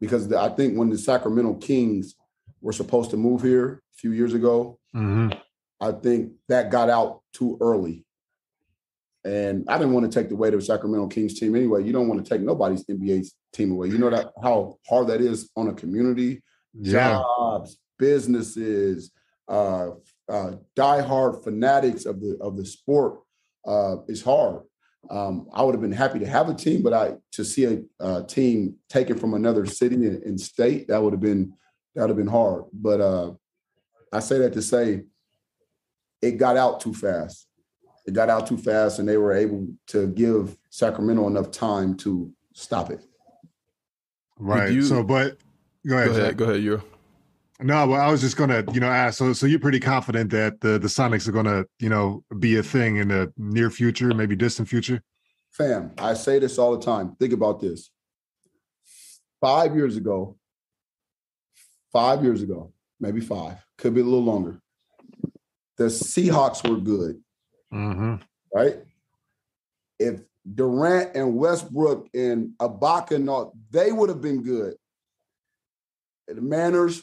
because 0.00 0.28
the, 0.28 0.38
I 0.38 0.48
think 0.48 0.78
when 0.78 0.90
the 0.90 0.98
Sacramento 0.98 1.54
Kings 1.54 2.14
were 2.60 2.72
supposed 2.72 3.10
to 3.10 3.16
move 3.16 3.42
here 3.42 3.82
a 3.94 3.96
few 3.96 4.12
years 4.12 4.34
ago, 4.34 4.78
Mm-hmm. 4.94 5.38
I 5.80 5.92
think 5.92 6.32
that 6.48 6.70
got 6.70 6.90
out 6.90 7.22
too 7.32 7.56
early. 7.60 8.04
And 9.24 9.64
I 9.68 9.78
didn't 9.78 9.92
want 9.92 10.10
to 10.10 10.20
take 10.20 10.28
the 10.28 10.36
weight 10.36 10.54
of 10.54 10.64
Sacramento 10.64 11.08
Kings 11.08 11.38
team 11.38 11.54
anyway. 11.54 11.84
You 11.84 11.92
don't 11.92 12.08
want 12.08 12.24
to 12.24 12.28
take 12.28 12.40
nobody's 12.40 12.84
NBA 12.84 13.26
team 13.52 13.72
away. 13.72 13.88
You 13.88 13.98
know 13.98 14.10
that 14.10 14.32
how 14.42 14.78
hard 14.88 15.08
that 15.08 15.20
is 15.20 15.50
on 15.56 15.68
a 15.68 15.74
community, 15.74 16.42
Yeah, 16.72 17.10
jobs, 17.10 17.78
businesses, 17.98 19.10
uh, 19.48 19.90
uh, 20.28 20.52
diehard 20.76 21.44
fanatics 21.44 22.06
of 22.06 22.20
the 22.20 22.38
of 22.40 22.56
the 22.56 22.64
sport. 22.64 23.20
Uh, 23.66 23.96
is 24.06 24.22
hard. 24.22 24.62
Um, 25.10 25.48
I 25.52 25.62
would 25.62 25.74
have 25.74 25.80
been 25.80 25.92
happy 25.92 26.18
to 26.18 26.26
have 26.26 26.48
a 26.48 26.54
team, 26.54 26.82
but 26.82 26.92
I 26.92 27.14
to 27.32 27.44
see 27.44 27.64
a, 27.64 27.82
uh 28.00 28.22
team 28.24 28.76
taken 28.88 29.16
from 29.18 29.34
another 29.34 29.64
city 29.66 29.94
and, 29.94 30.22
and 30.22 30.40
state 30.40 30.88
that 30.88 31.02
would 31.02 31.12
have 31.12 31.20
been 31.20 31.54
that 31.94 32.02
would 32.02 32.10
have 32.10 32.16
been 32.16 32.26
hard. 32.26 32.64
But 32.72 33.00
uh, 33.00 33.32
I 34.12 34.20
say 34.20 34.38
that 34.38 34.52
to 34.54 34.62
say 34.62 35.04
it 36.20 36.32
got 36.32 36.56
out 36.56 36.80
too 36.80 36.92
fast. 36.94 37.46
It 38.06 38.12
got 38.14 38.28
out 38.30 38.46
too 38.46 38.56
fast, 38.56 38.98
and 38.98 39.08
they 39.08 39.16
were 39.18 39.32
able 39.32 39.68
to 39.88 40.08
give 40.08 40.56
Sacramento 40.70 41.26
enough 41.26 41.50
time 41.50 41.94
to 41.98 42.32
stop 42.54 42.90
it. 42.90 43.02
right. 44.38 44.72
you- 44.72 44.82
so, 44.82 45.02
but 45.02 45.38
go 45.86 45.96
ahead. 45.96 46.08
Go 46.08 46.12
Zach. 46.14 46.22
ahead. 46.22 46.36
Go 46.36 46.44
ahead. 46.44 46.62
You. 46.62 46.82
No, 47.60 47.86
but 47.88 47.94
I 47.94 48.10
was 48.10 48.20
just 48.20 48.36
gonna, 48.36 48.64
you 48.72 48.78
know, 48.80 48.86
ask. 48.86 49.18
So, 49.18 49.32
so 49.32 49.46
you're 49.46 49.58
pretty 49.58 49.80
confident 49.80 50.30
that 50.30 50.60
the 50.60 50.78
the 50.78 50.86
Sonics 50.88 51.26
are 51.26 51.32
gonna, 51.32 51.64
you 51.80 51.88
know, 51.88 52.22
be 52.38 52.56
a 52.56 52.62
thing 52.62 52.96
in 52.98 53.08
the 53.08 53.32
near 53.36 53.68
future, 53.70 54.14
maybe 54.14 54.36
distant 54.36 54.68
future. 54.68 55.02
Fam, 55.50 55.92
I 55.98 56.14
say 56.14 56.38
this 56.38 56.56
all 56.58 56.76
the 56.76 56.84
time. 56.84 57.16
Think 57.18 57.32
about 57.32 57.60
this. 57.60 57.90
Five 59.40 59.74
years 59.74 59.96
ago, 59.96 60.36
five 61.92 62.22
years 62.22 62.42
ago, 62.42 62.72
maybe 63.00 63.20
five, 63.20 63.56
could 63.76 63.94
be 63.94 64.02
a 64.02 64.04
little 64.04 64.22
longer. 64.22 64.60
The 65.78 65.84
Seahawks 65.84 66.68
were 66.68 66.76
good, 66.76 67.20
Mm-hmm. 67.72 68.16
right? 68.54 68.76
If 69.98 70.20
Durant 70.54 71.16
and 71.16 71.36
Westbrook 71.36 72.08
and 72.14 72.50
Ibaka 72.58 73.12
and 73.12 73.28
all, 73.28 73.52
they 73.70 73.90
would 73.92 74.08
have 74.08 74.20
been 74.22 74.42
good. 74.42 74.74
The 76.28 76.40
Mariners, 76.40 77.02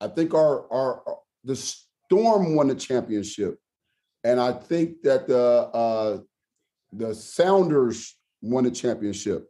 I 0.00 0.08
think 0.08 0.34
our 0.34 0.70
our 0.72 1.02
the 1.44 1.56
Storm 1.56 2.54
won 2.54 2.68
the 2.68 2.74
championship, 2.74 3.58
and 4.24 4.40
I 4.40 4.52
think 4.52 5.02
that 5.02 5.26
the 5.26 5.38
uh, 5.38 6.18
the 6.92 7.14
Sounders 7.14 8.16
won 8.40 8.64
the 8.64 8.70
championship. 8.70 9.48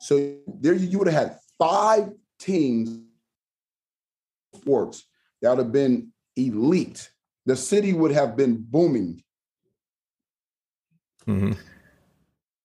So 0.00 0.36
there 0.46 0.74
you, 0.74 0.86
you 0.88 0.98
would 0.98 1.08
have 1.08 1.28
had 1.28 1.38
five 1.58 2.12
teams 2.38 3.00
sports 4.54 5.04
that 5.42 5.50
would 5.50 5.58
have 5.58 5.72
been 5.72 6.12
elite. 6.36 7.10
The 7.46 7.56
city 7.56 7.92
would 7.92 8.12
have 8.12 8.36
been 8.36 8.56
booming. 8.58 9.22
hmm 11.24 11.52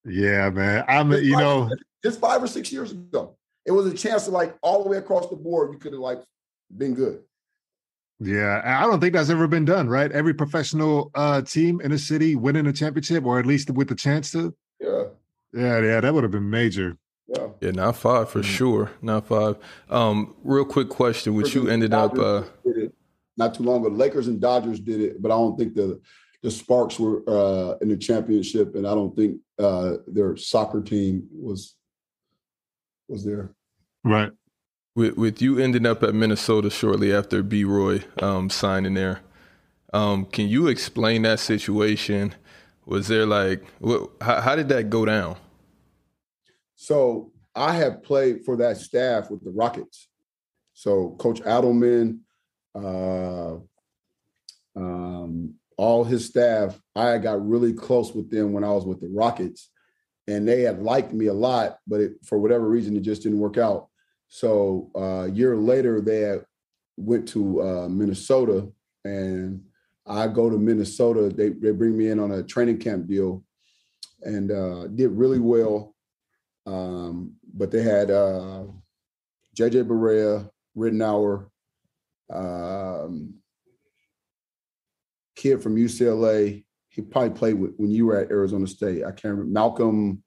Yeah, 0.04 0.50
man. 0.50 0.84
I'm, 0.88 1.10
Just 1.10 1.24
you 1.24 1.32
five- 1.34 1.40
know, 1.40 1.70
just 2.04 2.20
five 2.20 2.42
or 2.42 2.46
six 2.48 2.70
years 2.72 2.92
ago. 2.92 3.36
It 3.64 3.70
was 3.70 3.86
a 3.86 3.94
chance 3.94 4.24
to 4.24 4.30
like 4.30 4.56
all 4.62 4.82
the 4.82 4.90
way 4.90 4.98
across 4.98 5.28
the 5.30 5.36
board, 5.36 5.72
you 5.72 5.78
could 5.78 5.92
have 5.92 6.00
like 6.00 6.20
been 6.76 6.94
good. 6.94 7.20
yeah. 8.20 8.62
I 8.64 8.86
don't 8.86 9.00
think 9.00 9.14
that's 9.14 9.30
ever 9.30 9.46
been 9.46 9.64
done, 9.64 9.88
right? 9.88 10.10
Every 10.12 10.34
professional 10.34 11.10
uh 11.14 11.42
team 11.42 11.80
in 11.80 11.92
a 11.92 11.98
city 11.98 12.36
winning 12.36 12.66
a 12.66 12.72
championship, 12.72 13.24
or 13.24 13.38
at 13.38 13.46
least 13.46 13.70
with 13.70 13.88
the 13.88 13.94
chance 13.94 14.30
to. 14.32 14.54
Yeah. 14.80 15.04
Yeah, 15.54 15.80
yeah, 15.80 16.00
that 16.00 16.14
would 16.14 16.22
have 16.24 16.30
been 16.32 16.48
major. 16.48 16.96
Yeah. 17.28 17.48
Yeah, 17.60 17.70
not 17.72 17.96
five 17.96 18.30
for 18.30 18.40
Mm. 18.40 18.44
sure. 18.44 18.90
Not 19.02 19.26
five. 19.26 19.56
Um, 19.90 20.34
real 20.44 20.64
quick 20.64 20.88
question, 20.88 21.34
which 21.34 21.54
you 21.54 21.68
ended 21.68 21.92
and 21.92 22.02
up. 22.02 22.18
Uh, 22.18 22.42
did 22.64 22.76
it 22.84 22.94
not 23.36 23.54
too 23.54 23.62
long 23.62 23.84
ago. 23.84 23.94
Lakers 23.94 24.28
and 24.28 24.40
Dodgers 24.40 24.80
did 24.80 25.00
it, 25.00 25.20
but 25.22 25.30
I 25.30 25.34
don't 25.34 25.56
think 25.58 25.74
the 25.74 26.00
the 26.42 26.50
Sparks 26.50 26.98
were 26.98 27.22
uh, 27.28 27.76
in 27.80 27.88
the 27.88 27.96
championship, 27.96 28.74
and 28.74 28.86
I 28.86 28.94
don't 28.94 29.14
think 29.14 29.40
uh, 29.58 29.98
their 30.06 30.36
soccer 30.36 30.82
team 30.82 31.28
was 31.32 31.76
was 33.08 33.24
there. 33.24 33.54
Right. 34.04 34.32
With, 34.94 35.16
with 35.16 35.40
you 35.40 35.58
ending 35.58 35.86
up 35.86 36.02
at 36.02 36.14
Minnesota 36.14 36.70
shortly 36.70 37.12
after 37.12 37.42
B. 37.42 37.64
Roy 37.64 38.04
um, 38.20 38.50
signing 38.50 38.94
there, 38.94 39.20
um, 39.92 40.26
can 40.26 40.48
you 40.48 40.68
explain 40.68 41.22
that 41.22 41.40
situation? 41.40 42.34
Was 42.86 43.08
there 43.08 43.26
like, 43.26 43.64
what, 43.78 44.10
how, 44.20 44.40
how 44.40 44.56
did 44.56 44.68
that 44.70 44.90
go 44.90 45.04
down? 45.04 45.36
So 46.74 47.32
I 47.54 47.74
have 47.74 48.02
played 48.02 48.44
for 48.44 48.56
that 48.56 48.78
staff 48.78 49.30
with 49.30 49.44
the 49.44 49.50
Rockets. 49.50 50.08
So 50.74 51.10
Coach 51.18 51.40
Adelman, 51.42 52.20
uh, 52.74 53.56
um, 54.74 55.54
all 55.76 56.04
his 56.04 56.26
staff, 56.26 56.78
I 56.96 57.18
got 57.18 57.46
really 57.46 57.72
close 57.72 58.12
with 58.12 58.30
them 58.30 58.52
when 58.52 58.64
I 58.64 58.70
was 58.70 58.84
with 58.84 59.00
the 59.00 59.08
Rockets, 59.08 59.70
and 60.26 60.48
they 60.48 60.62
had 60.62 60.82
liked 60.82 61.12
me 61.12 61.26
a 61.26 61.34
lot, 61.34 61.78
but 61.86 62.00
it, 62.00 62.12
for 62.24 62.38
whatever 62.38 62.68
reason, 62.68 62.96
it 62.96 63.00
just 63.00 63.22
didn't 63.22 63.38
work 63.38 63.58
out. 63.58 63.88
So 64.34 64.90
uh, 64.96 65.26
a 65.26 65.28
year 65.28 65.56
later, 65.56 66.00
they 66.00 66.40
went 66.96 67.28
to 67.28 67.60
uh, 67.60 67.88
Minnesota, 67.90 68.66
and 69.04 69.62
I 70.06 70.26
go 70.26 70.48
to 70.48 70.56
Minnesota. 70.56 71.28
They 71.28 71.50
they 71.50 71.70
bring 71.70 71.98
me 71.98 72.08
in 72.08 72.18
on 72.18 72.30
a 72.30 72.42
training 72.42 72.78
camp 72.78 73.06
deal, 73.06 73.44
and 74.22 74.50
uh, 74.50 74.86
did 74.86 75.10
really 75.10 75.38
well. 75.38 75.94
Um, 76.64 77.34
but 77.52 77.70
they 77.70 77.82
had 77.82 78.10
uh, 78.10 78.64
JJ 79.54 79.84
Barea, 79.84 80.48
Ridnour, 80.74 81.50
um, 82.32 83.34
kid 85.36 85.62
from 85.62 85.76
UCLA. 85.76 86.64
He 86.88 87.02
probably 87.02 87.36
played 87.38 87.60
with, 87.60 87.74
when 87.76 87.90
you 87.90 88.06
were 88.06 88.16
at 88.16 88.30
Arizona 88.30 88.66
State. 88.66 89.04
I 89.04 89.10
can't 89.10 89.34
remember 89.36 89.52
Malcolm 89.52 90.22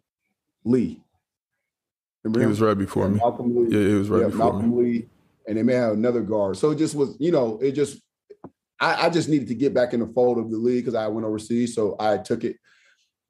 Lee. 0.63 1.01
Remember 2.25 2.41
he 2.41 2.47
was 2.47 2.59
right 2.59 2.77
before 2.77 3.03
yeah, 3.03 3.09
me. 3.09 3.19
Malcolm 3.19 3.55
Lee. 3.55 3.77
Yeah, 3.77 3.95
it 3.95 3.99
was 3.99 4.09
right 4.09 4.21
yeah, 4.21 4.27
before 4.29 4.53
Malcolm 4.53 4.75
me. 4.75 4.83
Lee, 4.83 5.09
and 5.47 5.57
they 5.57 5.63
may 5.63 5.75
have 5.75 5.93
another 5.93 6.21
guard. 6.21 6.57
So 6.57 6.71
it 6.71 6.77
just 6.77 6.95
was, 6.95 7.15
you 7.19 7.31
know, 7.31 7.59
it 7.59 7.73
just. 7.73 8.01
I, 8.77 9.05
I 9.05 9.09
just 9.09 9.29
needed 9.29 9.47
to 9.47 9.55
get 9.55 9.73
back 9.73 9.93
in 9.93 10.01
the 10.01 10.07
fold 10.07 10.37
of 10.37 10.51
the 10.51 10.57
league 10.57 10.83
because 10.83 10.95
I 10.95 11.07
went 11.07 11.25
overseas, 11.25 11.73
so 11.73 11.95
I 11.97 12.17
took 12.17 12.43
it. 12.43 12.57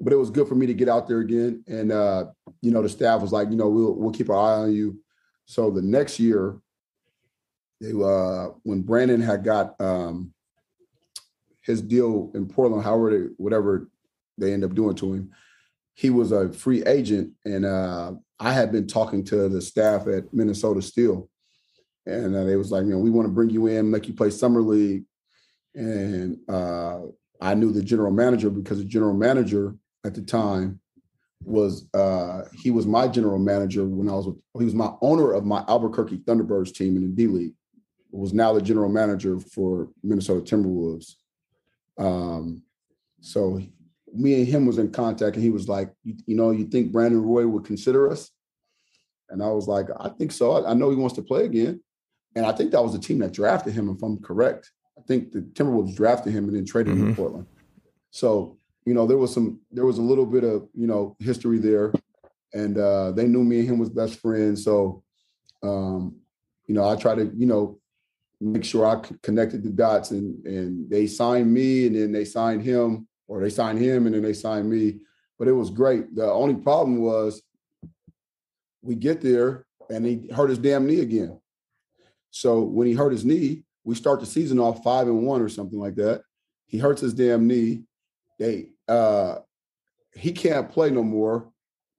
But 0.02 0.12
it 0.12 0.16
was 0.16 0.32
good 0.32 0.48
for 0.48 0.56
me 0.56 0.66
to 0.66 0.74
get 0.74 0.90
out 0.90 1.08
there 1.08 1.20
again, 1.20 1.64
and 1.68 1.92
uh, 1.92 2.26
you 2.62 2.72
know, 2.72 2.82
the 2.82 2.90
staff 2.90 3.22
was 3.22 3.32
like, 3.32 3.52
you 3.52 3.58
know, 3.58 3.70
we'll 3.70 3.94
we'll 3.96 4.12
keep 4.12 4.30
our 4.30 4.36
eye 4.36 4.64
on 4.64 4.74
you. 4.74 5.00
So 5.46 5.70
the 5.70 5.82
next 5.82 6.20
year, 6.20 6.58
they 7.82 7.92
uh, 7.92 8.54
when 8.64 8.82
Brandon 8.82 9.22
had 9.22 9.44
got 9.44 9.80
um, 9.80 10.34
his 11.62 11.82
deal 11.82 12.32
in 12.34 12.48
Portland, 12.48 12.84
however, 12.84 13.30
whatever 13.38 13.90
they 14.38 14.54
end 14.54 14.64
up 14.64 14.74
doing 14.74 14.96
to 14.96 15.14
him, 15.14 15.32
he 15.94 16.10
was 16.10 16.32
a 16.32 16.52
free 16.52 16.84
agent, 16.86 17.34
and 17.46 17.66
uh, 17.66 18.14
I 18.40 18.52
had 18.52 18.72
been 18.72 18.88
talking 18.88 19.24
to 19.26 19.50
the 19.50 19.62
staff 19.62 20.08
at 20.08 20.34
Minnesota 20.34 20.82
Steel, 20.82 21.30
and 22.06 22.36
uh, 22.36 22.44
they 22.44 22.56
was 22.56 22.72
like, 22.72 22.86
you 22.86 22.92
know, 22.92 23.00
we 23.00 23.10
want 23.10 23.28
to 23.28 23.34
bring 23.34 23.50
you 23.50 23.68
in, 23.68 23.90
make 23.90 24.08
you 24.08 24.14
play 24.14 24.30
summer 24.30 24.62
league, 24.62 25.04
and 25.74 26.38
uh, 26.50 27.00
I 27.42 27.54
knew 27.56 27.72
the 27.72 27.84
general 27.84 28.12
manager 28.12 28.50
because 28.50 28.78
the 28.80 28.86
general 28.86 29.14
manager 29.14 29.76
at 30.06 30.14
the 30.14 30.22
time 30.22 30.80
was 31.44 31.88
uh, 31.94 32.44
he 32.54 32.72
was 32.72 32.86
my 32.86 33.08
general 33.08 33.40
manager 33.40 33.86
when 33.86 34.10
I 34.10 34.14
was 34.14 34.28
with, 34.28 34.38
he 34.58 34.66
was 34.66 34.74
my 34.74 34.92
owner 35.02 35.34
of 35.34 35.46
my 35.46 35.64
Albuquerque 35.68 36.20
Thunderbirds 36.20 36.74
team 36.74 36.96
in 36.96 37.04
the 37.04 37.10
D 37.10 37.28
League. 37.28 37.54
Was 38.12 38.34
now 38.34 38.54
the 38.54 38.62
general 38.62 38.88
manager 38.88 39.42
for 39.42 39.90
Minnesota 40.02 40.40
Timberwolves. 40.40 41.16
Um, 41.98 42.64
so 43.20 43.62
me 44.18 44.36
and 44.36 44.48
him 44.48 44.66
was 44.66 44.78
in 44.78 44.92
contact, 44.92 45.36
and 45.36 45.44
he 45.44 45.50
was 45.50 45.68
like, 45.68 45.92
"You, 46.04 46.16
you 46.26 46.36
know, 46.36 46.52
you 46.52 46.66
think 46.66 46.92
Brandon 46.92 47.22
Roy 47.22 47.48
would 47.48 47.66
consider 47.66 48.10
us?" 48.12 48.32
And 49.30 49.42
I 49.42 49.48
was 49.48 49.68
like, 49.68 49.88
"I 50.00 50.10
think 50.10 50.32
so. 50.32 50.52
I, 50.52 50.72
I 50.72 50.74
know 50.74 50.90
he 50.90 50.96
wants 50.96 51.16
to 51.16 51.22
play 51.22 51.46
again." 51.46 51.82
And 52.36 52.46
I 52.46 52.52
think 52.52 52.72
that 52.72 52.84
was 52.84 52.94
the 52.94 53.00
team 53.00 53.20
that 53.20 53.32
drafted 53.32 53.74
him, 53.74 53.90
if 53.90 54.04
I'm 54.04 54.22
correct. 54.22 54.72
I 54.98 55.02
think 55.08 55.32
the 55.32 55.42
Timberwolves 55.42 55.96
drafted 55.96 56.34
him 56.34 56.46
and 56.46 56.56
then 56.56 56.66
traded 56.66 56.94
mm-hmm. 56.94 57.02
him 57.02 57.08
to 57.08 57.14
mm-hmm. 57.14 57.22
Portland. 57.22 57.48
So 58.12 58.58
you 58.86 58.94
know, 58.94 59.08
there 59.08 59.18
was 59.18 59.34
some, 59.34 59.60
there 59.72 59.86
was 59.86 59.98
a 59.98 60.04
little 60.04 60.26
bit 60.26 60.44
of 60.44 60.68
you 60.74 60.88
know 60.88 61.16
history 61.20 61.58
there, 61.58 61.92
and 62.54 62.78
uh, 62.78 63.12
they 63.12 63.28
knew 63.28 63.44
me 63.44 63.60
and 63.60 63.70
him 63.70 63.80
was 63.80 63.90
best 63.90 64.20
friends. 64.20 64.64
So, 64.64 65.04
um, 65.64 66.16
you 66.68 66.76
know, 66.76 66.88
I 66.88 66.96
try 66.96 67.16
to 67.16 67.32
you 67.36 67.48
know 67.48 67.80
make 68.40 68.64
sure 68.64 68.86
I 68.86 69.02
connected 69.22 69.64
the 69.64 69.72
dots, 69.72 70.12
and 70.12 70.46
and 70.46 70.90
they 70.90 71.08
signed 71.08 71.52
me, 71.52 71.88
and 71.88 71.96
then 71.96 72.12
they 72.12 72.26
signed 72.26 72.62
him 72.62 73.08
or 73.28 73.42
they 73.42 73.50
signed 73.50 73.80
him 73.80 74.06
and 74.06 74.16
then 74.16 74.22
they 74.22 74.34
signed 74.34 74.70
me. 74.70 75.00
But 75.38 75.48
it 75.48 75.54
was 75.54 75.70
great. 75.70 76.16
The 76.16 76.32
only 76.32 76.56
problem 76.56 77.02
was 77.02 77.42
we 78.82 78.96
get 78.96 79.22
there 79.22 79.66
and 79.90 80.06
he 80.06 80.30
hurt 80.34 80.50
his 80.50 80.60
damn 80.60 80.86
knee 80.86 81.02
again. 81.02 81.40
So 82.32 82.62
when 82.62 82.88
he 82.88 82.94
hurt 82.94 83.12
his 83.12 83.26
knee, 83.26 83.64
we 83.84 83.96
start 83.96 84.20
the 84.20 84.26
season 84.26 84.60
off 84.60 84.84
five 84.84 85.08
and 85.08 85.26
one 85.26 85.42
or 85.42 85.50
something 85.50 85.80
like 85.80 85.96
that. 85.96 86.22
He 86.66 86.78
hurts 86.78 87.02
his 87.02 87.14
damn 87.14 87.48
knee. 87.48 87.84
They 88.40 88.70
uh 88.88 89.38
he 90.14 90.32
can't 90.32 90.72
play 90.72 90.90
no 90.90 91.04
more. 91.04 91.52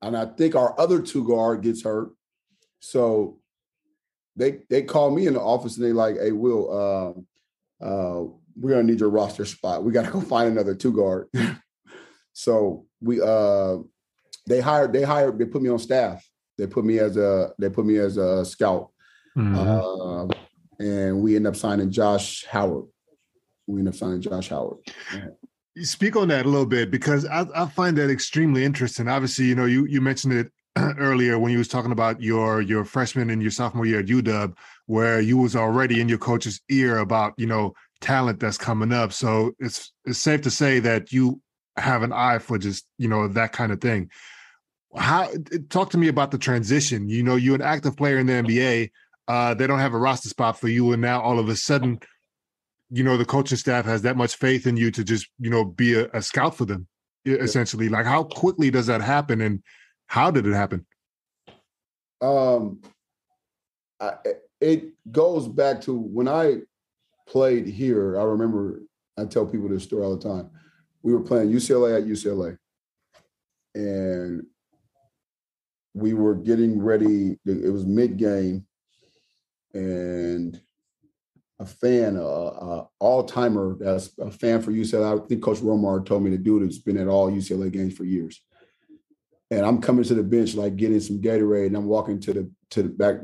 And 0.03 0.17
I 0.17 0.27
think 0.27 0.55
our 0.55 0.79
other 0.79 1.01
two 1.01 1.27
guard 1.27 1.63
gets 1.63 1.83
hurt. 1.83 2.11
So 2.81 3.39
they 4.37 4.61
they 4.69 4.83
call 4.83 5.11
me 5.11 5.27
in 5.27 5.35
the 5.35 5.41
office 5.41 5.77
and 5.77 5.85
they 5.85 5.93
like, 5.93 6.17
hey, 6.19 6.33
Will, 6.33 7.25
uh, 7.81 7.85
uh, 7.85 8.25
we're 8.59 8.71
gonna 8.71 8.85
need 8.85 9.01
your 9.01 9.11
roster 9.11 9.45
spot. 9.45 9.85
We 9.85 9.93
gotta 9.93 10.11
go 10.11 10.21
find 10.21 10.51
another 10.51 10.75
two 10.75 10.93
guard. 10.93 11.29
so 12.33 12.87
we 13.01 13.21
uh 13.21 13.79
they 14.47 14.61
hired 14.61 14.93
they 14.93 15.03
hired 15.03 15.39
they 15.39 15.45
put 15.45 15.63
me 15.63 15.69
on 15.69 15.79
staff. 15.79 16.27
They 16.59 16.67
put 16.67 16.85
me 16.85 16.99
as 16.99 17.17
a 17.17 17.53
they 17.59 17.69
put 17.69 17.87
me 17.87 17.99
as 17.99 18.17
a 18.17 18.45
scout. 18.45 18.91
Mm-hmm. 19.37 19.57
Uh, 19.57 20.35
and 20.79 21.21
we 21.21 21.37
end 21.37 21.47
up 21.47 21.57
signing 21.57 21.91
Josh 21.91 22.45
Howard. 22.47 22.87
We 23.67 23.81
end 23.81 23.89
up 23.89 23.95
signing 23.95 24.21
Josh 24.21 24.49
Howard. 24.49 24.79
Yeah. 25.15 25.29
Speak 25.85 26.17
on 26.17 26.29
that 26.29 26.47
a 26.47 26.49
little 26.49 26.67
bit 26.67 26.91
because 26.91 27.27
I, 27.27 27.45
I 27.55 27.67
find 27.67 27.99
that 27.99 28.09
extremely 28.09 28.65
interesting. 28.65 29.09
Obviously, 29.09 29.47
you 29.47 29.55
know, 29.55 29.67
you 29.67 29.85
you 29.87 30.01
mentioned 30.01 30.33
it 30.33 30.53
earlier 30.99 31.39
when 31.39 31.53
you 31.53 31.59
was 31.59 31.69
talking 31.69 31.93
about 31.93 32.23
your 32.23 32.63
your 32.63 32.85
freshman 32.85 33.29
and 33.29 33.43
your 33.43 33.51
sophomore 33.51 33.85
year 33.85 34.01
at 34.01 34.07
UW, 34.07 34.55
where 34.87 35.21
you 35.21 35.37
was 35.37 35.55
already 35.55 36.01
in 36.01 36.09
your 36.09 36.19
coach's 36.19 36.61
ear 36.71 36.99
about 36.99 37.35
you 37.37 37.47
know 37.47 37.75
talent 38.01 38.41
that's 38.41 38.59
coming 38.59 38.93
up. 38.93 39.13
So 39.13 39.53
it's 39.59 39.93
it's 40.05 40.19
safe 40.19 40.43
to 40.43 40.51
say 40.51 40.79
that 40.81 41.13
you 41.13 41.41
have 41.77 42.03
an 42.03 42.13
eye 42.13 42.39
for 42.39 42.59
just 42.59 42.87
you 42.99 43.09
know 43.09 43.29
that 43.29 43.53
kind 43.53 43.73
of 43.73 43.81
thing. 43.81 44.11
How 44.97 45.29
talk 45.69 45.91
to 45.91 45.99
me 45.99 46.09
about 46.09 46.31
the 46.31 46.39
transition? 46.39 47.09
You 47.09 47.23
know, 47.23 47.37
you're 47.37 47.55
an 47.55 47.63
active 47.63 47.97
player 47.97 48.19
in 48.19 48.27
the 48.27 48.33
NBA. 48.35 48.91
Uh, 49.29 49.55
they 49.55 49.67
don't 49.67 49.81
have 49.81 49.95
a 49.95 49.99
roster 49.99 50.29
spot 50.29 50.59
for 50.59 50.69
you, 50.69 50.93
and 50.93 51.03
now 51.03 51.21
all 51.21 51.39
of 51.39 51.49
a 51.49 51.57
sudden, 51.57 51.99
you 52.91 53.03
know, 53.03 53.17
the 53.17 53.25
coaching 53.25 53.59
staff 53.59 53.85
has 53.85 54.03
that 54.03 54.17
much 54.17 54.37
faith 54.37 54.67
in 54.67 54.77
you 54.77 54.91
to 54.93 55.05
just 55.05 55.29
you 55.39 55.51
know 55.51 55.65
be 55.65 55.95
a, 55.95 56.09
a 56.13 56.23
scout 56.23 56.57
for 56.57 56.65
them, 56.65 56.87
essentially. 57.25 57.89
Like, 57.89 58.07
how 58.07 58.23
quickly 58.25 58.71
does 58.71 58.87
that 58.87 59.01
happen, 59.01 59.41
and 59.41 59.63
how 60.07 60.31
did 60.31 60.47
it 60.47 60.55
happen? 60.55 60.87
Um, 62.23 62.81
I, 64.01 64.15
it 64.61 64.93
goes 65.11 65.49
back 65.49 65.83
to 65.83 65.95
when 65.95 66.29
I 66.29 66.61
played 67.27 67.67
here, 67.67 68.19
I 68.19 68.25
remember 68.25 68.83
I 69.19 69.25
tell 69.25 69.47
people 69.47 69.69
this 69.69 69.85
story 69.85 70.05
all 70.05 70.17
the 70.17 70.29
time. 70.29 70.51
We 71.03 71.13
were 71.13 71.21
playing 71.21 71.51
UCLA 71.51 71.99
at 71.99 72.07
UCLA, 72.07 72.59
and 73.75 74.45
we 75.95 76.15
were 76.15 76.35
getting 76.35 76.81
ready. 76.83 77.39
It 77.45 77.73
was 77.73 77.87
mid 77.87 78.17
game, 78.17 78.67
and 79.73 80.61
a 81.59 81.67
fan, 81.67 82.17
a, 82.17 82.23
a 82.23 82.89
all 82.99 83.25
timer 83.25 83.77
that's 83.79 84.11
a 84.19 84.31
fan 84.31 84.61
for 84.63 84.73
UCLA. 84.73 85.23
I 85.23 85.27
think 85.27 85.43
Coach 85.43 85.59
Romar 85.59 86.05
told 86.05 86.23
me 86.23 86.31
to 86.31 86.39
do 86.39 86.61
it. 86.61 86.67
It's 86.67 86.79
been 86.79 86.99
at 86.99 87.09
all 87.09 87.31
UCLA 87.31 87.73
games 87.73 87.97
for 87.97 88.05
years. 88.05 88.43
And 89.51 89.65
I'm 89.65 89.81
coming 89.81 90.05
to 90.05 90.15
the 90.15 90.25
bench 90.25 90.55
like 90.55 90.77
getting 90.77 91.01
some 91.01 91.21
Gatorade, 91.21 91.69
and 91.69 91.77
I'm 91.77 91.87
walking 91.87 92.21
to 92.21 92.33
the 92.33 92.51
to 92.71 92.83
the 92.83 92.89
back 92.89 93.17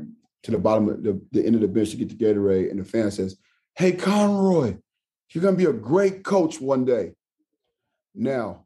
to 0.43 0.51
the 0.51 0.57
bottom 0.57 0.89
of 0.89 1.03
the, 1.03 1.21
the 1.31 1.45
end 1.45 1.55
of 1.55 1.61
the 1.61 1.67
bench 1.67 1.91
to 1.91 1.97
get 1.97 2.09
the 2.09 2.15
Gatorade, 2.15 2.71
and 2.71 2.79
the 2.79 2.85
fan 2.85 3.11
says, 3.11 3.37
Hey, 3.75 3.93
Conroy, 3.93 4.77
you're 5.31 5.41
going 5.41 5.55
to 5.55 5.57
be 5.57 5.69
a 5.69 5.73
great 5.73 6.23
coach 6.23 6.61
one 6.61 6.85
day. 6.85 7.13
Now, 8.13 8.65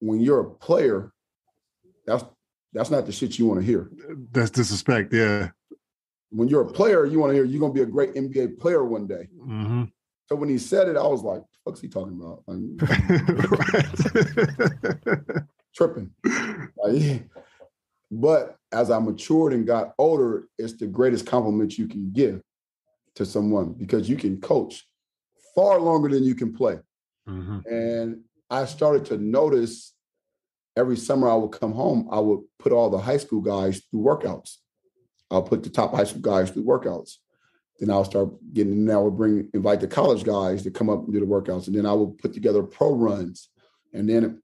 when 0.00 0.20
you're 0.20 0.40
a 0.40 0.50
player, 0.50 1.12
that's 2.06 2.24
that's 2.72 2.90
not 2.90 3.04
the 3.04 3.12
shit 3.12 3.38
you 3.38 3.46
want 3.46 3.60
to 3.60 3.66
hear. 3.66 3.90
That's 4.32 4.50
disrespect, 4.50 5.12
yeah. 5.12 5.50
When 6.30 6.48
you're 6.48 6.62
a 6.62 6.72
player, 6.72 7.04
you 7.04 7.18
want 7.18 7.30
to 7.30 7.34
hear 7.34 7.44
you're 7.44 7.60
going 7.60 7.72
to 7.72 7.76
be 7.76 7.82
a 7.82 7.86
great 7.86 8.14
NBA 8.14 8.58
player 8.58 8.84
one 8.84 9.06
day. 9.06 9.28
Mm-hmm. 9.38 9.84
So 10.28 10.36
when 10.36 10.48
he 10.48 10.56
said 10.56 10.88
it, 10.88 10.96
I 10.96 11.06
was 11.06 11.22
like, 11.22 11.42
"What's 11.64 11.82
he 11.82 11.88
talking 11.88 12.18
about?" 12.18 12.42
tripping. 15.76 16.10
Like, 16.82 17.24
but 18.10 18.56
as 18.72 18.90
I 18.90 18.98
matured 18.98 19.52
and 19.52 19.66
got 19.66 19.92
older, 19.98 20.48
it's 20.58 20.74
the 20.74 20.86
greatest 20.86 21.26
compliment 21.26 21.76
you 21.76 21.86
can 21.86 22.10
give 22.12 22.40
to 23.16 23.26
someone 23.26 23.72
because 23.72 24.08
you 24.08 24.16
can 24.16 24.40
coach 24.40 24.86
far 25.54 25.78
longer 25.78 26.08
than 26.08 26.24
you 26.24 26.34
can 26.34 26.52
play. 26.52 26.78
Mm-hmm. 27.28 27.58
And 27.66 28.20
I 28.50 28.64
started 28.64 29.04
to 29.06 29.18
notice 29.18 29.94
every 30.76 30.96
summer 30.96 31.28
I 31.28 31.34
would 31.34 31.52
come 31.52 31.72
home, 31.72 32.08
I 32.10 32.20
would 32.20 32.40
put 32.58 32.72
all 32.72 32.90
the 32.90 32.98
high 32.98 33.18
school 33.18 33.40
guys 33.40 33.82
through 33.90 34.00
workouts. 34.00 34.56
I'll 35.30 35.42
put 35.42 35.62
the 35.62 35.70
top 35.70 35.94
high 35.94 36.04
school 36.04 36.22
guys 36.22 36.50
through 36.50 36.64
workouts. 36.64 37.16
Then 37.78 37.90
I'll 37.90 38.04
start 38.04 38.30
getting, 38.52 38.72
and 38.72 38.92
I 38.92 38.98
would 38.98 39.16
bring, 39.16 39.48
invite 39.54 39.80
the 39.80 39.88
college 39.88 40.24
guys 40.24 40.62
to 40.62 40.70
come 40.70 40.88
up 40.90 41.04
and 41.04 41.12
do 41.12 41.20
the 41.20 41.26
workouts. 41.26 41.66
And 41.66 41.76
then 41.76 41.86
I 41.86 41.92
would 41.92 42.18
put 42.18 42.32
together 42.32 42.62
pro 42.62 42.94
runs. 42.94 43.48
And 43.92 44.08
then 44.08 44.42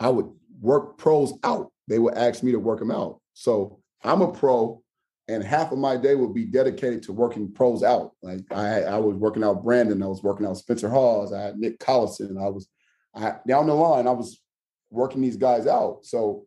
I 0.00 0.08
would 0.08 0.30
work 0.60 0.96
pros 0.96 1.34
out. 1.44 1.70
They 1.88 1.98
would 1.98 2.14
ask 2.14 2.42
me 2.42 2.52
to 2.52 2.58
work 2.58 2.78
them 2.78 2.90
out. 2.90 3.20
So 3.34 3.80
I'm 4.02 4.22
a 4.22 4.30
pro 4.30 4.82
and 5.28 5.44
half 5.44 5.72
of 5.72 5.78
my 5.78 5.96
day 5.96 6.14
would 6.14 6.34
be 6.34 6.46
dedicated 6.46 7.02
to 7.02 7.12
working 7.12 7.52
pros 7.52 7.82
out. 7.82 8.12
Like 8.22 8.40
I, 8.50 8.82
I 8.82 8.98
was 8.98 9.16
working 9.16 9.44
out 9.44 9.62
Brandon, 9.62 10.02
I 10.02 10.06
was 10.06 10.22
working 10.22 10.46
out 10.46 10.56
Spencer 10.56 10.88
Hawes, 10.88 11.32
I 11.32 11.42
had 11.42 11.58
Nick 11.58 11.78
Collison, 11.78 12.42
I 12.42 12.48
was 12.48 12.68
I, 13.14 13.34
down 13.46 13.66
the 13.66 13.74
line, 13.74 14.06
I 14.06 14.12
was 14.12 14.40
working 14.90 15.20
these 15.20 15.36
guys 15.36 15.66
out. 15.66 16.00
So 16.02 16.46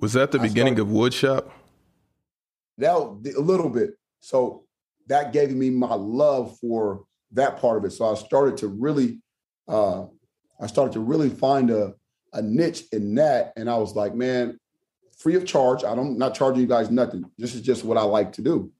was 0.00 0.12
that 0.14 0.32
the 0.32 0.40
I 0.40 0.42
beginning 0.42 0.76
started, 0.76 0.92
of 0.92 0.96
Woodshop? 0.96 1.50
That 2.78 2.96
a 3.36 3.40
little 3.40 3.70
bit. 3.70 3.90
So 4.20 4.64
that 5.06 5.32
gave 5.32 5.50
me 5.50 5.70
my 5.70 5.94
love 5.94 6.58
for 6.58 7.04
that 7.32 7.58
part 7.58 7.78
of 7.78 7.84
it. 7.84 7.92
So 7.92 8.10
I 8.10 8.14
started 8.14 8.56
to 8.58 8.68
really, 8.68 9.20
uh, 9.68 10.06
I 10.60 10.66
started 10.66 10.92
to 10.94 11.00
really 11.00 11.30
find 11.30 11.70
a 11.70 11.94
a 12.32 12.42
niche 12.42 12.84
in 12.92 13.14
that, 13.14 13.52
and 13.56 13.70
I 13.70 13.78
was 13.78 13.94
like, 13.94 14.14
man, 14.14 14.58
free 15.16 15.34
of 15.34 15.46
charge. 15.46 15.84
I 15.84 15.94
don't 15.94 16.18
not 16.18 16.34
charging 16.34 16.60
you 16.60 16.66
guys 16.66 16.90
nothing. 16.90 17.24
This 17.38 17.54
is 17.54 17.62
just 17.62 17.84
what 17.84 17.98
I 17.98 18.02
like 18.02 18.32
to 18.32 18.42
do. 18.42 18.70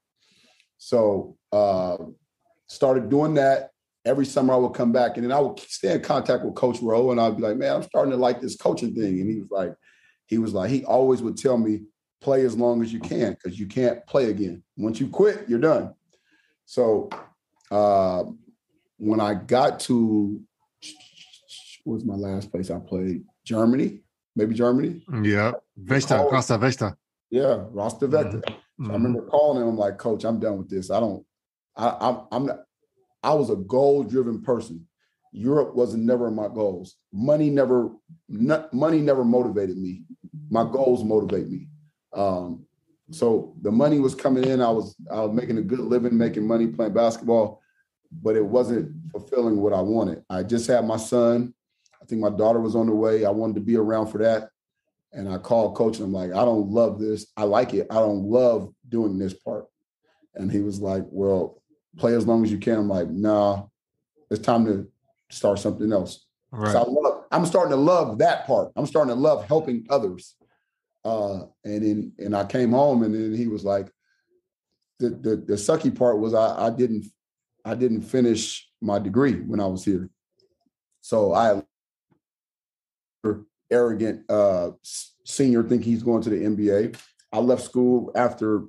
So 0.78 1.36
uh, 1.52 1.96
started 2.68 3.08
doing 3.08 3.34
that. 3.34 3.70
Every 4.04 4.26
summer 4.26 4.54
I 4.54 4.58
would 4.58 4.74
come 4.74 4.92
back 4.92 5.16
and 5.16 5.24
then 5.24 5.32
I 5.32 5.40
would 5.40 5.58
stay 5.58 5.94
in 5.94 6.00
contact 6.00 6.44
with 6.44 6.54
Coach 6.54 6.80
Rowe 6.80 7.10
and 7.10 7.20
I'd 7.20 7.36
be 7.36 7.42
like, 7.42 7.56
man, 7.56 7.74
I'm 7.74 7.82
starting 7.82 8.12
to 8.12 8.16
like 8.16 8.40
this 8.40 8.56
coaching 8.56 8.94
thing. 8.94 9.20
And 9.20 9.28
he 9.28 9.40
was 9.40 9.50
like, 9.50 9.74
he 10.26 10.38
was 10.38 10.54
like, 10.54 10.70
he 10.70 10.84
always 10.84 11.22
would 11.22 11.36
tell 11.36 11.58
me, 11.58 11.82
play 12.20 12.44
as 12.44 12.56
long 12.56 12.82
as 12.82 12.92
you 12.92 13.00
can 13.00 13.32
because 13.32 13.58
you 13.58 13.66
can't 13.66 14.06
play 14.06 14.30
again. 14.30 14.62
Once 14.76 15.00
you 15.00 15.08
quit, 15.08 15.48
you're 15.48 15.58
done. 15.58 15.94
So 16.66 17.10
uh, 17.70 18.24
when 18.98 19.20
I 19.20 19.34
got 19.34 19.80
to 19.80 20.40
what 21.86 21.94
was 21.94 22.04
my 22.04 22.16
last 22.16 22.50
place 22.50 22.70
I 22.70 22.80
played? 22.80 23.24
Germany, 23.44 24.00
maybe 24.36 24.54
Germany. 24.54 25.02
Yeah, 25.22 25.52
Vesta, 25.76 26.24
Costa 26.30 26.58
Vesta. 26.58 26.96
Yeah, 27.30 27.64
Rasta 27.70 28.06
Vechta. 28.06 28.40
Mm-hmm. 28.40 28.86
So 28.86 28.90
I 28.90 28.94
remember 28.94 29.22
calling 29.22 29.62
him. 29.62 29.68
I'm 29.68 29.76
like, 29.76 29.98
Coach, 29.98 30.24
I'm 30.24 30.38
done 30.38 30.58
with 30.58 30.70
this. 30.70 30.90
I 30.90 31.00
don't. 31.00 31.24
I, 31.76 31.96
I'm. 32.00 32.20
I'm 32.30 32.46
not. 32.46 32.60
I 33.22 33.34
was 33.34 33.50
a 33.50 33.56
goal-driven 33.56 34.42
person. 34.42 34.86
Europe 35.32 35.74
wasn't 35.74 36.04
never 36.04 36.30
my 36.30 36.48
goals. 36.48 36.96
Money 37.12 37.50
never. 37.50 37.90
Not, 38.28 38.72
money 38.72 39.00
never 39.00 39.24
motivated 39.24 39.76
me. 39.76 40.04
My 40.50 40.62
goals 40.62 41.02
motivate 41.02 41.48
me. 41.48 41.68
Um, 42.12 42.64
so 43.10 43.54
the 43.62 43.70
money 43.72 43.98
was 43.98 44.14
coming 44.14 44.44
in. 44.44 44.60
I 44.60 44.70
was. 44.70 44.94
I 45.10 45.22
was 45.22 45.34
making 45.34 45.58
a 45.58 45.62
good 45.62 45.80
living, 45.80 46.16
making 46.16 46.46
money 46.46 46.68
playing 46.68 46.94
basketball, 46.94 47.60
but 48.22 48.36
it 48.36 48.44
wasn't 48.44 48.94
fulfilling 49.10 49.56
what 49.56 49.72
I 49.72 49.80
wanted. 49.80 50.22
I 50.30 50.44
just 50.44 50.68
had 50.68 50.86
my 50.86 50.96
son. 50.96 51.54
I 52.06 52.08
think 52.08 52.20
my 52.20 52.30
daughter 52.30 52.60
was 52.60 52.76
on 52.76 52.86
the 52.86 52.94
way. 52.94 53.24
I 53.24 53.30
wanted 53.30 53.54
to 53.54 53.60
be 53.60 53.76
around 53.76 54.06
for 54.08 54.18
that. 54.18 54.50
And 55.12 55.28
I 55.28 55.38
called 55.38 55.74
coach 55.74 55.96
and 55.96 56.06
I'm 56.06 56.12
like, 56.12 56.30
I 56.30 56.44
don't 56.44 56.70
love 56.70 57.00
this. 57.00 57.26
I 57.36 57.42
like 57.42 57.74
it. 57.74 57.88
I 57.90 57.96
don't 57.96 58.22
love 58.22 58.72
doing 58.88 59.18
this 59.18 59.34
part. 59.34 59.64
And 60.36 60.52
he 60.52 60.60
was 60.60 60.80
like, 60.80 61.02
Well, 61.06 61.60
play 61.96 62.14
as 62.14 62.24
long 62.24 62.44
as 62.44 62.52
you 62.52 62.58
can. 62.58 62.78
I'm 62.78 62.88
like, 62.88 63.08
nah, 63.08 63.64
it's 64.30 64.44
time 64.44 64.66
to 64.66 64.86
start 65.30 65.58
something 65.58 65.92
else. 65.92 66.26
Right. 66.52 66.70
So 66.70 66.78
I 66.78 66.84
love, 66.86 67.24
I'm 67.32 67.46
starting 67.46 67.70
to 67.70 67.76
love 67.76 68.18
that 68.18 68.46
part. 68.46 68.70
I'm 68.76 68.86
starting 68.86 69.12
to 69.12 69.20
love 69.20 69.46
helping 69.46 69.84
others. 69.90 70.36
Uh, 71.04 71.46
and 71.64 71.82
then 71.82 72.12
and 72.18 72.36
I 72.36 72.44
came 72.44 72.70
home 72.70 73.02
and 73.02 73.14
then 73.14 73.34
he 73.34 73.48
was 73.48 73.64
like, 73.64 73.90
the 75.00 75.10
the, 75.10 75.36
the 75.36 75.54
sucky 75.54 75.92
part 75.92 76.20
was 76.20 76.34
I, 76.34 76.66
I 76.66 76.70
didn't 76.70 77.06
I 77.64 77.74
didn't 77.74 78.02
finish 78.02 78.68
my 78.80 79.00
degree 79.00 79.40
when 79.40 79.58
I 79.58 79.66
was 79.66 79.84
here. 79.84 80.08
So 81.00 81.32
I 81.32 81.62
arrogant 83.70 84.28
uh, 84.30 84.70
senior 85.24 85.62
think 85.62 85.84
he's 85.84 86.02
going 86.02 86.22
to 86.22 86.30
the 86.30 86.36
NBA. 86.36 86.98
I 87.32 87.38
left 87.38 87.62
school 87.62 88.12
after 88.14 88.64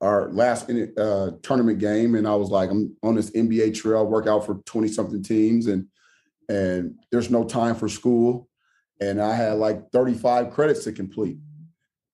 our 0.00 0.30
last 0.30 0.70
uh, 0.70 1.30
tournament 1.42 1.78
game, 1.78 2.14
and 2.14 2.26
I 2.26 2.34
was 2.34 2.50
like, 2.50 2.70
I'm 2.70 2.96
on 3.02 3.14
this 3.14 3.30
NBA 3.30 3.74
trail, 3.74 4.06
work 4.06 4.26
out 4.26 4.46
for 4.46 4.56
20 4.66 4.88
something 4.88 5.22
teams, 5.22 5.66
and 5.66 5.86
and 6.48 6.96
there's 7.10 7.30
no 7.30 7.44
time 7.44 7.74
for 7.74 7.88
school. 7.88 8.48
And 9.00 9.20
I 9.20 9.34
had 9.34 9.54
like 9.54 9.90
35 9.90 10.50
credits 10.50 10.84
to 10.84 10.92
complete. 10.92 11.38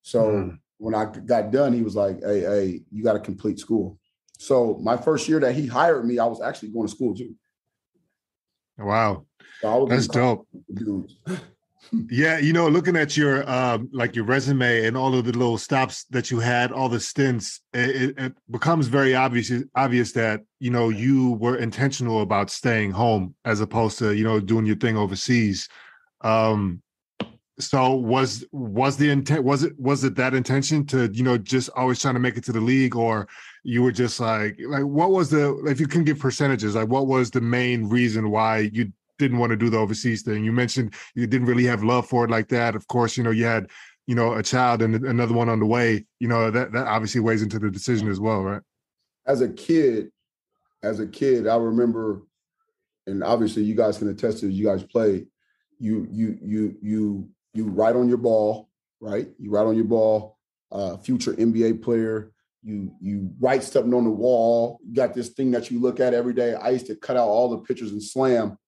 So 0.02 0.30
mm. 0.30 0.58
when 0.78 0.94
I 0.94 1.06
got 1.06 1.50
done, 1.50 1.72
he 1.72 1.82
was 1.82 1.96
like, 1.96 2.22
Hey, 2.22 2.40
hey, 2.40 2.80
you 2.90 3.02
got 3.02 3.14
to 3.14 3.20
complete 3.20 3.58
school. 3.58 3.98
So 4.38 4.78
my 4.82 4.96
first 4.96 5.28
year 5.28 5.40
that 5.40 5.54
he 5.54 5.66
hired 5.66 6.06
me, 6.06 6.18
I 6.18 6.26
was 6.26 6.40
actually 6.40 6.70
going 6.70 6.86
to 6.86 6.94
school 6.94 7.14
too. 7.14 7.34
Wow. 8.78 9.26
So 9.60 9.86
That's 9.88 10.06
dope. 10.06 10.46
Yeah, 12.10 12.38
you 12.38 12.52
know, 12.52 12.68
looking 12.68 12.96
at 12.96 13.16
your 13.16 13.48
um, 13.48 13.88
like 13.92 14.14
your 14.14 14.24
resume 14.24 14.84
and 14.84 14.96
all 14.96 15.14
of 15.14 15.24
the 15.24 15.32
little 15.32 15.58
stops 15.58 16.04
that 16.10 16.30
you 16.30 16.38
had, 16.38 16.70
all 16.70 16.88
the 16.88 17.00
stints, 17.00 17.60
it, 17.72 18.18
it, 18.18 18.34
becomes 18.50 18.88
very 18.88 19.14
obvious 19.14 19.50
obvious 19.74 20.12
that 20.12 20.42
you 20.60 20.70
know 20.70 20.90
you 20.90 21.32
were 21.32 21.56
intentional 21.56 22.20
about 22.20 22.50
staying 22.50 22.90
home 22.90 23.34
as 23.44 23.60
opposed 23.60 23.98
to 23.98 24.14
you 24.14 24.24
know 24.24 24.38
doing 24.38 24.66
your 24.66 24.76
thing 24.76 24.98
overseas. 24.98 25.68
Um, 26.20 26.82
so 27.58 27.94
was 27.94 28.44
was 28.52 28.96
the 28.96 29.10
intent 29.10 29.44
was 29.44 29.62
it 29.62 29.78
was 29.78 30.04
it 30.04 30.14
that 30.16 30.34
intention 30.34 30.86
to 30.86 31.10
you 31.12 31.22
know 31.22 31.38
just 31.38 31.70
always 31.74 32.00
trying 32.00 32.14
to 32.14 32.20
make 32.20 32.36
it 32.36 32.44
to 32.44 32.52
the 32.52 32.60
league, 32.60 32.96
or 32.96 33.28
you 33.64 33.82
were 33.82 33.92
just 33.92 34.20
like 34.20 34.58
like 34.66 34.84
what 34.84 35.10
was 35.10 35.30
the 35.30 35.56
if 35.66 35.80
you 35.80 35.88
can 35.88 36.04
give 36.04 36.18
percentages 36.18 36.74
like 36.74 36.88
what 36.88 37.06
was 37.06 37.30
the 37.30 37.40
main 37.40 37.88
reason 37.88 38.30
why 38.30 38.58
you 38.72 38.92
didn't 39.18 39.38
want 39.38 39.50
to 39.50 39.56
do 39.56 39.68
the 39.68 39.78
overseas 39.78 40.22
thing. 40.22 40.44
You 40.44 40.52
mentioned 40.52 40.94
you 41.14 41.26
didn't 41.26 41.46
really 41.46 41.64
have 41.64 41.82
love 41.82 42.08
for 42.08 42.24
it 42.24 42.30
like 42.30 42.48
that. 42.48 42.74
Of 42.74 42.86
course, 42.88 43.16
you 43.16 43.24
know, 43.24 43.30
you 43.30 43.44
had, 43.44 43.68
you 44.06 44.14
know, 44.14 44.34
a 44.34 44.42
child 44.42 44.80
and 44.82 44.94
another 44.94 45.34
one 45.34 45.48
on 45.48 45.58
the 45.58 45.66
way. 45.66 46.06
You 46.20 46.28
know, 46.28 46.50
that 46.50 46.72
that 46.72 46.86
obviously 46.86 47.20
weighs 47.20 47.42
into 47.42 47.58
the 47.58 47.70
decision 47.70 48.08
as 48.08 48.20
well, 48.20 48.42
right? 48.42 48.62
As 49.26 49.40
a 49.40 49.48
kid, 49.48 50.10
as 50.82 51.00
a 51.00 51.06
kid, 51.06 51.46
I 51.46 51.56
remember, 51.56 52.22
and 53.06 53.22
obviously 53.22 53.64
you 53.64 53.74
guys 53.74 53.98
can 53.98 54.08
attest 54.08 54.40
to 54.40 54.48
you 54.48 54.64
guys 54.64 54.82
play, 54.82 55.26
you 55.78 56.06
you 56.10 56.38
you 56.42 56.76
you 56.80 57.28
you 57.54 57.64
write 57.68 57.96
on 57.96 58.08
your 58.08 58.18
ball, 58.18 58.68
right? 59.00 59.28
You 59.38 59.50
write 59.50 59.66
on 59.66 59.76
your 59.76 59.84
ball, 59.84 60.38
uh, 60.70 60.96
future 60.96 61.34
NBA 61.34 61.82
player. 61.82 62.32
You 62.62 62.92
you 63.00 63.30
write 63.40 63.62
something 63.62 63.94
on 63.94 64.04
the 64.04 64.10
wall. 64.10 64.80
You 64.86 64.94
got 64.94 65.14
this 65.14 65.28
thing 65.30 65.50
that 65.52 65.70
you 65.70 65.80
look 65.80 66.00
at 66.00 66.14
every 66.14 66.34
day. 66.34 66.54
I 66.54 66.70
used 66.70 66.86
to 66.86 66.96
cut 66.96 67.16
out 67.16 67.28
all 67.28 67.48
the 67.48 67.58
pictures 67.58 67.92
and 67.92 68.02
slam 68.02 68.58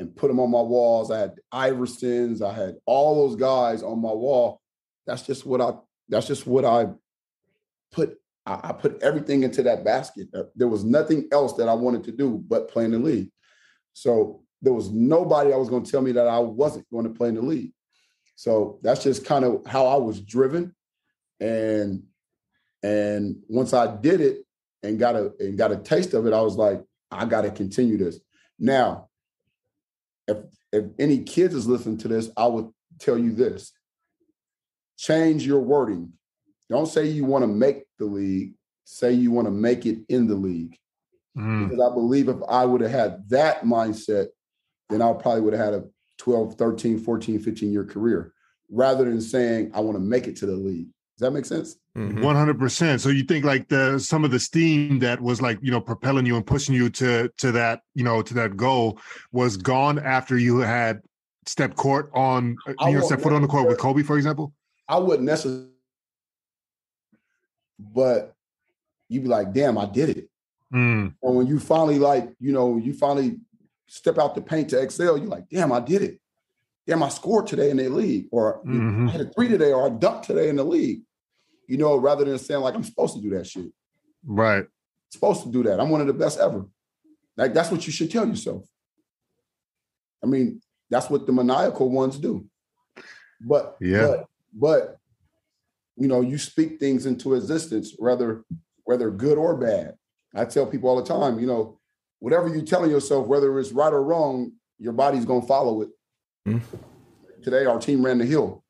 and 0.00 0.16
put 0.16 0.28
them 0.28 0.40
on 0.40 0.50
my 0.50 0.60
walls. 0.60 1.10
I 1.10 1.18
had 1.18 1.34
Iversons, 1.52 2.42
I 2.42 2.52
had 2.52 2.76
all 2.86 3.28
those 3.28 3.36
guys 3.36 3.82
on 3.82 4.00
my 4.00 4.12
wall. 4.12 4.60
That's 5.06 5.22
just 5.22 5.44
what 5.44 5.60
I 5.60 5.74
that's 6.08 6.26
just 6.26 6.46
what 6.46 6.64
I 6.64 6.88
put 7.92 8.16
I, 8.46 8.72
put 8.72 9.00
everything 9.02 9.44
into 9.44 9.62
that 9.64 9.84
basket. 9.84 10.28
Uh, 10.34 10.44
there 10.56 10.66
was 10.66 10.82
nothing 10.82 11.28
else 11.30 11.52
that 11.52 11.68
I 11.68 11.74
wanted 11.74 12.02
to 12.04 12.12
do 12.12 12.42
but 12.48 12.70
play 12.70 12.84
in 12.84 12.90
the 12.90 12.98
league. 12.98 13.30
So 13.92 14.42
there 14.62 14.72
was 14.72 14.90
nobody 14.90 15.50
that 15.50 15.58
was 15.58 15.68
going 15.68 15.84
to 15.84 15.90
tell 15.90 16.00
me 16.00 16.12
that 16.12 16.26
I 16.26 16.38
wasn't 16.38 16.90
going 16.90 17.04
to 17.04 17.14
play 17.14 17.28
in 17.28 17.36
the 17.36 17.42
league. 17.42 17.72
So 18.34 18.80
that's 18.82 19.04
just 19.04 19.24
kind 19.24 19.44
of 19.44 19.64
how 19.66 19.86
I 19.86 19.96
was 19.96 20.20
driven. 20.20 20.74
And 21.38 22.04
and 22.82 23.36
once 23.48 23.74
I 23.74 23.94
did 23.94 24.20
it 24.20 24.38
and 24.82 24.98
got 24.98 25.14
a 25.14 25.32
and 25.38 25.58
got 25.58 25.72
a 25.72 25.76
taste 25.76 26.14
of 26.14 26.26
it, 26.26 26.32
I 26.32 26.40
was 26.40 26.56
like, 26.56 26.82
I 27.10 27.26
got 27.26 27.42
to 27.42 27.50
continue 27.50 27.98
this. 27.98 28.18
Now, 28.58 29.09
if 30.30 30.38
if 30.72 30.84
any 30.98 31.18
kids 31.18 31.54
is 31.54 31.66
listening 31.66 31.98
to 31.98 32.08
this, 32.08 32.30
I 32.36 32.46
would 32.46 32.70
tell 32.98 33.18
you 33.18 33.32
this: 33.32 33.72
change 34.96 35.46
your 35.46 35.60
wording. 35.60 36.12
Don't 36.68 36.86
say 36.86 37.06
you 37.06 37.24
want 37.24 37.42
to 37.42 37.48
make 37.48 37.84
the 37.98 38.04
league. 38.04 38.54
Say 38.84 39.12
you 39.12 39.30
want 39.30 39.46
to 39.46 39.52
make 39.52 39.86
it 39.86 39.98
in 40.08 40.26
the 40.26 40.34
league. 40.34 40.76
Mm. 41.36 41.68
Because 41.68 41.90
I 41.90 41.94
believe 41.94 42.28
if 42.28 42.38
I 42.48 42.64
would 42.64 42.80
have 42.80 42.90
had 42.90 43.28
that 43.30 43.62
mindset, 43.62 44.28
then 44.88 45.02
I 45.02 45.12
probably 45.12 45.42
would 45.42 45.54
have 45.54 45.64
had 45.64 45.74
a 45.74 45.84
12, 46.18 46.54
13, 46.54 46.98
14, 46.98 47.38
15 47.40 47.72
year 47.72 47.84
career 47.84 48.32
rather 48.70 49.04
than 49.04 49.20
saying 49.20 49.70
I 49.74 49.80
want 49.80 49.96
to 49.96 50.02
make 50.02 50.26
it 50.26 50.36
to 50.36 50.46
the 50.46 50.56
league. 50.56 50.88
Does 51.20 51.26
that 51.26 51.32
make 51.32 51.44
sense? 51.44 51.76
Mm-hmm. 51.98 52.22
One 52.22 52.34
hundred 52.34 52.58
percent. 52.58 53.02
So 53.02 53.10
you 53.10 53.24
think 53.24 53.44
like 53.44 53.68
the 53.68 53.98
some 53.98 54.24
of 54.24 54.30
the 54.30 54.40
steam 54.40 55.00
that 55.00 55.20
was 55.20 55.42
like 55.42 55.58
you 55.60 55.70
know 55.70 55.78
propelling 55.78 56.24
you 56.24 56.34
and 56.34 56.46
pushing 56.46 56.74
you 56.74 56.88
to 56.88 57.30
to 57.36 57.52
that 57.52 57.82
you 57.94 58.02
know 58.02 58.22
to 58.22 58.32
that 58.32 58.56
goal 58.56 58.98
was 59.30 59.58
gone 59.58 59.98
after 59.98 60.38
you 60.38 60.60
had 60.60 61.02
stepped 61.44 61.76
court 61.76 62.10
on 62.14 62.56
uh, 62.66 62.86
you 62.86 62.94
know 62.94 63.04
step 63.04 63.20
foot 63.20 63.34
on 63.34 63.42
the 63.42 63.48
court 63.48 63.68
with 63.68 63.76
Kobe, 63.76 64.02
for 64.02 64.16
example. 64.16 64.54
I 64.88 64.96
wouldn't 64.96 65.26
necessarily, 65.26 65.68
but 67.78 68.34
you'd 69.10 69.24
be 69.24 69.28
like, 69.28 69.52
"Damn, 69.52 69.76
I 69.76 69.84
did 69.84 70.08
it." 70.08 70.30
Mm. 70.72 71.14
And 71.22 71.36
when 71.36 71.46
you 71.46 71.60
finally 71.60 71.98
like 71.98 72.30
you 72.40 72.52
know 72.52 72.78
you 72.78 72.94
finally 72.94 73.40
step 73.88 74.16
out 74.16 74.34
the 74.34 74.40
paint 74.40 74.70
to 74.70 74.80
excel, 74.80 75.18
you're 75.18 75.26
like, 75.26 75.50
"Damn, 75.50 75.70
I 75.70 75.80
did 75.80 76.00
it." 76.00 76.18
Damn, 76.86 77.02
I 77.02 77.10
scored 77.10 77.46
today 77.46 77.68
in 77.68 77.76
the 77.76 77.90
league, 77.90 78.28
or 78.32 78.60
mm-hmm. 78.60 79.08
I 79.08 79.12
had 79.12 79.20
a 79.20 79.26
three 79.26 79.48
today, 79.48 79.70
or 79.70 79.86
I 79.86 79.90
dunked 79.90 80.22
today 80.22 80.48
in 80.48 80.56
the 80.56 80.64
league 80.64 81.02
you 81.70 81.76
know, 81.76 81.96
rather 81.96 82.24
than 82.24 82.36
saying 82.36 82.60
like 82.60 82.74
I'm 82.74 82.82
supposed 82.82 83.14
to 83.14 83.22
do 83.22 83.30
that 83.30 83.46
shit. 83.46 83.66
Right. 84.26 84.64
Supposed 85.10 85.44
to 85.44 85.52
do 85.52 85.62
that. 85.62 85.78
I'm 85.78 85.88
one 85.88 86.00
of 86.00 86.08
the 86.08 86.12
best 86.12 86.40
ever. 86.40 86.66
Like 87.36 87.54
that's 87.54 87.70
what 87.70 87.86
you 87.86 87.92
should 87.92 88.10
tell 88.10 88.26
yourself. 88.26 88.64
I 90.22 90.26
mean, 90.26 90.60
that's 90.90 91.08
what 91.08 91.26
the 91.26 91.32
maniacal 91.32 91.88
ones 91.88 92.18
do. 92.18 92.44
But 93.40 93.76
yeah, 93.80 94.06
but, 94.06 94.26
but 94.52 94.98
you 95.96 96.08
know, 96.08 96.22
you 96.22 96.38
speak 96.38 96.80
things 96.80 97.06
into 97.06 97.34
existence, 97.34 97.94
whether 97.96 98.44
whether 98.82 99.10
good 99.10 99.38
or 99.38 99.56
bad. 99.56 99.94
I 100.34 100.46
tell 100.46 100.66
people 100.66 100.90
all 100.90 101.00
the 101.00 101.06
time, 101.06 101.38
you 101.38 101.46
know, 101.46 101.78
whatever 102.18 102.48
you're 102.48 102.62
telling 102.62 102.90
yourself, 102.90 103.28
whether 103.28 103.58
it's 103.60 103.70
right 103.70 103.92
or 103.92 104.02
wrong, 104.02 104.52
your 104.78 104.92
body's 104.92 105.24
gonna 105.24 105.46
follow 105.46 105.82
it. 105.82 105.90
Mm-hmm. 106.48 106.76
Today, 107.42 107.64
our 107.64 107.78
team 107.78 108.04
ran 108.04 108.18
the 108.18 108.26
hill. 108.26 108.64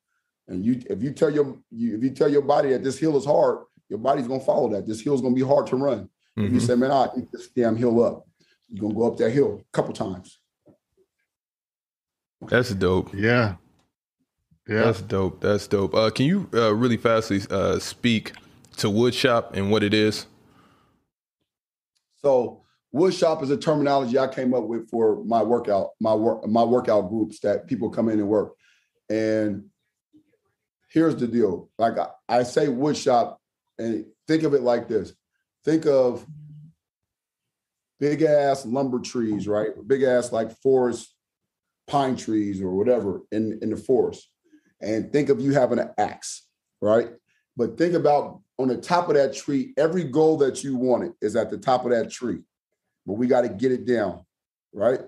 And 0.51 0.65
you, 0.65 0.81
if 0.89 1.01
you 1.01 1.11
tell 1.11 1.29
your, 1.29 1.57
you, 1.71 1.95
if 1.95 2.03
you 2.03 2.09
tell 2.09 2.29
your 2.29 2.41
body 2.41 2.69
that 2.69 2.83
this 2.83 2.99
hill 2.99 3.17
is 3.17 3.25
hard, 3.25 3.59
your 3.87 3.99
body's 3.99 4.27
gonna 4.27 4.41
follow 4.41 4.69
that. 4.69 4.85
This 4.85 5.01
hill 5.01 5.15
is 5.15 5.21
gonna 5.21 5.33
be 5.33 5.41
hard 5.41 5.67
to 5.67 5.77
run. 5.77 6.09
Mm-hmm. 6.37 6.53
You 6.53 6.59
say, 6.59 6.75
man, 6.75 6.91
I 6.91 7.07
eat 7.17 7.31
this 7.31 7.47
damn 7.49 7.75
hill 7.75 8.03
up. 8.03 8.27
You're 8.67 8.81
gonna 8.81 8.93
go 8.93 9.07
up 9.07 9.17
that 9.17 9.31
hill 9.31 9.61
a 9.61 9.71
couple 9.71 9.93
times. 9.93 10.39
That's 12.41 12.73
dope. 12.73 13.13
Yeah. 13.13 13.55
Yeah. 14.67 14.83
That's 14.83 15.01
dope. 15.01 15.41
That's 15.41 15.67
dope. 15.67 15.95
Uh, 15.95 16.09
can 16.09 16.25
you 16.25 16.49
uh, 16.53 16.73
really 16.73 16.97
fastly 16.97 17.41
uh, 17.49 17.79
speak 17.79 18.33
to 18.77 18.87
woodshop 18.87 19.55
and 19.55 19.71
what 19.71 19.83
it 19.83 19.93
is? 19.93 20.25
So 22.17 22.63
woodshop 22.93 23.41
is 23.41 23.51
a 23.51 23.57
terminology 23.57 24.17
I 24.17 24.27
came 24.27 24.53
up 24.53 24.65
with 24.65 24.89
for 24.89 25.23
my 25.23 25.43
workout, 25.43 25.91
my 25.99 26.13
work, 26.13 26.45
my 26.47 26.63
workout 26.63 27.09
groups 27.09 27.39
that 27.39 27.67
people 27.67 27.89
come 27.89 28.09
in 28.09 28.19
and 28.19 28.27
work. 28.27 28.53
And 29.09 29.70
here's 30.91 31.15
the 31.15 31.27
deal: 31.27 31.69
like 31.77 31.97
I, 31.97 32.07
I 32.27 32.43
say, 32.43 32.67
woodshop, 32.67 33.37
and 33.77 34.05
think 34.27 34.43
of 34.43 34.53
it 34.53 34.61
like 34.61 34.87
this: 34.87 35.13
think 35.63 35.85
of 35.85 36.25
big 37.99 38.23
ass 38.23 38.65
lumber 38.65 38.99
trees, 38.99 39.47
right? 39.47 39.69
Big 39.87 40.03
ass 40.03 40.31
like 40.31 40.51
forest 40.61 41.13
pine 41.87 42.15
trees 42.15 42.61
or 42.61 42.71
whatever 42.71 43.21
in, 43.31 43.59
in 43.61 43.69
the 43.69 43.77
forest. 43.77 44.29
And 44.81 45.11
think 45.11 45.29
of 45.29 45.39
you 45.39 45.51
having 45.51 45.77
an 45.77 45.91
axe, 45.97 46.47
right? 46.81 47.09
But 47.55 47.77
think 47.77 47.93
about 47.93 48.41
on 48.57 48.69
the 48.69 48.77
top 48.77 49.09
of 49.09 49.15
that 49.15 49.35
tree, 49.35 49.73
every 49.77 50.03
goal 50.03 50.37
that 50.37 50.63
you 50.63 50.77
wanted 50.77 51.13
is 51.21 51.35
at 51.35 51.49
the 51.49 51.57
top 51.57 51.85
of 51.85 51.91
that 51.91 52.09
tree. 52.09 52.39
But 53.05 53.13
we 53.13 53.27
got 53.27 53.41
to 53.41 53.49
get 53.49 53.71
it 53.71 53.85
down, 53.85 54.25
right? 54.73 55.01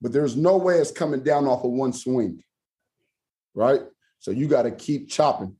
But 0.00 0.12
there's 0.12 0.36
no 0.36 0.56
way 0.56 0.78
it's 0.78 0.90
coming 0.90 1.22
down 1.22 1.46
off 1.46 1.64
of 1.64 1.70
one 1.70 1.92
swing, 1.92 2.42
right? 3.54 3.80
So 4.24 4.30
you 4.30 4.48
got 4.48 4.62
to 4.62 4.70
keep 4.70 5.10
chopping, 5.10 5.54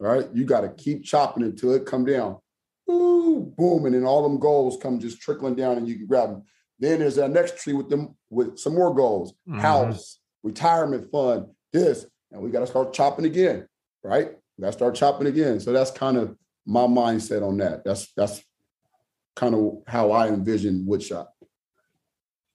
right? 0.00 0.26
You 0.34 0.44
got 0.44 0.62
to 0.62 0.68
keep 0.70 1.04
chopping 1.04 1.44
until 1.44 1.74
it 1.74 1.86
come 1.86 2.04
down. 2.04 2.38
Ooh, 2.90 3.54
boom, 3.56 3.86
and 3.86 3.94
then 3.94 4.04
all 4.04 4.24
them 4.24 4.40
goals 4.40 4.78
come 4.82 4.98
just 4.98 5.20
trickling 5.20 5.54
down, 5.54 5.76
and 5.76 5.86
you 5.86 5.94
can 5.94 6.06
grab 6.08 6.30
them. 6.30 6.42
Then 6.80 6.98
there's 6.98 7.14
that 7.14 7.30
next 7.30 7.58
tree 7.58 7.74
with 7.74 7.88
them 7.88 8.16
with 8.30 8.58
some 8.58 8.74
more 8.74 8.92
goals: 8.92 9.32
mm-hmm. 9.48 9.60
house, 9.60 10.18
retirement 10.42 11.08
fund, 11.12 11.46
this, 11.72 12.04
and 12.32 12.42
we 12.42 12.50
got 12.50 12.60
to 12.60 12.66
start 12.66 12.92
chopping 12.92 13.26
again, 13.26 13.68
right? 14.02 14.32
We 14.56 14.62
got 14.62 14.72
to 14.72 14.76
start 14.76 14.96
chopping 14.96 15.28
again. 15.28 15.60
So 15.60 15.72
that's 15.72 15.92
kind 15.92 16.16
of 16.16 16.36
my 16.66 16.80
mindset 16.80 17.46
on 17.46 17.58
that. 17.58 17.84
That's 17.84 18.12
that's 18.14 18.42
kind 19.36 19.54
of 19.54 19.82
how 19.86 20.10
I 20.10 20.26
envision 20.26 20.84
woodshop. 20.84 21.28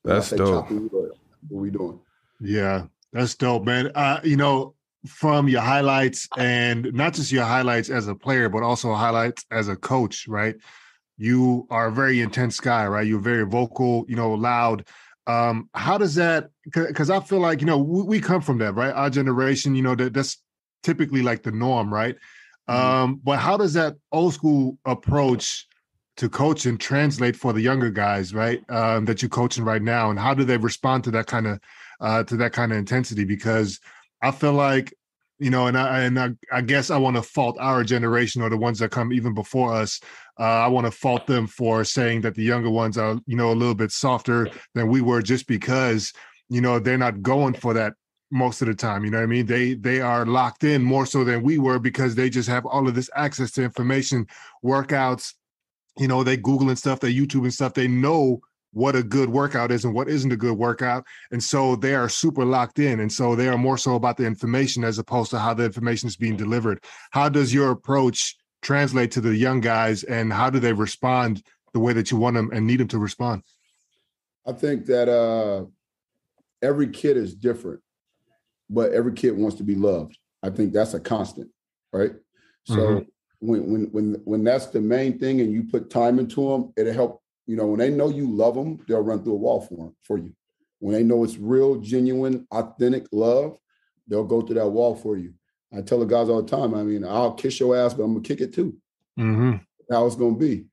That's 0.04 0.32
dope. 0.32 0.70
what 0.70 1.12
are 1.12 1.14
we 1.50 1.70
doing? 1.70 2.02
Yeah, 2.42 2.88
that's 3.14 3.36
dope, 3.36 3.64
man. 3.64 3.90
Uh, 3.96 4.20
you 4.22 4.36
know, 4.36 4.76
from 5.06 5.50
your 5.50 5.62
highlights 5.62 6.28
and 6.38 6.94
not 6.94 7.14
just 7.14 7.32
your 7.32 7.44
highlights 7.44 7.90
as 7.90 8.08
a 8.08 8.16
player, 8.16 8.50
but 8.50 8.64
also 8.64 8.94
highlights 8.94 9.46
as 9.52 9.68
a 9.68 9.76
coach, 9.76 10.28
right? 10.28 10.56
You 11.18 11.68
are 11.70 11.88
a 11.88 11.92
very 11.92 12.22
intense 12.22 12.60
guy, 12.60 12.88
right? 12.88 13.06
You're 13.06 13.20
very 13.20 13.46
vocal, 13.46 14.06
you 14.08 14.16
know, 14.16 14.34
loud. 14.34 14.88
Um, 15.28 15.70
how 15.74 15.98
does 15.98 16.16
that? 16.16 16.50
Because 16.66 17.10
I 17.10 17.20
feel 17.20 17.40
like 17.40 17.62
you 17.62 17.68
know 17.68 17.78
we, 17.78 18.04
we, 18.04 18.22
come 18.22 18.42
from 18.42 18.58
that, 18.58 18.74
right? 18.74 18.92
Our 18.92 19.10
generation, 19.10 19.76
you 19.76 19.82
know, 19.82 19.96
that 19.96 20.14
that's 20.14 20.42
typically 20.84 21.22
like 21.22 21.44
the 21.44 21.52
norm, 21.52 21.94
right? 21.94 22.16
Mm-hmm. 22.70 22.86
Um, 22.86 23.22
but 23.24 23.40
how 23.40 23.58
does 23.58 23.74
that 23.74 23.96
old 24.12 24.34
school 24.34 24.78
approach 24.86 25.68
to 26.18 26.30
coaching 26.30 26.78
translate 26.78 27.36
for 27.36 27.54
the 27.54 27.62
younger 27.62 27.90
guys, 27.90 28.34
right? 28.34 28.62
Um, 28.70 29.06
that 29.06 29.22
you're 29.22 29.30
coaching 29.30 29.64
right 29.64 29.82
now, 29.82 30.10
and 30.10 30.20
how 30.20 30.34
do 30.34 30.44
they 30.44 30.58
respond 30.58 31.06
to 31.06 31.12
that 31.12 31.28
kind 31.28 31.48
of 31.48 31.60
uh, 32.02 32.24
to 32.26 32.36
that 32.38 32.52
kind 32.52 32.72
of 32.72 32.78
intensity? 32.78 33.24
Because 33.24 33.80
I 34.24 34.32
feel 34.32 34.54
like 34.54 34.94
you 35.40 35.50
know, 35.50 35.68
and 35.68 35.78
I 35.78 36.02
and 36.02 36.18
I, 36.18 36.30
I 36.52 36.62
guess 36.62 36.90
I 36.90 36.98
want 36.98 37.18
to 37.18 37.22
fault 37.22 37.58
our 37.60 37.84
generation 37.84 38.42
or 38.42 38.50
the 38.50 38.58
ones 38.58 38.80
that 38.80 38.92
come 38.92 39.12
even 39.12 39.34
before 39.34 39.74
us. 39.74 40.00
Uh, 40.40 40.44
I 40.44 40.68
want 40.68 40.86
to 40.86 40.92
fault 40.92 41.28
them 41.28 41.48
for 41.48 41.84
saying 41.84 42.22
that 42.22 42.34
the 42.36 42.44
younger 42.44 42.70
ones 42.70 42.98
are, 42.98 43.20
you 43.26 43.36
know, 43.36 43.52
a 43.52 43.54
little 43.54 43.76
bit 43.76 43.92
softer 43.92 44.50
than 44.74 44.88
we 44.88 45.02
were, 45.02 45.22
just 45.22 45.46
because 45.48 46.14
you 46.50 46.62
know 46.62 46.80
they're 46.80 46.98
not 46.98 47.22
going 47.22 47.56
for 47.56 47.74
that 47.74 47.94
most 48.32 48.62
of 48.62 48.68
the 48.68 48.74
time. 48.74 49.04
You 49.04 49.12
know 49.12 49.18
what 49.18 49.24
I 49.24 49.28
mean? 49.28 49.46
They 49.46 49.74
they 49.74 50.00
are 50.00 50.26
locked 50.26 50.64
in 50.64 50.82
more 50.82 51.06
so 51.06 51.26
than 51.26 51.44
we 51.44 51.58
were 51.58 51.80
because 51.80 52.16
they 52.16 52.30
just 52.30 52.48
have 52.48 52.66
all 52.66 52.88
of 52.88 52.96
this 52.96 53.10
access 53.16 53.52
to 53.52 53.64
information, 53.64 54.28
workouts. 54.64 55.34
You 55.98 56.08
know, 56.08 56.24
they 56.24 56.38
Google 56.38 56.70
and 56.70 56.80
stuff, 56.80 57.02
they 57.02 57.14
YouTube 57.14 57.44
and 57.44 57.54
stuff. 57.54 57.74
They 57.74 57.88
know 57.90 58.40
what 58.74 58.96
a 58.96 59.04
good 59.04 59.30
workout 59.30 59.72
is 59.72 59.86
and 59.86 59.94
what 59.94 60.10
isn't 60.10 60.32
a 60.32 60.38
good 60.38 60.58
workout. 60.58 61.06
And 61.32 61.42
so 61.42 61.76
they 61.76 61.96
are 61.96 62.10
super 62.10 62.44
locked 62.44 62.80
in. 62.80 63.00
And 63.00 63.12
so 63.12 63.36
they 63.36 63.48
are 63.48 63.58
more 63.58 63.78
so 63.78 63.96
about 63.96 64.18
the 64.18 64.26
information 64.26 64.84
as 64.84 64.98
opposed 64.98 65.30
to 65.32 65.40
how 65.40 65.54
the 65.54 65.66
information 65.66 66.08
is 66.08 66.18
being 66.18 66.36
delivered. 66.36 66.84
How 67.12 67.30
does 67.30 67.54
your 67.54 67.72
approach 67.72 68.36
translate 68.62 69.12
to 69.12 69.22
the 69.22 69.36
young 69.36 69.62
guys 69.62 70.04
and 70.04 70.34
how 70.34 70.50
do 70.50 70.60
they 70.60 70.74
respond 70.74 71.44
the 71.74 71.80
way 71.80 71.94
that 71.94 72.12
you 72.12 72.18
want 72.18 72.36
them 72.36 72.50
and 72.52 72.66
need 72.66 72.80
them 72.80 72.88
to 72.90 73.00
respond? 73.00 73.44
I 74.46 74.54
think 74.54 74.88
that 74.88 75.08
uh, 75.08 75.66
every 76.62 76.90
kid 76.90 77.16
is 77.16 77.36
different, 77.36 77.82
but 78.70 78.92
every 78.92 79.14
kid 79.14 79.38
wants 79.38 79.58
to 79.58 79.64
be 79.64 79.76
loved. 79.76 80.18
I 80.42 80.50
think 80.50 80.74
that's 80.74 80.94
a 80.94 81.00
constant, 81.00 81.50
right? 81.94 82.12
So 82.66 82.76
mm-hmm. 82.76 83.04
when 83.40 83.72
when 83.72 83.84
when 83.92 84.22
when 84.26 84.44
that's 84.44 84.68
the 84.68 84.82
main 84.82 85.18
thing, 85.20 85.42
and 85.42 85.54
you 85.54 85.64
put 85.64 85.90
time 85.90 86.20
into 86.20 86.50
them, 86.50 86.74
it'll 86.76 86.94
help 86.94 87.23
you 87.46 87.56
know, 87.56 87.68
when 87.68 87.80
they 87.80 87.90
know 87.90 88.10
you 88.10 88.30
love 88.30 88.56
them, 88.56 88.80
they'll 88.88 89.02
run 89.02 89.24
through 89.24 89.34
a 89.34 89.38
wall 89.38 89.62
for 89.62 89.76
them, 89.76 89.96
for 90.04 90.18
you. 90.18 90.34
When 90.80 90.94
they 90.94 91.04
know 91.04 91.24
it's 91.24 91.38
real, 91.38 91.76
genuine, 91.76 92.48
authentic 92.52 93.06
love, 93.12 93.58
they'll 94.08 94.24
go 94.24 94.42
through 94.42 94.56
that 94.56 94.70
wall 94.70 94.96
for 94.96 95.18
you. 95.18 95.34
I 95.76 95.82
tell 95.82 96.00
the 96.00 96.06
guys 96.06 96.30
all 96.30 96.42
the 96.42 96.50
time. 96.50 96.74
I 96.74 96.84
mean, 96.84 97.04
I'll 97.04 97.34
kiss 97.34 97.60
your 97.60 97.76
ass, 97.76 97.94
but 97.94 98.04
I'm 98.04 98.14
gonna 98.14 98.24
kick 98.24 98.42
it 98.42 98.54
too. 98.54 98.78
Mm-hmm. 99.20 99.58
How 99.92 100.06
it's 100.06 100.16
gonna 100.16 100.36
be. 100.36 100.66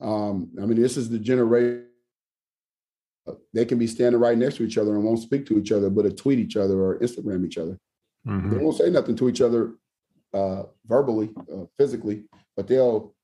Um, 0.00 0.50
I 0.60 0.66
mean, 0.66 0.80
this 0.80 0.96
is 0.96 1.08
the 1.08 1.18
generation. 1.18 1.84
They 3.52 3.66
can 3.66 3.78
be 3.78 3.86
standing 3.86 4.20
right 4.20 4.38
next 4.38 4.56
to 4.56 4.64
each 4.64 4.78
other 4.78 4.94
and 4.94 5.04
won't 5.04 5.20
speak 5.20 5.44
to 5.46 5.58
each 5.58 5.70
other, 5.70 5.90
but 5.90 6.16
tweet 6.16 6.38
each 6.38 6.56
other 6.56 6.80
or 6.80 6.98
Instagram 6.98 7.44
each 7.44 7.58
other. 7.58 7.78
Mm-hmm. 8.26 8.50
They 8.50 8.56
won't 8.56 8.76
say 8.76 8.90
nothing 8.90 9.16
to 9.16 9.28
each 9.28 9.40
other 9.40 9.74
uh, 10.32 10.62
verbally, 10.86 11.30
uh, 11.52 11.64
physically, 11.76 12.24
but 12.56 12.66
they'll 12.66 13.14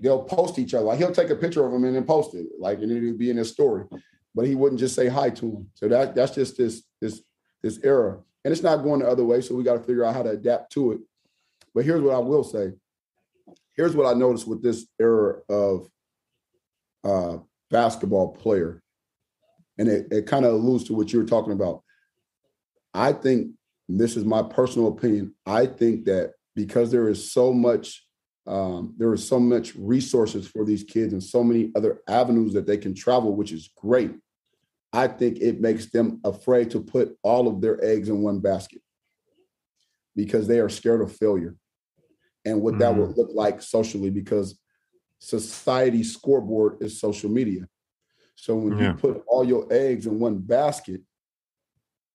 they'll 0.00 0.24
post 0.24 0.58
each 0.58 0.74
other. 0.74 0.84
Like 0.84 0.98
he'll 0.98 1.12
take 1.12 1.30
a 1.30 1.36
picture 1.36 1.64
of 1.64 1.72
him 1.72 1.84
and 1.84 1.94
then 1.94 2.04
post 2.04 2.34
it, 2.34 2.46
like 2.58 2.80
and 2.80 2.90
it'll 2.90 3.16
be 3.16 3.30
in 3.30 3.36
his 3.36 3.50
story. 3.50 3.84
But 4.34 4.46
he 4.46 4.54
wouldn't 4.54 4.80
just 4.80 4.94
say 4.94 5.08
hi 5.08 5.30
to 5.30 5.46
him. 5.46 5.70
So 5.74 5.88
that 5.88 6.14
that's 6.14 6.34
just 6.34 6.56
this 6.56 6.82
this 7.00 7.22
this 7.62 7.78
era, 7.82 8.18
and 8.44 8.52
it's 8.52 8.62
not 8.62 8.78
going 8.78 9.00
the 9.00 9.08
other 9.08 9.24
way. 9.24 9.40
So 9.40 9.54
we 9.54 9.64
got 9.64 9.74
to 9.74 9.80
figure 9.80 10.04
out 10.04 10.14
how 10.14 10.22
to 10.22 10.30
adapt 10.30 10.72
to 10.72 10.92
it. 10.92 11.00
But 11.74 11.84
here's 11.84 12.02
what 12.02 12.14
I 12.14 12.18
will 12.18 12.44
say. 12.44 12.72
Here's 13.76 13.94
what 13.94 14.06
I 14.06 14.18
noticed 14.18 14.48
with 14.48 14.62
this 14.62 14.86
era 14.98 15.40
of 15.48 15.88
uh, 17.04 17.38
basketball 17.70 18.32
player, 18.32 18.82
and 19.78 19.88
it, 19.88 20.08
it 20.10 20.26
kind 20.26 20.44
of 20.44 20.54
alludes 20.54 20.84
to 20.84 20.94
what 20.94 21.12
you 21.12 21.18
were 21.18 21.26
talking 21.26 21.52
about. 21.52 21.82
I 22.92 23.12
think 23.12 23.52
this 23.88 24.16
is 24.16 24.24
my 24.24 24.42
personal 24.42 24.88
opinion. 24.88 25.34
I 25.46 25.66
think 25.66 26.04
that 26.06 26.34
because 26.54 26.90
there 26.90 27.08
is 27.08 27.32
so 27.32 27.52
much 27.52 28.04
um, 28.46 28.94
there 28.96 29.10
are 29.10 29.16
so 29.16 29.38
much 29.38 29.74
resources 29.74 30.46
for 30.46 30.64
these 30.64 30.82
kids 30.82 31.12
and 31.12 31.22
so 31.22 31.44
many 31.44 31.70
other 31.76 32.00
avenues 32.08 32.52
that 32.54 32.66
they 32.66 32.78
can 32.78 32.94
travel, 32.94 33.36
which 33.36 33.52
is 33.52 33.70
great. 33.76 34.12
I 34.92 35.06
think 35.06 35.38
it 35.38 35.60
makes 35.60 35.90
them 35.90 36.20
afraid 36.24 36.70
to 36.70 36.80
put 36.80 37.16
all 37.22 37.46
of 37.46 37.60
their 37.60 37.82
eggs 37.84 38.08
in 38.08 38.22
one 38.22 38.40
basket 38.40 38.82
because 40.16 40.48
they 40.48 40.58
are 40.58 40.68
scared 40.68 41.00
of 41.00 41.16
failure 41.16 41.54
and 42.44 42.60
what 42.60 42.72
mm-hmm. 42.72 42.80
that 42.80 42.96
would 42.96 43.16
look 43.16 43.30
like 43.32 43.62
socially 43.62 44.10
because 44.10 44.58
society's 45.18 46.12
scoreboard 46.12 46.78
is 46.80 47.00
social 47.00 47.30
media. 47.30 47.68
So 48.34 48.56
when 48.56 48.78
yeah. 48.78 48.88
you 48.88 48.94
put 48.94 49.22
all 49.28 49.44
your 49.44 49.66
eggs 49.70 50.06
in 50.06 50.18
one 50.18 50.38
basket 50.38 51.02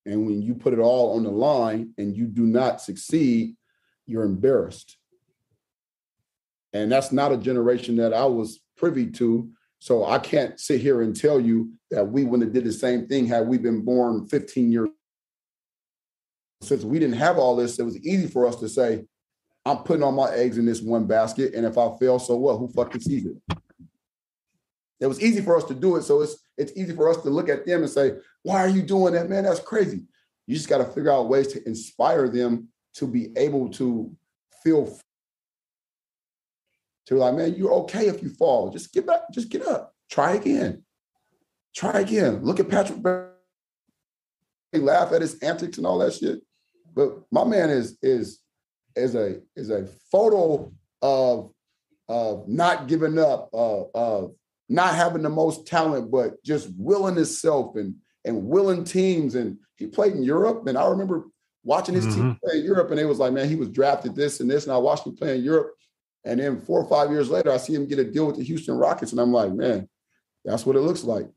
and 0.05 0.25
when 0.25 0.41
you 0.41 0.55
put 0.55 0.73
it 0.73 0.79
all 0.79 1.15
on 1.15 1.23
the 1.23 1.29
line 1.29 1.93
and 1.97 2.15
you 2.15 2.25
do 2.25 2.45
not 2.45 2.81
succeed, 2.81 3.55
you're 4.05 4.23
embarrassed. 4.23 4.97
And 6.75 6.91
that's 6.91 7.13
not 7.13 7.31
a 7.31 7.37
generation 7.37 7.95
that 7.95 8.13
I 8.13 8.25
was 8.25 8.59
privy 8.75 9.09
to. 9.11 9.49
So 9.79 10.05
I 10.05 10.19
can't 10.19 10.59
sit 10.59 10.81
here 10.81 11.03
and 11.03 11.15
tell 11.15 11.39
you 11.39 11.71
that 11.89 12.03
we 12.03 12.25
wouldn't 12.25 12.49
have 12.49 12.53
did 12.53 12.65
the 12.65 12.73
same 12.73 13.07
thing 13.07 13.25
had 13.27 13.47
we 13.47 13.57
been 13.57 13.85
born 13.85 14.27
15 14.27 14.71
years. 14.73 14.89
Since 16.61 16.83
we 16.83 16.99
didn't 16.99 17.15
have 17.15 17.37
all 17.37 17.55
this, 17.55 17.79
it 17.79 17.83
was 17.83 17.97
easy 18.05 18.27
for 18.27 18.45
us 18.45 18.57
to 18.57 18.67
say, 18.67 19.05
I'm 19.65 19.77
putting 19.77 20.03
all 20.03 20.11
my 20.11 20.29
eggs 20.31 20.57
in 20.57 20.65
this 20.65 20.81
one 20.81 21.07
basket. 21.07 21.53
And 21.53 21.65
if 21.65 21.77
I 21.77 21.95
fail, 21.97 22.19
so 22.19 22.35
what? 22.35 22.57
Who 22.57 22.67
fucking 22.67 23.01
sees 23.01 23.25
it? 23.25 23.57
It 24.99 25.07
was 25.07 25.21
easy 25.21 25.41
for 25.41 25.55
us 25.55 25.63
to 25.65 25.73
do 25.73 25.95
it. 25.95 26.01
So 26.01 26.21
it's 26.21 26.35
it's 26.57 26.73
easy 26.75 26.93
for 26.93 27.09
us 27.09 27.17
to 27.23 27.29
look 27.29 27.47
at 27.47 27.65
them 27.65 27.83
and 27.83 27.89
say, 27.89 28.13
why 28.43 28.59
are 28.59 28.69
you 28.69 28.81
doing 28.81 29.13
that, 29.13 29.29
man? 29.29 29.45
That's 29.45 29.59
crazy. 29.61 30.03
You 30.45 30.55
just 30.55 30.69
got 30.69 30.79
to 30.79 30.85
figure 30.85 31.11
out 31.11 31.29
ways 31.29 31.47
to 31.53 31.65
inspire 31.65 32.27
them 32.27 32.67
to 32.95 33.07
be 33.07 33.31
able 33.37 33.69
to 33.71 34.11
feel 34.63 34.97
to 37.07 37.15
like, 37.15 37.35
man, 37.35 37.55
you're 37.55 37.73
okay 37.73 38.07
if 38.07 38.21
you 38.23 38.29
fall. 38.29 38.69
Just 38.71 38.93
get 38.93 39.05
back, 39.05 39.21
just 39.31 39.49
get 39.49 39.65
up. 39.67 39.93
Try 40.09 40.33
again. 40.33 40.83
Try 41.75 41.99
again. 41.99 42.43
Look 42.43 42.59
at 42.59 42.69
Patrick 42.69 43.03
laugh 44.73 45.13
at 45.13 45.21
his 45.21 45.39
antics 45.39 45.77
and 45.77 45.87
all 45.87 45.99
that 45.99 46.13
shit. 46.13 46.41
But 46.93 47.19
my 47.31 47.43
man 47.43 47.69
is 47.69 47.97
is 48.01 48.41
is 48.95 49.15
a 49.15 49.41
is 49.55 49.69
a 49.69 49.87
photo 50.11 50.71
of 51.01 51.51
of 52.07 52.47
not 52.47 52.87
giving 52.87 53.17
up, 53.17 53.49
uh, 53.53 53.83
of 53.93 54.35
not 54.69 54.95
having 54.95 55.23
the 55.23 55.29
most 55.29 55.67
talent, 55.67 56.11
but 56.11 56.41
just 56.43 56.69
willing 56.77 57.15
himself 57.15 57.75
and 57.75 57.95
and 58.23 58.45
willing 58.45 58.83
teams. 58.83 59.35
And 59.35 59.57
he 59.75 59.87
played 59.87 60.13
in 60.13 60.23
Europe. 60.23 60.67
And 60.67 60.77
I 60.77 60.87
remember 60.87 61.25
watching 61.63 61.95
his 61.95 62.05
mm-hmm. 62.05 62.15
team 62.15 62.39
play 62.43 62.59
in 62.59 62.65
Europe, 62.65 62.91
and 62.91 62.99
it 62.99 63.05
was 63.05 63.19
like, 63.19 63.33
man, 63.33 63.49
he 63.49 63.55
was 63.55 63.69
drafted 63.69 64.15
this 64.15 64.39
and 64.39 64.49
this. 64.49 64.63
And 64.63 64.73
I 64.73 64.77
watched 64.77 65.05
him 65.05 65.15
play 65.15 65.37
in 65.37 65.43
Europe. 65.43 65.74
And 66.25 66.39
then 66.39 66.59
four 66.59 66.81
or 66.81 66.89
five 66.89 67.11
years 67.11 67.29
later, 67.29 67.51
I 67.51 67.57
see 67.57 67.73
him 67.73 67.87
get 67.87 67.99
a 67.99 68.03
deal 68.03 68.25
with 68.25 68.37
the 68.37 68.43
Houston 68.43 68.75
Rockets. 68.75 69.11
And 69.11 69.21
I'm 69.21 69.31
like, 69.31 69.53
man, 69.53 69.87
that's 70.43 70.65
what 70.65 70.75
it 70.75 70.81
looks 70.81 71.03
like. 71.03 71.27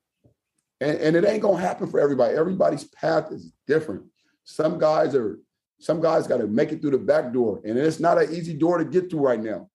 And, 0.81 0.97
and 0.99 1.17
it 1.17 1.25
ain't 1.25 1.43
gonna 1.43 1.61
happen 1.61 1.89
for 1.89 2.01
everybody. 2.01 2.35
Everybody's 2.35 2.85
path 2.85 3.31
is 3.31 3.53
different. 3.67 4.05
Some 4.45 4.79
guys 4.79 5.15
are, 5.15 5.39
some 5.79 6.01
guys 6.01 6.27
got 6.27 6.39
to 6.39 6.47
make 6.47 6.73
it 6.73 6.81
through 6.81 6.93
the 6.93 6.99
back 6.99 7.33
door. 7.33 7.61
And 7.65 7.79
it's 7.79 8.01
not 8.01 8.21
an 8.21 8.33
easy 8.35 8.55
door 8.55 8.79
to 8.79 8.85
get 8.85 9.11
through 9.11 9.21
right 9.21 9.41
now. 9.41 9.69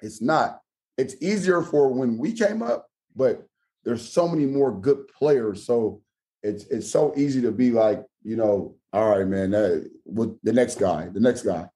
It's 0.00 0.22
not. 0.22 0.60
It's 0.96 1.16
easier 1.20 1.62
for 1.62 1.88
when 1.88 2.16
we 2.16 2.32
came 2.32 2.62
up, 2.62 2.86
but 3.16 3.46
there's 3.84 4.08
so 4.08 4.28
many 4.28 4.46
more 4.46 4.72
good 4.72 5.08
players. 5.08 5.64
So 5.64 6.02
it's 6.42 6.64
it's 6.66 6.90
so 6.90 7.12
easy 7.16 7.42
to 7.42 7.52
be 7.52 7.70
like, 7.70 8.04
you 8.22 8.36
know, 8.36 8.76
all 8.92 9.10
right, 9.10 9.26
man, 9.26 9.50
that, 9.50 9.90
with 10.04 10.38
the 10.42 10.52
next 10.52 10.78
guy, 10.78 11.08
the 11.08 11.20
next 11.20 11.42
guy. 11.42 11.66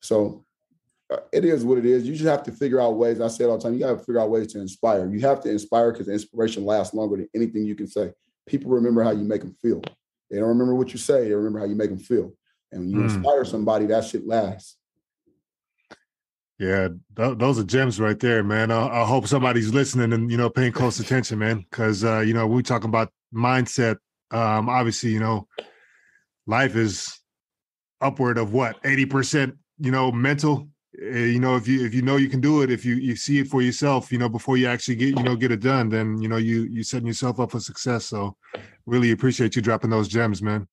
So 0.00 0.43
it 1.32 1.44
is 1.44 1.64
what 1.64 1.78
it 1.78 1.86
is. 1.86 2.06
You 2.06 2.12
just 2.12 2.28
have 2.28 2.42
to 2.44 2.52
figure 2.52 2.80
out 2.80 2.96
ways. 2.96 3.20
I 3.20 3.28
say 3.28 3.44
it 3.44 3.48
all 3.48 3.58
the 3.58 3.62
time. 3.62 3.74
You 3.74 3.80
got 3.80 3.92
to 3.92 3.98
figure 3.98 4.20
out 4.20 4.30
ways 4.30 4.52
to 4.52 4.60
inspire. 4.60 5.12
You 5.12 5.20
have 5.20 5.40
to 5.42 5.50
inspire 5.50 5.92
because 5.92 6.08
inspiration 6.08 6.64
lasts 6.64 6.94
longer 6.94 7.16
than 7.16 7.28
anything 7.34 7.64
you 7.64 7.74
can 7.74 7.86
say. 7.86 8.12
People 8.46 8.70
remember 8.70 9.02
how 9.02 9.10
you 9.10 9.24
make 9.24 9.40
them 9.40 9.54
feel. 9.60 9.82
They 10.30 10.38
don't 10.38 10.48
remember 10.48 10.74
what 10.74 10.92
you 10.92 10.98
say. 10.98 11.28
They 11.28 11.34
remember 11.34 11.58
how 11.60 11.66
you 11.66 11.74
make 11.74 11.90
them 11.90 11.98
feel. 11.98 12.32
And 12.72 12.82
when 12.82 12.90
you 12.90 12.98
mm. 12.98 13.14
inspire 13.14 13.44
somebody, 13.44 13.86
that 13.86 14.04
shit 14.04 14.26
lasts. 14.26 14.76
Yeah, 16.58 16.88
th- 17.16 17.38
those 17.38 17.58
are 17.58 17.64
gems 17.64 18.00
right 18.00 18.18
there, 18.18 18.42
man. 18.44 18.70
I-, 18.70 19.02
I 19.02 19.06
hope 19.06 19.26
somebody's 19.26 19.72
listening 19.74 20.12
and 20.12 20.30
you 20.30 20.36
know 20.36 20.50
paying 20.50 20.72
close 20.72 21.00
attention, 21.00 21.38
man, 21.38 21.64
because 21.70 22.04
uh, 22.04 22.20
you 22.20 22.34
know 22.34 22.46
we 22.46 22.62
talking 22.62 22.88
about 22.88 23.12
mindset. 23.34 23.96
Um, 24.30 24.68
obviously, 24.68 25.10
you 25.10 25.20
know, 25.20 25.48
life 26.46 26.76
is 26.76 27.20
upward 28.00 28.38
of 28.38 28.52
what 28.52 28.76
eighty 28.84 29.06
percent, 29.06 29.56
you 29.78 29.90
know, 29.90 30.12
mental. 30.12 30.68
Uh, 31.02 31.06
you 31.06 31.40
know, 31.40 31.56
if 31.56 31.66
you 31.66 31.84
if 31.84 31.94
you 31.94 32.02
know 32.02 32.16
you 32.16 32.28
can 32.28 32.40
do 32.40 32.62
it, 32.62 32.70
if 32.70 32.84
you 32.84 32.94
you 32.94 33.16
see 33.16 33.40
it 33.40 33.48
for 33.48 33.62
yourself, 33.62 34.12
you 34.12 34.18
know, 34.18 34.28
before 34.28 34.56
you 34.56 34.66
actually 34.66 34.96
get 34.96 35.16
you 35.16 35.22
know 35.22 35.36
get 35.36 35.50
it 35.50 35.60
done, 35.60 35.88
then 35.88 36.20
you 36.20 36.28
know 36.28 36.36
you 36.36 36.64
you 36.64 36.82
setting 36.82 37.06
yourself 37.06 37.40
up 37.40 37.50
for 37.50 37.60
success. 37.60 38.06
So, 38.06 38.36
really 38.86 39.10
appreciate 39.10 39.56
you 39.56 39.62
dropping 39.62 39.90
those 39.90 40.08
gems, 40.08 40.40
man. 40.42 40.68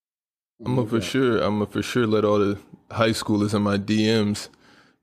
I'm 0.66 0.76
gonna 0.76 0.88
for 0.88 1.02
sure. 1.02 1.38
I'm 1.38 1.60
gonna 1.60 1.66
for 1.66 1.82
sure 1.82 2.06
let 2.06 2.24
all 2.24 2.40
the 2.40 2.60
high 2.92 3.10
schoolers 3.10 3.54
in 3.54 3.64
my 3.64 3.78
DMs 3.78 4.50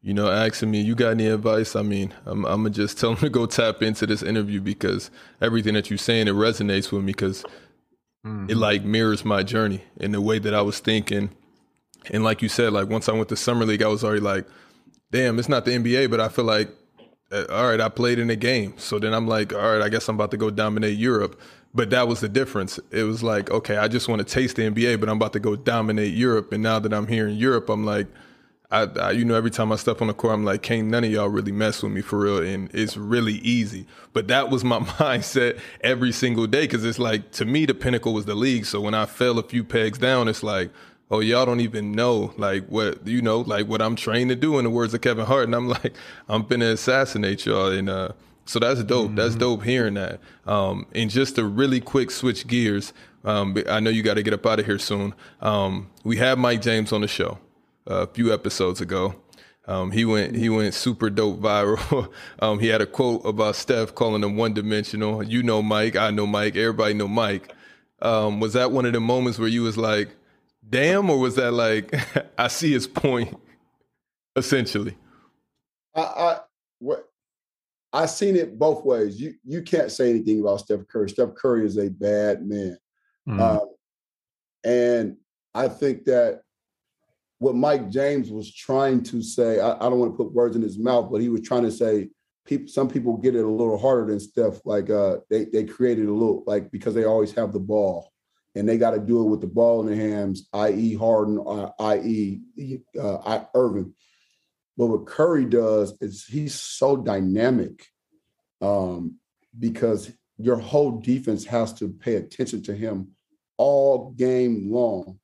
you 0.01 0.15
know, 0.15 0.31
asking 0.31 0.71
me, 0.71 0.81
you 0.81 0.95
got 0.95 1.11
any 1.11 1.27
advice? 1.27 1.75
I 1.75 1.83
mean, 1.83 2.15
I'm, 2.25 2.45
I'm 2.47 2.63
gonna 2.63 2.71
just 2.71 2.99
tell 2.99 3.11
them 3.11 3.19
to 3.21 3.31
go 3.31 3.47
tap 3.47 3.83
into 3.83 4.07
this 4.07 4.23
interview 4.23 4.61
because 4.61 5.11
everything 5.41 5.75
that 5.75 5.91
you're 5.91 5.99
saying, 5.99 6.29
it 6.29 6.35
resonates 6.35 6.93
with 6.93 7.03
me 7.03 7.13
because 7.13 7.43
mm-hmm. 8.25 8.49
it 8.49 8.57
like 8.57 8.85
mirrors 8.85 9.25
my 9.25 9.43
journey 9.43 9.83
in 9.97 10.13
the 10.13 10.21
way 10.21 10.39
that 10.39 10.55
I 10.55 10.63
was 10.63 10.79
thinking. 10.79 11.31
And 12.11 12.23
like 12.23 12.43
you 12.43 12.49
said, 12.49 12.73
like 12.73 12.89
once 12.89 13.09
I 13.09 13.13
went 13.13 13.29
to 13.31 13.37
summer 13.37 13.67
league, 13.67 13.83
I 13.83 13.89
was 13.89 14.05
already 14.05 14.21
like, 14.21 14.47
damn, 15.11 15.39
it's 15.39 15.49
not 15.49 15.65
the 15.65 15.73
NBA, 15.73 16.11
but 16.11 16.21
I 16.21 16.29
feel 16.29 16.45
like, 16.45 16.71
uh, 17.31 17.45
all 17.51 17.69
right, 17.69 17.81
I 17.81 17.89
played 17.89 18.19
in 18.19 18.31
a 18.31 18.37
game. 18.37 18.75
So 18.79 18.99
then 18.99 19.13
I'm 19.13 19.27
like, 19.27 19.53
all 19.53 19.73
right, 19.73 19.83
I 19.83 19.89
guess 19.89 20.09
I'm 20.09 20.17
about 20.17 20.31
to 20.33 20.37
go 20.37 20.51
dominate 20.51 20.97
Europe. 20.97 21.41
But 21.75 21.91
that 21.91 22.09
was 22.09 22.21
the 22.21 22.29
difference. 22.29 22.81
It 22.91 23.03
was 23.03 23.23
like, 23.23 23.51
okay, 23.51 23.77
I 23.77 23.89
just 23.89 24.09
want 24.09 24.21
to 24.21 24.25
taste 24.25 24.57
the 24.57 24.63
NBA, 24.71 24.99
but 25.01 25.09
I'm 25.09 25.17
about 25.17 25.35
to 25.35 25.41
go 25.41 25.55
dominate 25.55 26.15
Europe. 26.15 26.53
And 26.53 26.63
now 26.63 26.79
that 26.79 26.93
I'm 26.95 27.07
here 27.07 27.29
in 27.29 27.37
Europe, 27.37 27.69
I'm 27.69 27.85
like, 27.85 28.07
I, 28.71 28.83
I, 28.83 29.11
you 29.13 29.25
know, 29.25 29.35
every 29.35 29.51
time 29.51 29.73
I 29.73 29.77
step 29.77 30.03
on 30.03 30.09
the 30.09 30.15
court, 30.15 30.35
I'm 30.35 30.45
like, 30.45 30.63
can't 30.63 30.89
none 30.89 31.05
of 31.05 31.11
y'all 31.11 31.29
really 31.29 31.53
mess 31.53 31.83
with 31.83 31.93
me 31.93 32.03
for 32.03 32.19
real. 32.19 32.39
And 32.43 32.71
it's 32.75 32.97
really 32.97 33.35
easy. 33.35 33.87
But 34.13 34.29
that 34.29 34.51
was 34.51 34.65
my 34.65 34.79
mindset 34.81 35.59
every 35.83 36.13
single 36.13 36.47
day 36.47 36.63
because 36.63 36.85
it's 36.85 36.99
like, 36.99 37.31
to 37.33 37.45
me, 37.45 37.67
the 37.67 37.75
pinnacle 37.75 38.13
was 38.13 38.25
the 38.25 38.35
league. 38.35 38.67
So 38.67 38.81
when 38.81 38.95
I 38.95 39.07
fell 39.07 39.39
a 39.39 39.43
few 39.43 39.65
pegs 39.65 39.99
down, 39.99 40.29
it's 40.29 40.43
like, 40.43 40.71
oh, 41.11 41.21
y'all 41.21 41.47
don't 41.47 41.61
even 41.61 41.93
know, 41.93 42.33
like, 42.37 42.67
what, 42.67 43.07
you 43.07 43.23
know, 43.23 43.41
like 43.41 43.67
what 43.67 43.81
I'm 43.81 43.97
trained 43.97 44.31
to 44.31 44.37
do 44.37 44.59
in 44.59 44.65
the 44.65 44.71
words 44.71 44.93
of 44.95 45.01
Kevin 45.01 45.27
Hart. 45.27 45.45
And 45.45 45.55
I'm 45.55 45.69
like, 45.79 45.95
I'm 46.29 46.43
gonna 46.43 46.71
assassinate 46.71 47.47
y'all. 47.47 47.71
And, 47.73 47.89
uh, 47.89 48.13
so 48.49 48.59
that's 48.59 48.83
dope. 48.83 49.09
Mm-hmm. 49.09 49.17
That's 49.17 49.35
dope 49.35 49.63
hearing 49.63 49.95
that. 49.95 50.21
Um, 50.47 50.87
and 50.95 51.11
just 51.11 51.37
to 51.37 51.45
really 51.45 51.81
quick 51.81 52.11
switch 52.11 52.47
gears, 52.47 52.95
um, 53.23 53.55
I 53.69 53.79
know 53.81 53.91
you 53.91 54.03
got 54.03 54.15
to 54.15 54.23
get 54.23 54.33
up 54.33 54.47
out 54.47 54.59
of 54.59 54.65
here 54.65 54.79
soon. 54.79 55.15
Um, 55.43 55.91
we 56.03 56.17
have 56.17 56.39
Mike 56.39 56.63
James 56.63 56.91
on 56.91 57.03
the 57.03 57.09
show 57.09 57.39
a 57.87 58.07
few 58.07 58.33
episodes 58.33 58.81
ago. 58.81 59.17
Um, 59.67 59.91
he 59.91 60.07
went 60.07 60.35
he 60.35 60.49
went 60.49 60.73
super 60.73 61.11
dope 61.11 61.41
viral. 61.41 62.11
um, 62.39 62.59
he 62.59 62.69
had 62.69 62.81
a 62.81 62.87
quote 62.87 63.21
about 63.27 63.55
Steph 63.55 63.95
calling 63.95 64.25
him 64.25 64.39
one 64.39 64.55
dimensional. 64.55 65.23
You 65.23 65.43
know 65.43 65.61
Mike, 65.61 65.95
I 65.95 66.11
know 66.11 66.27
Mike, 66.27 66.57
everybody 66.57 66.95
know 66.95 67.07
Mike. 67.09 67.55
Um, 68.01 68.41
was 68.41 68.55
that 68.55 68.73
one 68.73 68.87
of 68.87 68.95
the 68.95 69.01
moments 69.01 69.39
where 69.39 69.49
you 69.49 69.63
was 69.63 69.77
like, 69.77 70.09
"Damn," 70.69 71.11
or 71.11 71.19
was 71.19 71.37
that 71.37 71.53
like, 71.53 71.95
"I 72.39 72.49
see 72.49 72.73
his 72.73 72.87
point"? 72.87 73.37
Essentially, 74.37 74.97
I, 75.95 76.01
I 76.01 76.39
what 76.79 77.09
I 77.93 78.07
seen 78.07 78.37
it 78.37 78.59
both 78.59 78.85
ways. 78.85 79.21
You 79.21 79.35
you 79.45 79.63
can't 79.63 79.91
say 79.91 80.11
anything 80.11 80.41
about 80.41 80.61
Steph 80.61 80.87
Curry. 80.89 81.11
Steph 81.11 81.35
Curry 81.35 81.67
is 81.67 81.79
a 81.79 81.89
bad 81.89 82.47
man, 82.47 82.79
mm. 83.29 83.67
and 84.65 85.17
I 85.55 85.69
think 85.69 86.05
that 86.05 86.43
what 87.39 87.55
Mike 87.55 87.89
James 87.89 88.31
was 88.31 88.53
trying 88.53 89.03
to 89.05 89.23
say, 89.23 89.61
I, 89.61 89.75
I, 89.77 89.89
don't 89.89 89.99
want 89.99 90.13
to 90.13 90.17
put 90.17 90.33
words 90.33 90.57
in 90.57 90.63
his 90.63 90.79
mouth, 90.79 91.09
but 91.11 91.21
he 91.21 91.29
was 91.29 91.43
trying 91.43 91.63
to 91.63 91.71
say 91.71 92.09
people 92.45 92.69
some 92.69 92.89
people 92.89 93.17
get 93.17 93.37
it 93.37 93.45
a 93.45 93.49
little 93.49 93.79
harder 93.79 94.07
than 94.07 94.21
Steph. 94.21 94.65
Like 94.65 94.91
uh 94.91 95.19
they 95.31 95.45
they 95.47 95.65
created 95.65 96.09
a 96.09 96.13
little 96.13 96.43
like 96.47 96.71
because 96.71 96.95
they 96.95 97.05
always 97.05 97.33
have 97.33 97.53
the 97.53 97.61
ball 97.61 98.13
and 98.59 98.69
they 98.69 98.77
got 98.77 98.91
to 98.91 98.99
do 98.99 99.23
it 99.23 99.31
with 99.31 99.41
the 99.41 99.47
ball 99.47 99.81
in 99.81 99.87
their 99.87 100.09
hands, 100.09 100.49
i.e. 100.53 100.95
Harden, 100.95 101.43
uh, 101.47 101.71
i.e. 101.81 102.41
Uh, 103.01 103.45
Irving. 103.55 103.95
But 104.77 104.87
what 104.87 105.07
Curry 105.07 105.45
does 105.45 105.97
is 106.01 106.25
he's 106.25 106.55
so 106.55 106.97
dynamic 106.97 107.87
um, 108.61 109.17
because 109.59 110.13
your 110.37 110.57
whole 110.57 111.01
defense 111.01 111.45
has 111.47 111.73
to 111.75 111.89
pay 111.89 112.17
attention 112.17 112.63
to 112.65 112.75
him 112.75 113.09
all 113.57 114.11
game 114.13 114.71
long 114.71 115.19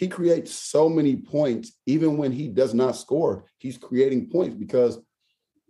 he 0.00 0.08
creates 0.08 0.54
so 0.54 0.88
many 0.88 1.16
points, 1.16 1.72
even 1.86 2.16
when 2.16 2.32
he 2.32 2.48
does 2.48 2.72
not 2.72 2.96
score. 2.96 3.44
He's 3.58 3.76
creating 3.76 4.30
points 4.30 4.56
because 4.56 4.98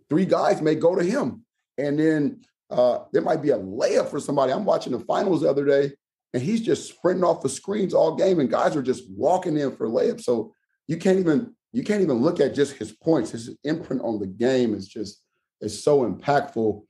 three 0.09 0.25
guys 0.25 0.61
may 0.61 0.75
go 0.75 0.95
to 0.95 1.03
him. 1.03 1.43
And 1.77 1.99
then 1.99 2.41
uh, 2.69 2.99
there 3.11 3.23
might 3.23 3.41
be 3.41 3.49
a 3.49 3.57
layup 3.57 4.09
for 4.09 4.19
somebody. 4.19 4.53
I'm 4.53 4.65
watching 4.65 4.93
the 4.93 4.99
finals 4.99 5.41
the 5.41 5.49
other 5.49 5.65
day, 5.65 5.91
and 6.33 6.41
he's 6.41 6.61
just 6.61 6.87
sprinting 6.87 7.23
off 7.23 7.41
the 7.41 7.49
screens 7.49 7.93
all 7.93 8.15
game, 8.15 8.39
and 8.39 8.49
guys 8.49 8.75
are 8.75 8.81
just 8.81 9.09
walking 9.09 9.57
in 9.57 9.75
for 9.75 9.87
layups. 9.87 10.21
So 10.21 10.53
you 10.87 10.97
can't 10.97 11.19
even 11.19 11.53
you 11.73 11.83
can't 11.83 12.01
even 12.01 12.17
look 12.17 12.39
at 12.39 12.53
just 12.53 12.75
his 12.75 12.91
points. 12.91 13.31
His 13.31 13.55
imprint 13.63 14.01
on 14.01 14.19
the 14.19 14.27
game 14.27 14.73
is 14.73 14.87
just 14.87 15.21
is 15.61 15.83
so 15.83 16.09
impactful. 16.09 16.83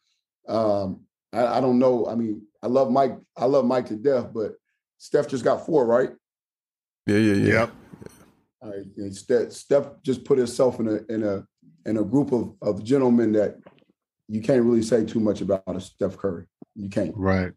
Um, 0.48 1.02
I, 1.34 1.58
I 1.58 1.62
don't 1.62 1.80
know. 1.80 2.08
I 2.08 2.16
mean, 2.16 2.44
I 2.62 2.68
love 2.68 2.92
Mike. 2.92 3.18
I 3.38 3.46
love 3.46 3.66
Mike 3.66 3.88
to 3.88 3.96
death, 3.96 4.30
but 4.34 4.54
Steph 4.98 5.28
just 5.28 5.44
got 5.44 5.66
four, 5.66 5.86
right? 5.86 6.12
Yeah, 7.08 7.18
yeah, 7.18 7.34
yeah. 7.34 7.54
Yep. 7.54 7.72
All 8.62 8.70
right. 8.70 9.14
Steph, 9.14 9.52
Steph 9.52 9.88
just 10.04 10.24
put 10.24 10.38
himself 10.38 10.80
in 10.80 10.88
a 10.88 11.14
in 11.14 11.24
a 11.24 11.46
in 11.86 11.98
a 11.98 12.04
group 12.04 12.32
of 12.32 12.54
of 12.62 12.84
gentlemen 12.84 13.32
that 13.34 13.58
you 14.28 14.42
can't 14.42 14.64
really 14.64 14.84
say 14.84 15.04
too 15.04 15.20
much 15.20 15.42
about 15.42 15.64
a 15.68 15.82
Steph 15.82 16.18
Curry. 16.18 16.46
You 16.76 16.90
can't. 16.90 17.16
Right. 17.16 17.52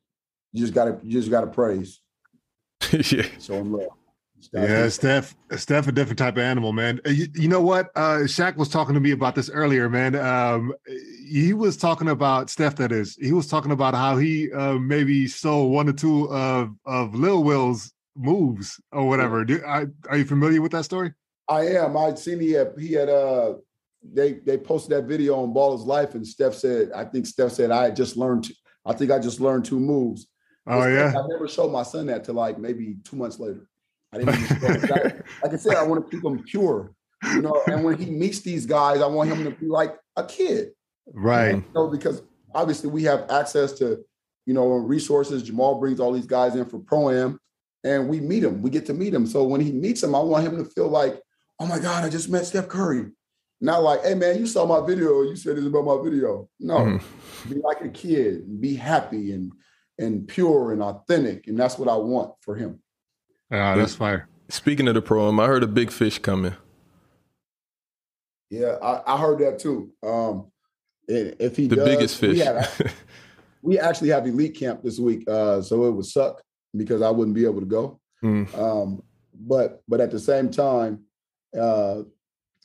You 0.54 0.60
just 0.60 0.72
gotta 0.72 0.98
you 1.02 1.10
just 1.10 1.30
gotta 1.30 1.48
praise. 1.48 2.00
yeah. 2.92 3.26
Show 3.40 3.54
him 3.54 3.72
love. 3.72 3.88
Yeah, 4.52 4.88
Steph, 4.88 5.34
Steph, 5.56 5.88
a 5.88 5.92
different 5.92 6.18
type 6.18 6.36
of 6.36 6.42
animal, 6.42 6.72
man. 6.72 7.00
Uh, 7.04 7.10
you, 7.10 7.26
you, 7.34 7.48
know 7.48 7.62
what? 7.62 7.90
Uh, 7.96 8.18
Shaq 8.24 8.56
was 8.56 8.68
talking 8.68 8.94
to 8.94 9.00
me 9.00 9.10
about 9.10 9.34
this 9.34 9.50
earlier, 9.50 9.88
man. 9.88 10.14
Um, 10.14 10.72
he 10.86 11.54
was 11.54 11.76
talking 11.76 12.08
about 12.08 12.50
Steph. 12.50 12.76
That 12.76 12.92
is, 12.92 13.16
he 13.16 13.32
was 13.32 13.48
talking 13.48 13.72
about 13.72 13.94
how 13.94 14.16
he 14.16 14.52
uh, 14.52 14.74
maybe 14.74 15.26
stole 15.26 15.70
one 15.70 15.88
or 15.88 15.92
two 15.92 16.30
of 16.30 16.72
of 16.84 17.16
Lil 17.16 17.42
Will's 17.42 17.92
moves 18.16 18.80
or 18.92 19.08
whatever. 19.08 19.44
Do, 19.44 19.60
I, 19.66 19.86
are 20.08 20.18
you 20.18 20.24
familiar 20.24 20.62
with 20.62 20.72
that 20.72 20.84
story? 20.84 21.12
I 21.48 21.62
am. 21.62 21.96
I'd 21.96 22.18
seen 22.18 22.38
he 22.38 22.52
had 22.52 22.74
he 22.78 22.92
had 22.92 23.08
uh 23.08 23.54
they 24.02 24.34
they 24.34 24.58
posted 24.58 24.96
that 24.96 25.08
video 25.08 25.42
on 25.42 25.52
Ballislife, 25.52 26.14
and 26.14 26.26
Steph 26.26 26.54
said, 26.54 26.92
I 26.92 27.04
think 27.06 27.26
Steph 27.26 27.52
said 27.52 27.72
I 27.72 27.90
just 27.90 28.16
learned. 28.16 28.48
I 28.86 28.92
think 28.92 29.10
I 29.10 29.18
just 29.18 29.40
learned 29.40 29.64
two 29.64 29.80
moves. 29.80 30.28
Oh 30.66 30.86
yeah. 30.86 31.12
I 31.16 31.26
never 31.28 31.48
showed 31.48 31.70
my 31.70 31.82
son 31.82 32.06
that 32.06 32.24
till 32.24 32.34
like 32.34 32.58
maybe 32.58 32.96
two 33.04 33.16
months 33.16 33.38
later. 33.38 33.68
I 34.12 34.18
didn't. 34.18 34.34
Even 34.34 34.92
I, 34.92 34.98
like 35.42 35.52
I 35.52 35.56
said, 35.56 35.74
I 35.74 35.82
want 35.82 36.04
to 36.04 36.10
keep 36.10 36.24
him 36.24 36.42
pure, 36.44 36.92
you 37.32 37.42
know. 37.42 37.62
And 37.66 37.84
when 37.84 37.98
he 37.98 38.10
meets 38.10 38.40
these 38.40 38.64
guys, 38.64 39.00
I 39.00 39.06
want 39.06 39.30
him 39.30 39.44
to 39.44 39.50
be 39.50 39.66
like 39.66 39.96
a 40.16 40.24
kid, 40.24 40.70
right? 41.12 41.56
You 41.56 41.64
know, 41.74 41.88
because 41.88 42.22
obviously 42.54 42.90
we 42.90 43.02
have 43.04 43.28
access 43.30 43.72
to, 43.74 44.04
you 44.46 44.54
know, 44.54 44.68
resources. 44.68 45.42
Jamal 45.42 45.80
brings 45.80 46.00
all 46.00 46.12
these 46.12 46.26
guys 46.26 46.54
in 46.54 46.64
for 46.64 46.78
pro 46.78 47.10
am 47.10 47.40
and 47.84 48.08
we 48.08 48.18
meet 48.20 48.42
him. 48.42 48.62
We 48.62 48.70
get 48.70 48.86
to 48.86 48.94
meet 48.94 49.14
him. 49.14 49.26
So 49.26 49.44
when 49.44 49.60
he 49.60 49.70
meets 49.70 50.02
him, 50.02 50.14
I 50.14 50.20
want 50.20 50.46
him 50.46 50.56
to 50.56 50.64
feel 50.64 50.88
like, 50.88 51.20
oh 51.60 51.66
my 51.66 51.78
God, 51.78 52.04
I 52.04 52.08
just 52.08 52.30
met 52.30 52.46
Steph 52.46 52.68
Curry. 52.68 53.10
Not 53.60 53.82
like, 53.82 54.02
hey 54.02 54.14
man, 54.14 54.38
you 54.38 54.46
saw 54.46 54.66
my 54.66 54.84
video, 54.84 55.22
you 55.22 55.36
said 55.36 55.56
this 55.56 55.66
about 55.66 55.84
my 55.84 56.02
video. 56.02 56.48
No, 56.58 56.78
mm-hmm. 56.78 57.52
be 57.52 57.60
like 57.60 57.80
a 57.82 57.88
kid, 57.88 58.60
be 58.60 58.74
happy 58.74 59.32
and 59.32 59.52
and 59.98 60.26
pure 60.26 60.72
and 60.72 60.82
authentic, 60.82 61.46
and 61.46 61.58
that's 61.58 61.78
what 61.78 61.88
I 61.88 61.96
want 61.96 62.32
for 62.40 62.56
him. 62.56 62.80
Ah, 63.52 63.76
that's 63.76 63.94
fire. 63.94 64.28
Speaking 64.48 64.88
of 64.88 64.94
the 64.94 65.02
program, 65.02 65.40
I 65.40 65.46
heard 65.46 65.62
a 65.62 65.68
big 65.68 65.90
fish 65.90 66.18
coming. 66.18 66.54
Yeah, 68.50 68.76
I, 68.82 69.14
I 69.14 69.18
heard 69.18 69.38
that 69.40 69.58
too. 69.58 69.90
Um, 70.02 70.50
if 71.08 71.56
he 71.56 71.66
the 71.66 71.76
does, 71.76 71.88
biggest 71.88 72.18
fish, 72.18 72.34
we, 72.34 72.38
have, 72.40 72.94
we, 73.62 73.78
actually 73.78 74.10
have 74.10 74.26
elite 74.26 74.56
camp 74.56 74.82
this 74.82 74.98
week, 74.98 75.28
uh, 75.28 75.60
so 75.62 75.84
it 75.84 75.90
would 75.92 76.06
suck 76.06 76.42
because 76.76 77.02
I 77.02 77.10
wouldn't 77.10 77.34
be 77.34 77.44
able 77.44 77.60
to 77.60 77.66
go. 77.66 78.00
Mm. 78.22 78.58
Um, 78.58 79.02
but 79.34 79.82
but 79.88 80.00
at 80.00 80.10
the 80.10 80.20
same 80.20 80.50
time, 80.50 81.04
uh, 81.58 82.02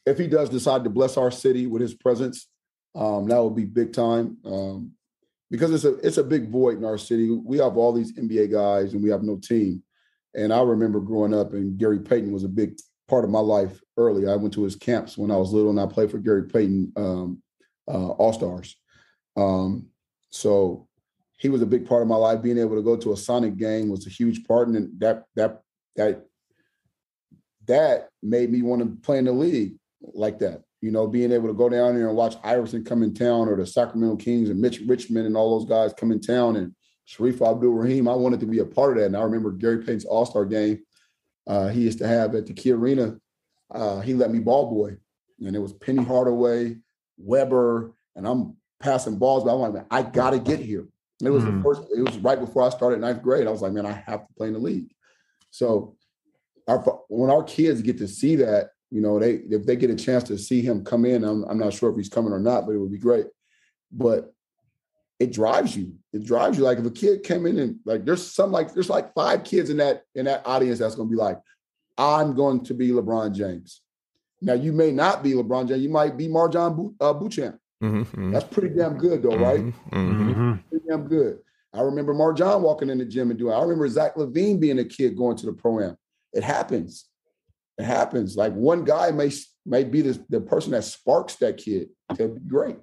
if 0.05 0.17
he 0.17 0.27
does 0.27 0.49
decide 0.49 0.83
to 0.83 0.89
bless 0.89 1.17
our 1.17 1.31
city 1.31 1.67
with 1.67 1.81
his 1.81 1.93
presence, 1.93 2.47
um, 2.95 3.27
that 3.27 3.43
would 3.43 3.55
be 3.55 3.65
big 3.65 3.93
time. 3.93 4.37
Um, 4.45 4.91
because 5.51 5.71
it's 5.73 5.85
a 5.85 5.95
it's 6.05 6.17
a 6.17 6.23
big 6.23 6.49
void 6.49 6.77
in 6.77 6.85
our 6.85 6.97
city. 6.97 7.29
We 7.29 7.57
have 7.57 7.77
all 7.77 7.93
these 7.93 8.13
NBA 8.13 8.51
guys 8.51 8.93
and 8.93 9.03
we 9.03 9.09
have 9.09 9.23
no 9.23 9.37
team. 9.37 9.83
And 10.35 10.53
I 10.53 10.61
remember 10.61 10.99
growing 10.99 11.33
up, 11.33 11.53
and 11.53 11.77
Gary 11.77 11.99
Payton 11.99 12.31
was 12.31 12.43
a 12.43 12.49
big 12.49 12.77
part 13.07 13.23
of 13.23 13.31
my 13.31 13.39
life 13.39 13.81
early. 13.97 14.27
I 14.27 14.35
went 14.35 14.53
to 14.53 14.63
his 14.63 14.75
camps 14.75 15.17
when 15.17 15.31
I 15.31 15.37
was 15.37 15.51
little, 15.51 15.71
and 15.71 15.79
I 15.79 15.87
played 15.87 16.11
for 16.11 16.19
Gary 16.19 16.47
Payton 16.47 16.93
um, 16.95 17.41
uh, 17.87 18.09
All 18.11 18.31
Stars. 18.31 18.75
Um, 19.35 19.87
so 20.29 20.87
he 21.37 21.49
was 21.49 21.61
a 21.61 21.65
big 21.65 21.87
part 21.87 22.03
of 22.03 22.07
my 22.07 22.15
life. 22.15 22.43
Being 22.43 22.59
able 22.59 22.75
to 22.75 22.83
go 22.83 22.95
to 22.95 23.13
a 23.13 23.17
Sonic 23.17 23.57
game 23.57 23.89
was 23.89 24.05
a 24.05 24.11
huge 24.11 24.45
part, 24.45 24.67
and 24.67 24.99
that 24.99 25.23
that 25.35 25.61
that 25.95 26.25
that 27.65 28.09
made 28.21 28.51
me 28.51 28.61
want 28.61 28.81
to 28.81 29.01
play 29.01 29.17
in 29.17 29.25
the 29.25 29.31
league 29.31 29.77
like 30.01 30.39
that. 30.39 30.61
You 30.81 30.91
know, 30.91 31.07
being 31.07 31.31
able 31.31 31.47
to 31.47 31.53
go 31.53 31.67
down 31.67 31.95
there 31.95 32.07
and 32.07 32.15
watch 32.15 32.35
Iverson 32.43 32.85
come 32.85 33.03
in 33.03 33.13
town, 33.13 33.49
or 33.49 33.57
the 33.57 33.65
Sacramento 33.65 34.15
Kings 34.17 34.49
and 34.49 34.61
Mitch 34.61 34.79
Richmond 34.87 35.25
and 35.25 35.35
all 35.35 35.59
those 35.59 35.67
guys 35.67 35.93
come 35.93 36.11
in 36.11 36.21
town, 36.21 36.55
and 36.55 36.73
Shareef 37.09 37.41
Abdur-Rahim, 37.41 38.07
I 38.07 38.13
wanted 38.13 38.39
to 38.41 38.45
be 38.45 38.59
a 38.59 38.65
part 38.65 38.91
of 38.91 38.99
that, 38.99 39.07
and 39.07 39.17
I 39.17 39.21
remember 39.21 39.51
Gary 39.51 39.79
Payton's 39.79 40.05
All 40.05 40.25
Star 40.25 40.45
game. 40.45 40.79
Uh, 41.47 41.67
he 41.67 41.81
used 41.81 41.97
to 41.99 42.07
have 42.07 42.35
at 42.35 42.45
the 42.45 42.53
Key 42.53 42.71
Arena. 42.71 43.17
Uh, 43.71 43.99
he 43.99 44.13
let 44.13 44.31
me 44.31 44.39
ball 44.39 44.69
boy, 44.69 44.95
and 45.39 45.55
it 45.55 45.59
was 45.59 45.73
Penny 45.73 46.03
Hardaway, 46.03 46.77
Webber, 47.17 47.93
and 48.15 48.27
I'm 48.27 48.55
passing 48.79 49.17
balls. 49.17 49.43
But 49.43 49.55
I'm 49.55 49.59
like, 49.59 49.73
man, 49.73 49.85
I 49.89 50.03
got 50.03 50.31
to 50.31 50.39
get 50.39 50.59
here. 50.59 50.87
it 51.23 51.29
was 51.29 51.43
mm. 51.43 51.47
the 51.47 51.51
hmm. 51.53 51.63
first. 51.63 51.81
It 51.95 52.01
was 52.01 52.17
right 52.19 52.39
before 52.39 52.63
I 52.63 52.69
started 52.69 52.99
ninth 52.99 53.23
grade. 53.23 53.47
I 53.47 53.51
was 53.51 53.61
like, 53.61 53.73
man, 53.73 53.87
I 53.87 54.03
have 54.05 54.27
to 54.27 54.33
play 54.37 54.47
in 54.47 54.53
the 54.53 54.59
league. 54.59 54.91
So, 55.49 55.95
our, 56.67 56.79
when 57.07 57.31
our 57.31 57.43
kids 57.43 57.81
get 57.81 57.97
to 57.97 58.07
see 58.07 58.35
that, 58.37 58.69
you 58.91 59.01
know, 59.01 59.19
they 59.19 59.33
if 59.49 59.65
they 59.65 59.75
get 59.75 59.91
a 59.91 59.95
chance 59.95 60.23
to 60.25 60.37
see 60.37 60.61
him 60.61 60.83
come 60.83 61.05
in, 61.05 61.23
I'm, 61.23 61.43
I'm 61.45 61.59
not 61.59 61.73
sure 61.73 61.89
if 61.89 61.97
he's 61.97 62.09
coming 62.09 62.33
or 62.33 62.39
not, 62.39 62.65
but 62.65 62.73
it 62.73 62.79
would 62.79 62.91
be 62.91 62.97
great. 62.97 63.27
But 63.91 64.33
it 65.19 65.33
drives 65.33 65.75
you. 65.75 65.95
It 66.13 66.25
drives 66.25 66.57
you. 66.57 66.63
Like 66.63 66.79
if 66.79 66.85
a 66.85 66.91
kid 66.91 67.23
came 67.23 67.45
in 67.45 67.59
and 67.59 67.79
like 67.85 68.05
there's 68.05 68.25
some 68.25 68.51
like 68.51 68.73
there's 68.73 68.89
like 68.89 69.13
five 69.13 69.43
kids 69.43 69.69
in 69.69 69.77
that 69.77 70.03
in 70.15 70.25
that 70.25 70.45
audience 70.45 70.79
that's 70.79 70.95
gonna 70.95 71.09
be 71.09 71.15
like, 71.15 71.39
I'm 71.97 72.33
going 72.33 72.63
to 72.65 72.73
be 72.73 72.89
LeBron 72.89 73.33
James. 73.35 73.81
Now 74.41 74.53
you 74.53 74.71
may 74.71 74.91
not 74.91 75.21
be 75.21 75.33
LeBron 75.33 75.67
James. 75.67 75.81
You 75.81 75.89
might 75.89 76.17
be 76.17 76.27
MarJon 76.27 76.95
uh, 76.99 77.13
Beauchamp. 77.13 77.59
Mm-hmm, 77.83 78.01
mm-hmm. 78.01 78.31
That's 78.31 78.45
pretty 78.45 78.75
damn 78.75 78.97
good 78.97 79.21
though, 79.21 79.37
right? 79.37 79.59
Mm-hmm, 79.59 80.29
mm-hmm. 80.31 80.53
pretty 80.69 80.85
damn 80.87 81.07
good. 81.07 81.39
I 81.73 81.81
remember 81.81 82.13
MarJon 82.13 82.61
walking 82.61 82.89
in 82.89 82.97
the 82.97 83.05
gym 83.05 83.29
and 83.29 83.37
doing. 83.37 83.53
I 83.53 83.61
remember 83.61 83.87
Zach 83.87 84.15
LaVine 84.15 84.59
being 84.59 84.79
a 84.79 84.85
kid 84.85 85.15
going 85.15 85.37
to 85.37 85.45
the 85.45 85.53
pro 85.53 85.81
am. 85.81 85.97
It 86.33 86.43
happens. 86.43 87.05
It 87.79 87.85
happens. 87.85 88.35
Like 88.35 88.53
one 88.53 88.83
guy 88.83 89.09
may 89.11 89.31
may 89.65 89.85
be 89.85 90.01
the, 90.01 90.23
the 90.29 90.41
person 90.41 90.71
that 90.73 90.83
sparks 90.83 91.35
that 91.37 91.57
kid 91.57 91.87
to 92.17 92.27
be 92.27 92.41
great. 92.41 92.75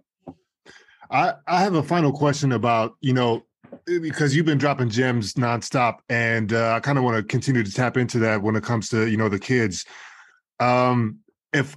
I, 1.10 1.34
I 1.46 1.60
have 1.60 1.74
a 1.74 1.82
final 1.82 2.12
question 2.12 2.52
about, 2.52 2.96
you 3.00 3.12
know, 3.12 3.44
because 3.84 4.34
you've 4.34 4.46
been 4.46 4.58
dropping 4.58 4.88
gems 4.88 5.34
nonstop, 5.34 5.98
and 6.08 6.52
uh, 6.52 6.72
I 6.72 6.80
kind 6.80 6.98
of 6.98 7.04
want 7.04 7.16
to 7.16 7.22
continue 7.22 7.62
to 7.62 7.72
tap 7.72 7.96
into 7.96 8.18
that 8.20 8.42
when 8.42 8.56
it 8.56 8.64
comes 8.64 8.88
to, 8.88 9.06
you 9.06 9.16
know, 9.16 9.28
the 9.28 9.38
kids. 9.38 9.84
Um, 10.60 11.18
if 11.52 11.76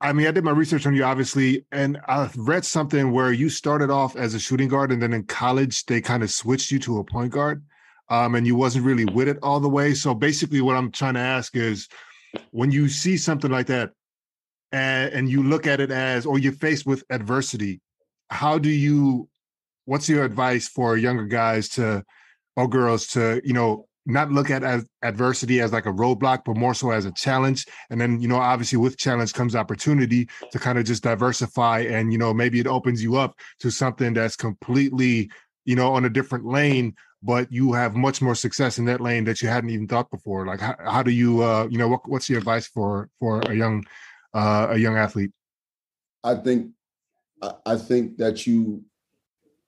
I 0.00 0.12
mean, 0.12 0.26
I 0.26 0.32
did 0.32 0.42
my 0.42 0.50
research 0.50 0.84
on 0.84 0.96
you, 0.96 1.04
obviously, 1.04 1.64
and 1.70 2.00
I 2.08 2.28
read 2.36 2.64
something 2.64 3.12
where 3.12 3.32
you 3.32 3.48
started 3.48 3.88
off 3.88 4.16
as 4.16 4.34
a 4.34 4.40
shooting 4.40 4.68
guard, 4.68 4.90
and 4.90 5.00
then 5.00 5.12
in 5.12 5.24
college 5.24 5.86
they 5.86 6.00
kind 6.00 6.24
of 6.24 6.30
switched 6.30 6.72
you 6.72 6.80
to 6.80 6.98
a 6.98 7.04
point 7.04 7.30
guard, 7.30 7.62
um, 8.08 8.34
and 8.34 8.46
you 8.46 8.56
wasn't 8.56 8.84
really 8.84 9.04
with 9.04 9.28
it 9.28 9.38
all 9.42 9.60
the 9.60 9.68
way. 9.68 9.94
So 9.94 10.12
basically, 10.12 10.60
what 10.60 10.76
I'm 10.76 10.90
trying 10.90 11.14
to 11.14 11.20
ask 11.20 11.54
is, 11.54 11.88
when 12.50 12.70
you 12.70 12.88
see 12.88 13.16
something 13.16 13.50
like 13.50 13.66
that, 13.66 13.90
and, 14.72 15.12
and 15.12 15.30
you 15.30 15.42
look 15.42 15.66
at 15.66 15.80
it 15.80 15.90
as, 15.90 16.24
or 16.26 16.38
you're 16.38 16.52
faced 16.52 16.86
with 16.86 17.04
adversity, 17.10 17.80
how 18.30 18.58
do 18.58 18.70
you 18.70 19.28
what's 19.84 20.08
your 20.08 20.24
advice 20.24 20.68
for 20.68 20.96
younger 20.96 21.26
guys 21.26 21.68
to 21.68 22.04
or 22.56 22.68
girls 22.68 23.06
to 23.08 23.40
you 23.44 23.52
know 23.52 23.86
not 24.04 24.32
look 24.32 24.50
at 24.50 24.64
as 24.64 24.84
adversity 25.02 25.60
as 25.60 25.72
like 25.72 25.86
a 25.86 25.92
roadblock 25.92 26.42
but 26.44 26.56
more 26.56 26.74
so 26.74 26.90
as 26.90 27.04
a 27.04 27.12
challenge? 27.12 27.66
And 27.90 28.00
then 28.00 28.20
you 28.20 28.28
know 28.28 28.38
obviously 28.38 28.78
with 28.78 28.96
challenge 28.96 29.34
comes 29.34 29.54
opportunity 29.54 30.28
to 30.50 30.58
kind 30.58 30.78
of 30.78 30.84
just 30.84 31.02
diversify 31.02 31.80
and 31.80 32.12
you 32.12 32.18
know 32.18 32.32
maybe 32.32 32.58
it 32.58 32.66
opens 32.66 33.02
you 33.02 33.16
up 33.16 33.34
to 33.60 33.70
something 33.70 34.14
that's 34.14 34.36
completely 34.36 35.30
you 35.64 35.76
know 35.76 35.92
on 35.92 36.04
a 36.04 36.10
different 36.10 36.46
lane 36.46 36.94
but 37.22 37.50
you 37.52 37.72
have 37.72 37.94
much 37.94 38.20
more 38.20 38.34
success 38.34 38.78
in 38.78 38.84
that 38.84 39.00
lane 39.00 39.24
that 39.24 39.40
you 39.40 39.48
hadn't 39.48 39.70
even 39.70 39.86
thought 39.86 40.10
before 40.10 40.46
like 40.46 40.60
how, 40.60 40.76
how 40.84 41.02
do 41.02 41.10
you 41.10 41.42
uh 41.42 41.66
you 41.70 41.78
know 41.78 41.88
what, 41.88 42.08
what's 42.08 42.28
your 42.28 42.38
advice 42.38 42.66
for 42.66 43.08
for 43.18 43.40
a 43.42 43.54
young 43.54 43.84
uh 44.34 44.68
a 44.70 44.78
young 44.78 44.96
athlete 44.96 45.32
i 46.24 46.34
think 46.34 46.72
I 47.66 47.76
think 47.76 48.18
that 48.18 48.46
you, 48.46 48.84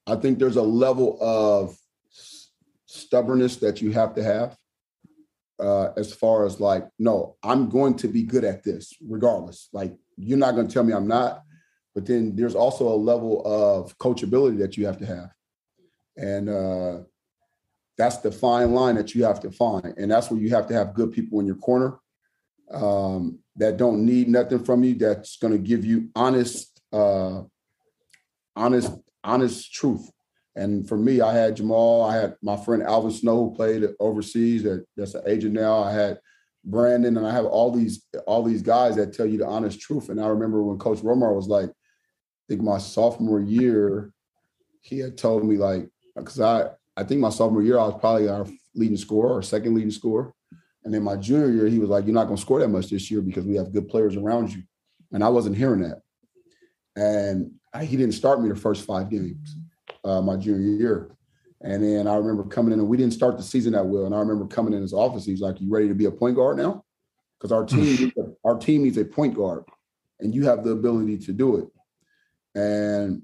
I 0.06 0.16
think 0.16 0.38
there's 0.38 0.56
a 0.56 0.62
level 0.62 1.18
of 1.20 1.76
stubbornness 2.86 3.56
that 3.56 3.82
you 3.82 3.90
have 3.92 4.14
to 4.14 4.22
have 4.22 4.56
uh, 5.58 5.90
as 5.96 6.12
far 6.12 6.46
as 6.46 6.60
like, 6.60 6.88
no, 6.98 7.36
I'm 7.42 7.68
going 7.68 7.94
to 7.96 8.08
be 8.08 8.22
good 8.22 8.44
at 8.44 8.62
this 8.62 8.92
regardless. 9.06 9.68
Like, 9.72 9.94
you're 10.16 10.38
not 10.38 10.54
going 10.54 10.68
to 10.68 10.72
tell 10.72 10.84
me 10.84 10.92
I'm 10.92 11.08
not. 11.08 11.42
But 11.94 12.06
then 12.06 12.34
there's 12.34 12.56
also 12.56 12.88
a 12.88 12.94
level 12.94 13.42
of 13.44 13.96
coachability 13.98 14.58
that 14.58 14.76
you 14.76 14.86
have 14.86 14.98
to 14.98 15.06
have. 15.06 15.30
And 16.16 16.48
uh, 16.48 17.00
that's 17.96 18.18
the 18.18 18.32
fine 18.32 18.72
line 18.72 18.96
that 18.96 19.14
you 19.14 19.24
have 19.24 19.40
to 19.40 19.50
find. 19.50 19.94
And 19.96 20.10
that's 20.10 20.30
where 20.30 20.40
you 20.40 20.50
have 20.50 20.66
to 20.68 20.74
have 20.74 20.94
good 20.94 21.12
people 21.12 21.40
in 21.40 21.46
your 21.46 21.56
corner 21.56 21.98
um, 22.72 23.38
that 23.56 23.76
don't 23.76 24.04
need 24.04 24.28
nothing 24.28 24.64
from 24.64 24.82
you, 24.82 24.94
that's 24.94 25.36
going 25.36 25.52
to 25.52 25.58
give 25.58 25.84
you 25.84 26.08
honest 26.16 26.80
uh, 26.92 27.42
honest, 28.56 28.92
honest 29.22 29.72
truth. 29.72 30.10
And 30.56 30.88
for 30.88 30.96
me, 30.96 31.20
I 31.20 31.34
had 31.34 31.56
Jamal, 31.56 32.02
I 32.02 32.14
had 32.14 32.36
my 32.40 32.56
friend 32.56 32.82
Alvin 32.82 33.10
Snow 33.10 33.48
who 33.48 33.56
played 33.56 33.84
overseas, 33.98 34.62
that, 34.62 34.86
that's 34.96 35.14
an 35.14 35.22
agent 35.26 35.54
now. 35.54 35.82
I 35.82 35.92
had 35.92 36.20
Brandon, 36.64 37.16
and 37.16 37.26
I 37.26 37.32
have 37.32 37.44
all 37.44 37.72
these 37.72 38.06
all 38.26 38.42
these 38.42 38.62
guys 38.62 38.96
that 38.96 39.12
tell 39.12 39.26
you 39.26 39.38
the 39.38 39.46
honest 39.46 39.80
truth. 39.80 40.08
And 40.08 40.20
I 40.20 40.28
remember 40.28 40.62
when 40.62 40.78
Coach 40.78 40.98
Romar 40.98 41.34
was 41.34 41.48
like, 41.48 41.68
I 41.68 42.44
think 42.48 42.62
my 42.62 42.78
sophomore 42.78 43.40
year, 43.40 44.12
he 44.80 44.98
had 44.98 45.18
told 45.18 45.44
me 45.44 45.56
like, 45.56 45.88
because 46.16 46.40
I 46.40 46.68
I 46.96 47.04
think 47.04 47.20
my 47.20 47.30
sophomore 47.30 47.62
year 47.62 47.78
I 47.78 47.86
was 47.86 48.00
probably 48.00 48.28
our 48.28 48.46
leading 48.74 48.96
scorer 48.96 49.36
or 49.36 49.42
second 49.42 49.74
leading 49.74 49.90
scorer. 49.90 50.32
And 50.84 50.92
then 50.92 51.02
my 51.02 51.16
junior 51.16 51.50
year, 51.50 51.66
he 51.66 51.78
was 51.78 51.88
like, 51.88 52.04
You're 52.04 52.14
not 52.14 52.24
gonna 52.24 52.36
score 52.36 52.60
that 52.60 52.68
much 52.68 52.90
this 52.90 53.10
year 53.10 53.20
because 53.20 53.44
we 53.44 53.56
have 53.56 53.72
good 53.72 53.88
players 53.88 54.16
around 54.16 54.52
you. 54.52 54.62
And 55.12 55.24
I 55.24 55.28
wasn't 55.28 55.56
hearing 55.56 55.80
that. 55.80 56.02
And 56.96 57.52
he 57.82 57.96
didn't 57.96 58.14
start 58.14 58.40
me 58.40 58.48
the 58.48 58.56
first 58.56 58.84
five 58.84 59.10
games 59.10 59.56
uh, 60.04 60.20
my 60.20 60.36
junior 60.36 60.76
year. 60.76 61.10
And 61.60 61.82
then 61.82 62.06
I 62.06 62.14
remember 62.16 62.44
coming 62.44 62.72
in, 62.72 62.78
and 62.78 62.88
we 62.88 62.98
didn't 62.98 63.14
start 63.14 63.36
the 63.38 63.42
season 63.42 63.72
that 63.72 63.86
well. 63.86 64.04
And 64.04 64.14
I 64.14 64.18
remember 64.18 64.46
coming 64.46 64.74
in 64.74 64.82
his 64.82 64.92
office. 64.92 65.24
He's 65.24 65.40
like, 65.40 65.60
"You 65.60 65.70
ready 65.70 65.88
to 65.88 65.94
be 65.94 66.04
a 66.04 66.10
point 66.10 66.36
guard 66.36 66.58
now? 66.58 66.84
Because 67.38 67.52
our 67.52 67.64
team, 67.64 68.12
our 68.44 68.58
team 68.58 68.82
needs 68.82 68.98
a 68.98 69.04
point 69.04 69.34
guard, 69.34 69.64
and 70.20 70.34
you 70.34 70.44
have 70.44 70.62
the 70.62 70.72
ability 70.72 71.18
to 71.18 71.32
do 71.32 71.56
it." 71.56 71.68
And 72.60 73.22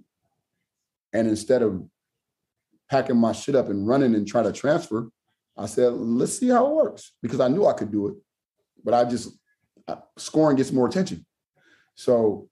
and 1.12 1.29
instead 1.29 1.61
of 1.61 1.85
packing 2.91 3.16
my 3.16 3.32
shit 3.32 3.55
up 3.55 3.68
and 3.68 3.86
running 3.86 4.14
and 4.14 4.26
try 4.26 4.43
to 4.43 4.53
transfer, 4.53 5.09
I 5.57 5.66
said, 5.66 5.93
"Let's 5.93 6.38
see 6.38 6.49
how 6.49 6.66
it 6.66 6.74
works," 6.74 7.12
because 7.22 7.41
I 7.41 7.49
knew 7.49 7.66
I 7.66 7.72
could 7.72 7.91
do 7.91 8.09
it, 8.09 8.14
but 8.84 8.95
I 8.95 9.05
just 9.05 9.38
scoring 10.18 10.57
gets 10.57 10.72
more 10.72 10.86
attention. 10.86 11.24
So 11.95 12.49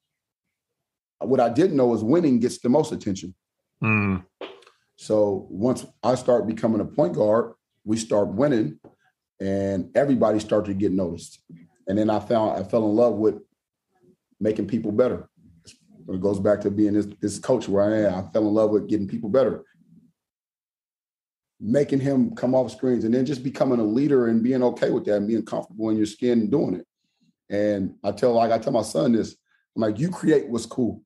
what 1.21 1.41
I 1.41 1.49
didn't 1.49 1.77
know 1.77 1.95
is 1.95 2.03
winning 2.03 2.39
gets 2.41 2.59
the 2.59 2.69
most 2.69 2.93
attention. 2.93 3.35
Mm. 3.83 4.25
So 4.97 5.47
once 5.51 5.87
I 6.03 6.15
start 6.15 6.47
becoming 6.47 6.81
a 6.81 6.85
point 6.85 7.15
guard, 7.15 7.55
we 7.85 7.97
start 7.97 8.29
winning, 8.29 8.79
and 9.41 9.91
everybody 9.97 10.41
started 10.41 10.73
to 10.73 10.75
get 10.75 10.93
noticed. 10.93 11.41
And 11.87 11.97
then 11.97 12.11
I 12.11 12.21
found 12.21 12.59
I 12.59 12.63
fell 12.65 12.85
in 12.85 12.95
love 12.95 13.15
with 13.15 13.41
making 14.41 14.67
people 14.67 14.93
better. 14.93 15.29
It 16.09 16.21
goes 16.21 16.41
back 16.41 16.61
to 16.63 16.71
being 16.71 16.95
this, 16.95 17.07
this 17.21 17.39
coach 17.39 17.69
where 17.69 17.85
I 17.85 17.99
am. 18.09 18.15
I 18.15 18.23
fell 18.33 18.47
in 18.49 18.55
love 18.55 18.71
with 18.71 18.89
getting 18.89 19.09
people 19.09 19.29
better, 19.29 19.65
making 21.61 22.01
him 22.01 22.35
come 22.35 22.55
off 22.55 22.71
screens, 22.71 23.05
and 23.05 23.13
then 23.13 23.27
just 23.27 23.43
becoming 23.43 23.81
a 23.81 23.85
leader 23.85 24.29
and 24.29 24.43
being 24.43 24.63
okay 24.63 24.91
with 24.91 25.05
that 25.07 25.17
and 25.17 25.29
being 25.29 25.45
comfortable 25.45 25.91
in 25.91 25.97
your 25.97 26.07
skin 26.07 26.41
and 26.41 26.51
doing 26.51 26.75
it. 26.75 26.87
And 27.51 27.95
I 28.05 28.13
tell 28.13 28.33
like 28.33 28.53
I 28.53 28.59
tell 28.59 28.73
my 28.73 28.83
son 28.83 29.13
this 29.13 29.37
I'm 29.79 29.83
like, 29.83 30.01
you 30.01 30.11
create 30.11 30.49
what's 30.49 30.67
cool. 30.67 31.03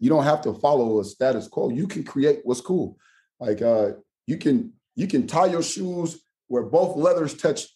You 0.00 0.10
don't 0.10 0.24
have 0.24 0.40
to 0.42 0.54
follow 0.54 0.98
a 0.98 1.04
status 1.04 1.46
quo. 1.46 1.70
You 1.70 1.86
can 1.86 2.02
create 2.02 2.40
what's 2.42 2.60
cool. 2.60 2.98
Like 3.38 3.62
uh, 3.62 3.92
you 4.26 4.36
can 4.36 4.72
you 4.96 5.06
can 5.06 5.28
tie 5.28 5.46
your 5.46 5.62
shoes 5.62 6.20
where 6.48 6.64
both 6.64 6.96
leathers 6.96 7.34
touch 7.34 7.68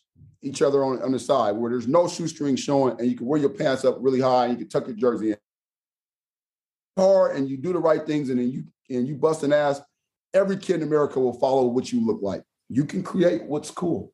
each 0.43 0.61
other 0.61 0.85
on, 0.85 1.01
on 1.03 1.12
the 1.12 1.21
side, 1.21 1.53
where 1.53 1.71
there's 1.71 1.87
no 1.87 2.09
shoestring 2.09 2.57
showing, 2.57 2.99
and 2.99 3.09
you 3.09 3.17
can 3.17 3.27
wear 3.27 3.41
your 3.41 3.51
pants 3.51 3.85
up 3.85 3.97
really 4.01 4.21
high 4.21 4.47
and 4.47 4.55
you 4.55 4.59
can 4.59 4.69
tuck 4.69 4.89
your 4.89 4.97
jersey 4.97 5.31
in. 5.31 5.37
Hard 6.97 7.37
and 7.37 7.49
you 7.49 7.57
do 7.57 7.73
the 7.73 7.79
right 7.79 8.05
things, 8.05 8.29
and 8.31 8.41
then 8.41 8.51
you 8.51 8.64
and 8.91 9.07
you 9.07 9.14
bust 9.14 9.45
an 9.45 9.53
ass. 9.53 9.81
Every 10.37 10.59
kid 10.59 10.76
in 10.76 10.82
America 10.82 11.18
will 11.18 11.39
follow 11.39 11.66
what 11.66 11.91
you 11.91 12.05
look 12.05 12.20
like. 12.20 12.43
You 12.68 12.84
can 12.84 13.03
create 13.03 13.45
what's 13.45 13.70
cool 13.70 14.12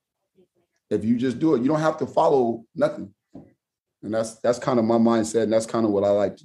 if 0.88 1.04
you 1.04 1.16
just 1.16 1.40
do 1.40 1.54
it. 1.54 1.62
You 1.62 1.68
don't 1.68 1.80
have 1.80 1.98
to 1.98 2.06
follow 2.06 2.64
nothing. 2.76 3.12
And 4.02 4.14
that's 4.14 4.36
that's 4.36 4.58
kind 4.58 4.78
of 4.78 4.84
my 4.84 4.98
mindset, 4.98 5.44
and 5.44 5.52
that's 5.52 5.66
kind 5.66 5.84
of 5.84 5.90
what 5.90 6.04
I 6.04 6.10
like 6.10 6.36
to, 6.36 6.44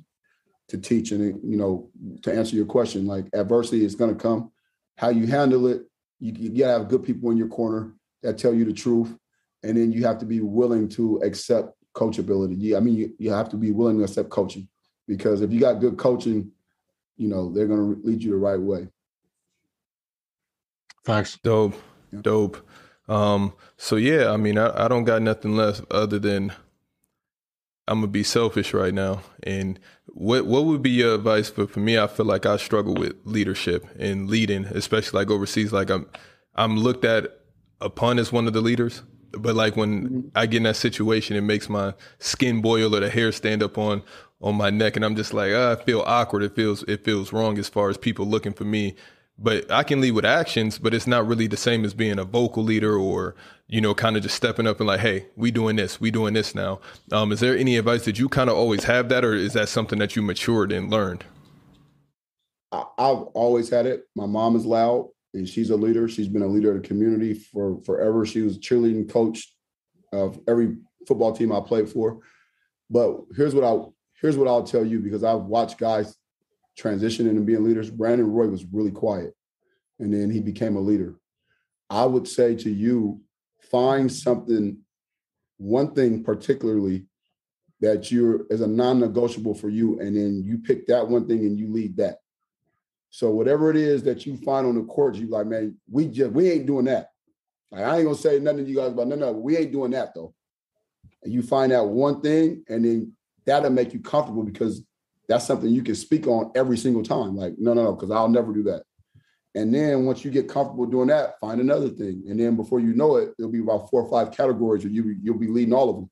to 0.70 0.78
teach. 0.78 1.12
And 1.12 1.40
you 1.44 1.58
know, 1.58 1.90
to 2.24 2.34
answer 2.34 2.56
your 2.56 2.66
question, 2.66 3.06
like 3.06 3.28
adversity 3.34 3.86
is 3.86 3.96
going 3.96 4.16
to 4.16 4.22
come. 4.22 4.52
How 4.96 5.10
you 5.10 5.28
handle 5.28 5.68
it, 5.68 5.84
you, 6.20 6.34
you 6.36 6.64
gotta 6.64 6.80
have 6.80 6.90
good 6.90 7.04
people 7.04 7.30
in 7.30 7.38
your 7.38 7.48
corner 7.48 7.94
that 8.24 8.38
tell 8.40 8.54
you 8.54 8.66
the 8.66 8.74
truth, 8.74 9.16
and 9.64 9.78
then 9.78 9.92
you 9.92 10.06
have 10.06 10.18
to 10.20 10.26
be 10.26 10.42
willing 10.42 10.90
to 10.90 11.18
accept 11.24 11.74
coachability. 11.96 12.56
Yeah, 12.58 12.78
I 12.78 12.80
mean, 12.80 12.96
you, 12.96 13.14
you 13.20 13.32
have 13.32 13.50
to 13.50 13.58
be 13.58 13.72
willing 13.72 13.98
to 13.98 14.04
accept 14.04 14.30
coaching 14.30 14.68
because 15.08 15.42
if 15.42 15.52
you 15.52 15.60
got 15.60 15.82
good 15.82 15.98
coaching, 15.98 16.52
you 17.16 17.28
know 17.28 17.52
they're 17.52 17.68
going 17.68 17.96
to 17.96 18.08
lead 18.08 18.24
you 18.24 18.32
the 18.32 18.38
right 18.38 18.60
way. 18.60 18.88
Facts. 21.08 21.40
Dope. 21.42 21.82
Dope. 22.22 22.58
Um, 23.08 23.54
so 23.78 23.96
yeah, 23.96 24.30
I 24.30 24.36
mean, 24.36 24.58
I, 24.58 24.86
I 24.86 24.88
don't 24.90 25.06
got 25.06 25.22
nothing 25.22 25.56
left 25.56 25.90
other 25.90 26.20
than 26.20 26.52
I'm 27.88 28.02
gonna 28.02 28.08
be 28.08 28.24
selfish 28.24 28.74
right 28.74 28.94
now. 28.94 29.22
And 29.42 29.80
what 30.08 30.46
what 30.46 30.66
would 30.66 30.82
be 30.82 30.90
your 30.90 31.16
advice 31.16 31.50
for 31.50 31.66
for 31.66 31.80
me? 31.80 31.98
I 31.98 32.08
feel 32.08 32.26
like 32.26 32.46
I 32.46 32.58
struggle 32.58 32.94
with 32.94 33.16
leadership 33.24 33.86
and 33.98 34.30
leading, 34.30 34.66
especially 34.66 35.18
like 35.18 35.32
overseas. 35.32 35.72
Like 35.72 35.90
I'm 35.90 36.08
I'm 36.56 36.76
looked 36.78 37.06
at 37.06 37.40
upon 37.80 38.20
as 38.20 38.34
one 38.34 38.46
of 38.46 38.52
the 38.52 38.60
leaders. 38.60 39.02
But 39.32 39.56
like 39.56 39.78
when 39.78 40.04
mm-hmm. 40.04 40.20
I 40.36 40.46
get 40.46 40.58
in 40.58 40.64
that 40.64 40.76
situation, 40.76 41.38
it 41.38 41.42
makes 41.42 41.70
my 41.70 41.94
skin 42.20 42.62
boil 42.62 42.94
or 42.94 43.00
the 43.00 43.10
hair 43.10 43.32
stand 43.32 43.64
up 43.64 43.78
on 43.78 44.04
on 44.42 44.56
my 44.56 44.72
neck, 44.72 44.98
and 44.98 45.06
I'm 45.06 45.16
just 45.16 45.34
like, 45.34 45.52
oh, 45.52 45.72
I 45.80 45.82
feel 45.82 46.02
awkward. 46.02 46.44
It 46.44 46.54
feels 46.54 46.84
it 46.84 47.06
feels 47.06 47.32
wrong 47.32 47.58
as 47.58 47.70
far 47.70 47.90
as 47.90 47.98
people 47.98 48.26
looking 48.26 48.52
for 48.52 48.66
me 48.66 48.98
but 49.40 49.70
I 49.72 49.84
can 49.84 50.02
lead 50.02 50.12
with 50.12 50.26
actions, 50.26 50.80
but 50.80 50.94
it's 50.94 51.08
not 51.08 51.28
really 51.28 51.48
the 51.48 51.58
same 51.58 51.86
as 51.86 51.94
being 51.94 52.18
a 52.18 52.24
vocal 52.24 52.64
leader 52.64 52.98
or, 52.98 53.36
you 53.68 53.82
know, 53.82 53.94
kind 53.94 54.18
of 54.18 54.24
just 54.24 54.36
stepping 54.36 54.66
up 54.66 54.80
and 54.80 54.88
like, 54.88 55.00
hey, 55.00 55.28
we 55.36 55.52
doing 55.52 55.76
this, 55.76 56.02
we 56.02 56.10
doing 56.10 56.34
this 56.34 56.56
now. 56.56 56.80
Um, 57.12 57.32
is 57.32 57.40
there 57.40 57.56
any 57.56 57.78
advice 57.78 58.06
that 58.06 58.18
you 58.18 58.30
kind 58.30 58.50
of 58.50 58.58
always 58.58 58.86
have 58.86 59.10
that, 59.10 59.24
or 59.24 59.34
is 59.36 59.54
that 59.54 59.70
something 59.70 60.00
that 60.00 60.16
you 60.16 60.22
matured 60.22 60.72
and 60.72 60.90
learned? 60.90 61.24
I've 62.72 63.24
always 63.34 63.70
had 63.70 63.86
it. 63.86 64.06
My 64.16 64.26
mom 64.26 64.56
is 64.56 64.66
loud 64.66 65.10
and 65.34 65.48
she's 65.48 65.70
a 65.70 65.76
leader. 65.76 66.08
She's 66.10 66.28
been 66.28 66.42
a 66.42 66.48
leader 66.48 66.76
of 66.76 66.82
the 66.82 66.88
community 66.88 67.34
for 67.34 67.80
forever. 67.86 68.26
She 68.26 68.42
was 68.42 68.58
cheerleading 68.58 69.10
coach 69.10 69.54
of 70.12 70.40
every 70.48 70.78
football 71.08 71.34
team 71.34 71.52
I 71.52 71.62
played 71.62 71.90
for. 71.90 72.20
But 72.90 73.22
here's 73.36 73.56
what 73.56 73.64
I 73.64 73.86
here's 74.22 74.38
what 74.38 74.48
I'll 74.48 74.64
tell 74.64 74.86
you 74.86 75.00
because 75.00 75.24
I've 75.24 75.44
watched 75.44 75.78
guys 75.78 76.16
transitioning 76.80 77.32
and 77.32 77.46
being 77.46 77.64
leaders, 77.64 77.90
Brandon 77.90 78.30
Roy 78.32 78.48
was 78.48 78.66
really 78.66 78.92
quiet. 78.92 79.34
And 80.00 80.14
then 80.14 80.30
he 80.30 80.40
became 80.40 80.76
a 80.76 80.82
leader. 80.82 81.16
I 81.90 82.06
would 82.06 82.28
say 82.28 82.56
to 82.56 82.70
you, 82.70 83.22
find 83.72 84.12
something, 84.12 84.78
one 85.58 85.94
thing 85.94 86.24
particularly 86.24 87.08
that 87.82 88.12
you're 88.12 88.46
as 88.52 88.62
a 88.62 88.68
non-negotiable 88.68 89.54
for 89.54 89.70
you, 89.70 90.00
and 90.00 90.16
then 90.16 90.44
you 90.44 90.58
pick 90.58 90.88
that 90.88 91.08
one 91.08 91.28
thing 91.28 91.40
and 91.40 91.58
you 91.58 91.72
lead 91.72 91.98
that. 91.98 92.18
So 93.10 93.32
whatever 93.32 93.70
it 93.70 93.76
is 93.76 94.04
that 94.04 94.26
you 94.26 94.36
find 94.38 94.68
on 94.68 94.76
the 94.76 94.84
court, 94.84 95.16
you 95.16 95.28
like, 95.28 95.48
man, 95.48 95.76
we 95.90 96.08
just 96.08 96.32
we 96.32 96.50
ain't 96.50 96.66
doing 96.66 96.86
that. 96.86 97.10
Like, 97.72 97.84
I 97.84 97.98
ain't 97.98 98.06
gonna 98.06 98.18
say 98.18 98.40
nothing 98.40 98.66
to 98.66 98.70
you 98.70 98.78
guys 98.78 98.92
about 98.92 99.08
no, 99.08 99.16
no, 99.16 99.32
we 99.32 99.58
ain't 99.58 99.72
doing 99.72 99.92
that 99.92 100.14
though. 100.14 100.34
And 101.24 101.34
you 101.34 101.42
find 101.42 101.72
that 101.72 101.86
one 101.86 102.22
thing, 102.22 102.64
and 102.68 102.84
then 102.84 103.14
that'll 103.46 103.70
make 103.70 103.94
you 103.94 104.00
comfortable 104.00 104.44
because 104.44 104.84
that's 105.28 105.46
something 105.46 105.70
you 105.70 105.84
can 105.84 105.96
speak 105.96 106.28
on 106.28 106.52
every 106.56 106.78
single 106.78 107.04
time. 107.04 107.36
Like, 107.36 107.56
no, 107.58 107.74
no, 107.74 107.84
no, 107.84 107.94
because 107.94 108.12
I'll 108.12 108.30
never 108.30 108.54
do 108.54 108.64
that. 108.64 108.84
And 109.56 109.74
then 109.74 110.06
once 110.06 110.24
you 110.24 110.30
get 110.30 110.48
comfortable 110.48 110.86
doing 110.86 111.08
that, 111.08 111.40
find 111.40 111.60
another 111.60 111.90
thing. 111.90 112.24
And 112.30 112.40
then 112.40 112.56
before 112.56 112.80
you 112.80 112.94
know 112.94 113.16
it, 113.16 113.34
it'll 113.40 113.52
be 113.52 113.60
about 113.60 113.90
four 113.90 114.04
or 114.04 114.10
five 114.10 114.36
categories 114.36 114.86
and 114.86 114.94
you 114.94 115.16
you'll 115.22 115.40
be 115.40 115.48
leading 115.48 115.74
all 115.74 115.90
of 115.90 115.96
them. 115.96 116.10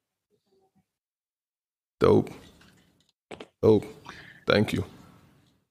Dope. 1.99 2.32
Dope. 3.61 3.86
Thank 4.47 4.74
you. 4.74 4.84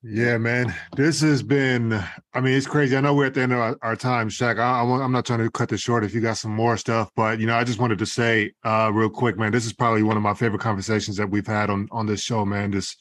Yeah, 0.07 0.37
man. 0.37 0.75
This 0.97 1.23
has 1.23 1.43
been, 1.43 1.95
I 2.35 2.41
mean, 2.41 2.55
it's 2.55 2.67
crazy. 2.67 2.95
I 2.95 3.01
know 3.01 3.15
we're 3.15 3.27
at 3.27 3.35
the 3.35 3.41
end 3.41 3.53
of 3.53 3.59
our, 3.59 3.79
our 3.81 3.97
time, 3.97 4.29
Shaq. 4.29 4.59
I, 4.59 4.83
am 4.83 5.13
not 5.13 5.25
trying 5.25 5.39
to 5.39 5.51
cut 5.51 5.71
this 5.71 5.81
short 5.81 6.05
if 6.05 6.15
you 6.15 6.21
got 6.21 6.37
some 6.37 6.55
more 6.55 6.77
stuff, 6.77 7.11
but, 7.17 7.41
you 7.41 7.47
know, 7.47 7.57
I 7.57 7.65
just 7.65 7.79
wanted 7.79 7.99
to 8.01 8.07
say 8.07 8.53
uh, 8.65 8.91
real 8.93 9.09
quick, 9.09 9.39
man, 9.39 9.51
this 9.51 9.65
is 9.65 9.73
probably 9.73 10.03
one 10.03 10.19
of 10.19 10.23
my 10.23 10.35
favorite 10.35 10.61
conversations 10.61 11.17
that 11.17 11.31
we've 11.31 11.47
had 11.47 11.71
on, 11.71 11.89
on 11.91 12.05
this 12.05 12.21
show, 12.21 12.45
man. 12.45 12.71
Just 12.71 13.01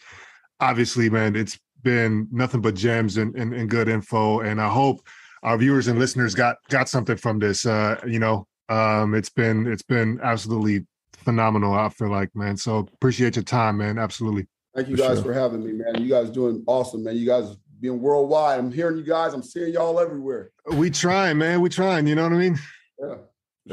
obviously, 0.64 1.10
man, 1.10 1.36
it's 1.36 1.60
been 1.84 2.28
nothing 2.32 2.62
but 2.62 2.76
gems 2.76 3.18
and, 3.18 3.36
and, 3.36 3.54
and 3.54 3.70
good 3.70 3.90
info. 3.90 4.40
And 4.40 4.62
I 4.62 4.70
hope 4.70 5.06
our 5.44 5.58
viewers 5.58 5.88
and 5.88 6.00
listeners 6.00 6.34
got 6.34 6.58
got 6.70 6.90
something 6.90 7.18
from 7.18 7.40
this. 7.40 7.66
Uh, 7.66 8.00
you 8.08 8.20
know, 8.20 8.48
um, 8.70 9.14
it's 9.14 9.30
been 9.30 9.68
it's 9.68 9.84
been 9.84 10.20
absolutely 10.24 10.86
phenomenal. 11.12 11.74
I 11.74 11.90
feel 11.90 12.10
like, 12.10 12.36
man. 12.36 12.58
So 12.58 12.80
appreciate 12.80 13.36
your 13.36 13.44
time, 13.44 13.78
man. 13.78 13.98
Absolutely. 14.00 14.48
Thank 14.76 14.88
you 14.88 14.98
for 14.98 15.04
guys 15.04 15.18
sure. 15.18 15.26
for 15.26 15.34
having 15.34 15.64
me, 15.64 15.74
man. 15.74 16.02
You 16.02 16.10
guys 16.10 16.30
doing 16.30 16.64
awesome, 16.66 17.04
man. 17.04 17.16
You 17.16 17.28
guys 17.28 17.56
being 17.80 18.02
worldwide. 18.02 18.60
I'm 18.60 18.72
hearing 18.72 18.98
you 18.98 19.04
guys. 19.04 19.34
I'm 19.34 19.44
seeing 19.44 19.74
y'all 19.74 20.00
everywhere. 20.00 20.52
We 20.72 20.90
trying, 20.90 21.38
man. 21.38 21.62
We 21.62 21.70
trying. 21.70 22.08
You 22.08 22.16
know 22.16 22.24
what 22.24 22.34
I 22.34 22.38
mean? 22.38 22.60
Yeah. 23.00 23.16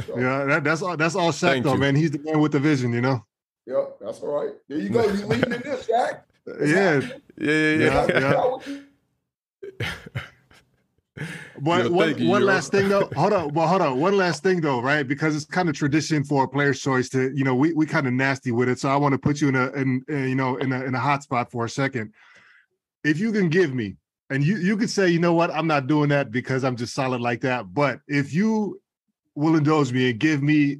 Sure. 0.04 0.20
Yeah. 0.20 0.44
That, 0.44 0.64
that's 0.64 0.82
all. 0.82 0.96
That's 0.96 1.14
all 1.14 1.30
Shaq, 1.30 1.62
though, 1.62 1.74
you. 1.74 1.78
man. 1.78 1.96
He's 1.96 2.10
the 2.10 2.18
man 2.18 2.40
with 2.40 2.52
the 2.52 2.60
vision. 2.60 2.92
You 2.92 3.00
know. 3.00 3.24
Yep. 3.66 3.98
That's 4.00 4.18
all 4.20 4.28
right. 4.28 4.54
There 4.68 4.78
you 4.78 4.88
go. 4.88 5.04
You 5.04 5.26
leading 5.26 5.52
in 5.52 5.62
this, 5.62 5.86
Shaq. 5.86 6.22
Yeah. 6.62 7.00
yeah. 7.36 7.76
Yeah. 7.76 8.06
Yeah. 8.08 8.56
Yeah. 9.80 9.90
One, 11.60 11.84
Yo, 11.84 11.90
one, 11.90 12.26
one 12.28 12.42
last 12.44 12.72
thing 12.72 12.88
though. 12.88 13.08
Hold 13.14 13.32
on. 13.32 13.52
Well, 13.52 13.66
hold 13.66 13.82
on. 13.82 14.00
One 14.00 14.16
last 14.16 14.42
thing 14.42 14.60
though, 14.60 14.80
right? 14.80 15.06
Because 15.06 15.36
it's 15.36 15.44
kind 15.44 15.68
of 15.68 15.74
tradition 15.74 16.24
for 16.24 16.44
a 16.44 16.48
player's 16.48 16.80
choice 16.80 17.08
to, 17.10 17.30
you 17.34 17.44
know, 17.44 17.54
we 17.54 17.74
we 17.74 17.84
kind 17.84 18.06
of 18.06 18.14
nasty 18.14 18.52
with 18.52 18.68
it. 18.68 18.78
So 18.78 18.88
I 18.88 18.96
want 18.96 19.12
to 19.12 19.18
put 19.18 19.40
you 19.40 19.48
in 19.48 19.56
a 19.56 19.66
in, 19.72 20.02
in 20.08 20.28
you 20.30 20.34
know 20.34 20.56
in 20.56 20.72
a 20.72 20.82
in 20.84 20.94
a 20.94 20.98
hot 20.98 21.22
spot 21.22 21.50
for 21.50 21.66
a 21.66 21.68
second. 21.68 22.12
If 23.04 23.18
you 23.18 23.32
can 23.32 23.48
give 23.48 23.74
me, 23.74 23.96
and 24.30 24.42
you 24.42 24.56
you 24.56 24.76
could 24.76 24.90
say, 24.90 25.08
you 25.08 25.18
know 25.18 25.34
what, 25.34 25.50
I'm 25.50 25.66
not 25.66 25.86
doing 25.86 26.08
that 26.08 26.30
because 26.30 26.64
I'm 26.64 26.76
just 26.76 26.94
solid 26.94 27.20
like 27.20 27.42
that. 27.42 27.74
But 27.74 28.00
if 28.08 28.32
you 28.32 28.80
will 29.34 29.56
indulge 29.56 29.92
me 29.92 30.10
and 30.10 30.18
give 30.18 30.42
me 30.42 30.78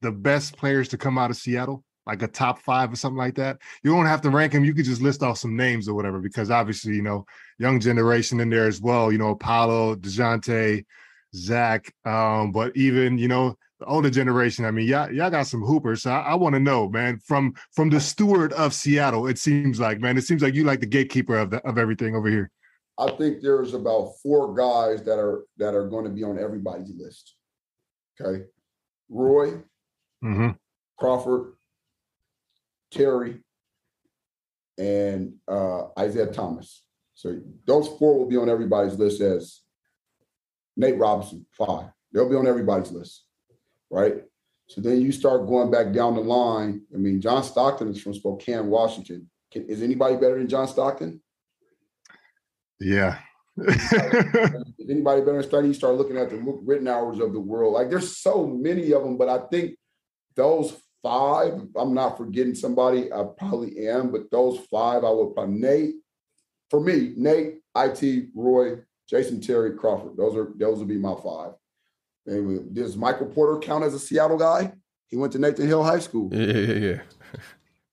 the 0.00 0.12
best 0.12 0.56
players 0.56 0.88
to 0.88 0.98
come 0.98 1.18
out 1.18 1.30
of 1.30 1.36
Seattle, 1.36 1.84
like 2.06 2.22
a 2.22 2.28
top 2.28 2.60
five 2.60 2.92
or 2.92 2.96
something 2.96 3.18
like 3.18 3.36
that. 3.36 3.58
You 3.82 3.92
don't 3.92 4.06
have 4.06 4.22
to 4.22 4.30
rank 4.30 4.52
them. 4.52 4.64
You 4.64 4.74
could 4.74 4.84
just 4.84 5.02
list 5.02 5.22
off 5.22 5.38
some 5.38 5.56
names 5.56 5.88
or 5.88 5.94
whatever, 5.94 6.18
because 6.18 6.50
obviously, 6.50 6.94
you 6.94 7.02
know, 7.02 7.26
young 7.58 7.80
generation 7.80 8.40
in 8.40 8.50
there 8.50 8.66
as 8.66 8.80
well. 8.80 9.12
You 9.12 9.18
know, 9.18 9.34
Paolo, 9.34 9.94
Dejounte, 9.94 10.84
Zach, 11.34 11.92
um, 12.04 12.52
but 12.52 12.76
even 12.76 13.18
you 13.18 13.28
know 13.28 13.56
the 13.78 13.86
older 13.86 14.10
generation. 14.10 14.64
I 14.64 14.70
mean, 14.70 14.86
y'all, 14.86 15.12
y'all 15.12 15.30
got 15.30 15.46
some 15.46 15.62
hoopers. 15.62 16.02
So 16.02 16.10
I, 16.10 16.20
I 16.20 16.34
want 16.34 16.54
to 16.54 16.60
know, 16.60 16.88
man, 16.88 17.18
from 17.18 17.54
from 17.72 17.90
the 17.90 18.00
steward 18.00 18.52
of 18.52 18.74
Seattle. 18.74 19.26
It 19.26 19.38
seems 19.38 19.80
like, 19.80 20.00
man, 20.00 20.16
it 20.16 20.22
seems 20.22 20.42
like 20.42 20.54
you 20.54 20.64
like 20.64 20.80
the 20.80 20.86
gatekeeper 20.86 21.36
of 21.36 21.50
the, 21.50 21.58
of 21.66 21.78
everything 21.78 22.14
over 22.14 22.28
here. 22.28 22.50
I 22.98 23.10
think 23.12 23.42
there's 23.42 23.74
about 23.74 24.12
four 24.22 24.54
guys 24.54 25.02
that 25.04 25.18
are 25.18 25.44
that 25.58 25.74
are 25.74 25.88
going 25.88 26.04
to 26.04 26.10
be 26.10 26.22
on 26.22 26.38
everybody's 26.38 26.92
list. 26.96 27.34
Okay, 28.20 28.44
Roy, 29.08 29.52
mm-hmm. 30.22 30.50
Crawford, 30.98 31.54
Terry, 32.92 33.40
and 34.78 35.34
uh, 35.48 35.88
Isaiah 35.98 36.26
Thomas. 36.26 36.84
So 37.14 37.40
those 37.66 37.88
four 37.98 38.18
will 38.18 38.28
be 38.28 38.36
on 38.36 38.48
everybody's 38.48 38.98
list 38.98 39.20
as 39.20 39.60
Nate 40.76 40.98
Robinson, 40.98 41.46
five. 41.52 41.90
They'll 42.12 42.28
be 42.28 42.36
on 42.36 42.46
everybody's 42.46 42.90
list, 42.90 43.24
right? 43.90 44.22
So 44.68 44.80
then 44.80 45.00
you 45.00 45.12
start 45.12 45.46
going 45.46 45.70
back 45.70 45.92
down 45.92 46.14
the 46.14 46.20
line. 46.20 46.82
I 46.94 46.96
mean, 46.96 47.20
John 47.20 47.42
Stockton 47.44 47.88
is 47.88 48.00
from 48.00 48.14
Spokane, 48.14 48.68
Washington. 48.68 49.28
Can, 49.50 49.66
is 49.66 49.82
anybody 49.82 50.16
better 50.16 50.38
than 50.38 50.48
John 50.48 50.66
Stockton? 50.66 51.20
Yeah. 52.80 53.18
is 53.58 54.90
anybody 54.90 55.20
better 55.20 55.34
than 55.34 55.42
Stockton? 55.42 55.66
You 55.66 55.74
start 55.74 55.96
looking 55.96 56.16
at 56.16 56.30
the 56.30 56.38
written 56.64 56.88
hours 56.88 57.18
of 57.18 57.32
the 57.32 57.40
world. 57.40 57.74
Like 57.74 57.90
there's 57.90 58.16
so 58.16 58.46
many 58.46 58.92
of 58.92 59.02
them, 59.02 59.18
but 59.18 59.28
I 59.28 59.38
think 59.48 59.76
those 60.34 60.74
five, 61.02 61.60
I'm 61.76 61.94
not 61.94 62.16
forgetting 62.16 62.54
somebody, 62.54 63.12
I 63.12 63.24
probably 63.38 63.88
am, 63.88 64.10
but 64.10 64.30
those 64.30 64.60
five, 64.70 65.04
I 65.04 65.10
would 65.10 65.34
probably 65.34 65.58
Nate. 65.58 65.94
For 66.70 66.80
me, 66.80 67.12
Nate, 67.16 67.58
IT, 67.76 68.28
Roy, 68.34 68.78
Jason 69.08 69.40
Terry, 69.40 69.76
Crawford. 69.76 70.16
Those 70.16 70.34
are 70.36 70.52
those 70.56 70.78
would 70.78 70.88
be 70.88 70.96
my 70.96 71.14
five. 71.22 71.52
And 72.26 72.74
does 72.74 72.96
Michael 72.96 73.26
Porter 73.26 73.58
count 73.58 73.84
as 73.84 73.94
a 73.94 73.98
Seattle 73.98 74.38
guy? 74.38 74.72
He 75.08 75.16
went 75.16 75.32
to 75.34 75.38
Nathan 75.38 75.66
Hale 75.68 75.84
High 75.84 75.98
School. 75.98 76.30
Yeah, 76.32 76.46
yeah, 76.46 76.74
yeah. 76.74 77.00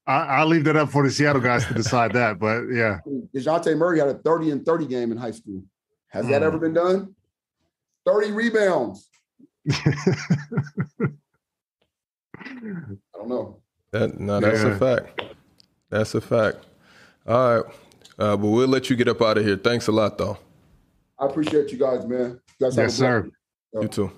I, 0.08 0.42
will 0.42 0.50
leave 0.50 0.64
that 0.64 0.76
up 0.76 0.90
for 0.90 1.04
the 1.04 1.12
Seattle 1.12 1.42
guys 1.42 1.66
to 1.68 1.74
decide 1.74 2.14
that. 2.14 2.40
But 2.40 2.68
yeah, 2.68 3.00
Dejounte 3.36 3.78
Murray 3.78 4.00
had 4.00 4.08
a 4.08 4.16
30 4.16 4.52
and 4.52 4.66
30 4.66 4.88
game 4.88 5.12
in 5.12 5.18
high 5.18 5.32
school. 5.32 5.62
Has 6.08 6.26
mm. 6.26 6.30
that 6.30 6.42
ever 6.42 6.58
been 6.58 6.74
done? 6.74 7.14
30 8.06 8.32
rebounds. 8.32 9.10
I 12.64 13.18
don't 13.18 13.30
know. 13.30 13.58
That 13.92 14.20
no, 14.20 14.40
that's 14.40 14.64
yeah. 14.64 14.76
a 14.76 14.78
fact. 14.78 15.22
That's 15.90 16.14
a 16.16 16.22
fact. 16.22 16.58
All 17.28 17.56
right. 17.56 17.74
Uh, 18.18 18.36
but 18.36 18.48
we'll 18.48 18.68
let 18.68 18.90
you 18.90 18.96
get 18.96 19.08
up 19.08 19.22
out 19.22 19.38
of 19.38 19.46
here. 19.46 19.56
Thanks 19.56 19.88
a 19.88 19.92
lot, 19.92 20.18
though. 20.18 20.38
I 21.18 21.26
appreciate 21.26 21.72
you 21.72 21.78
guys, 21.78 22.06
man. 22.06 22.40
You 22.60 22.68
guys 22.68 22.78
yes, 22.78 22.96
sir. 22.96 23.30
You 23.74 23.88
too. 23.88 24.12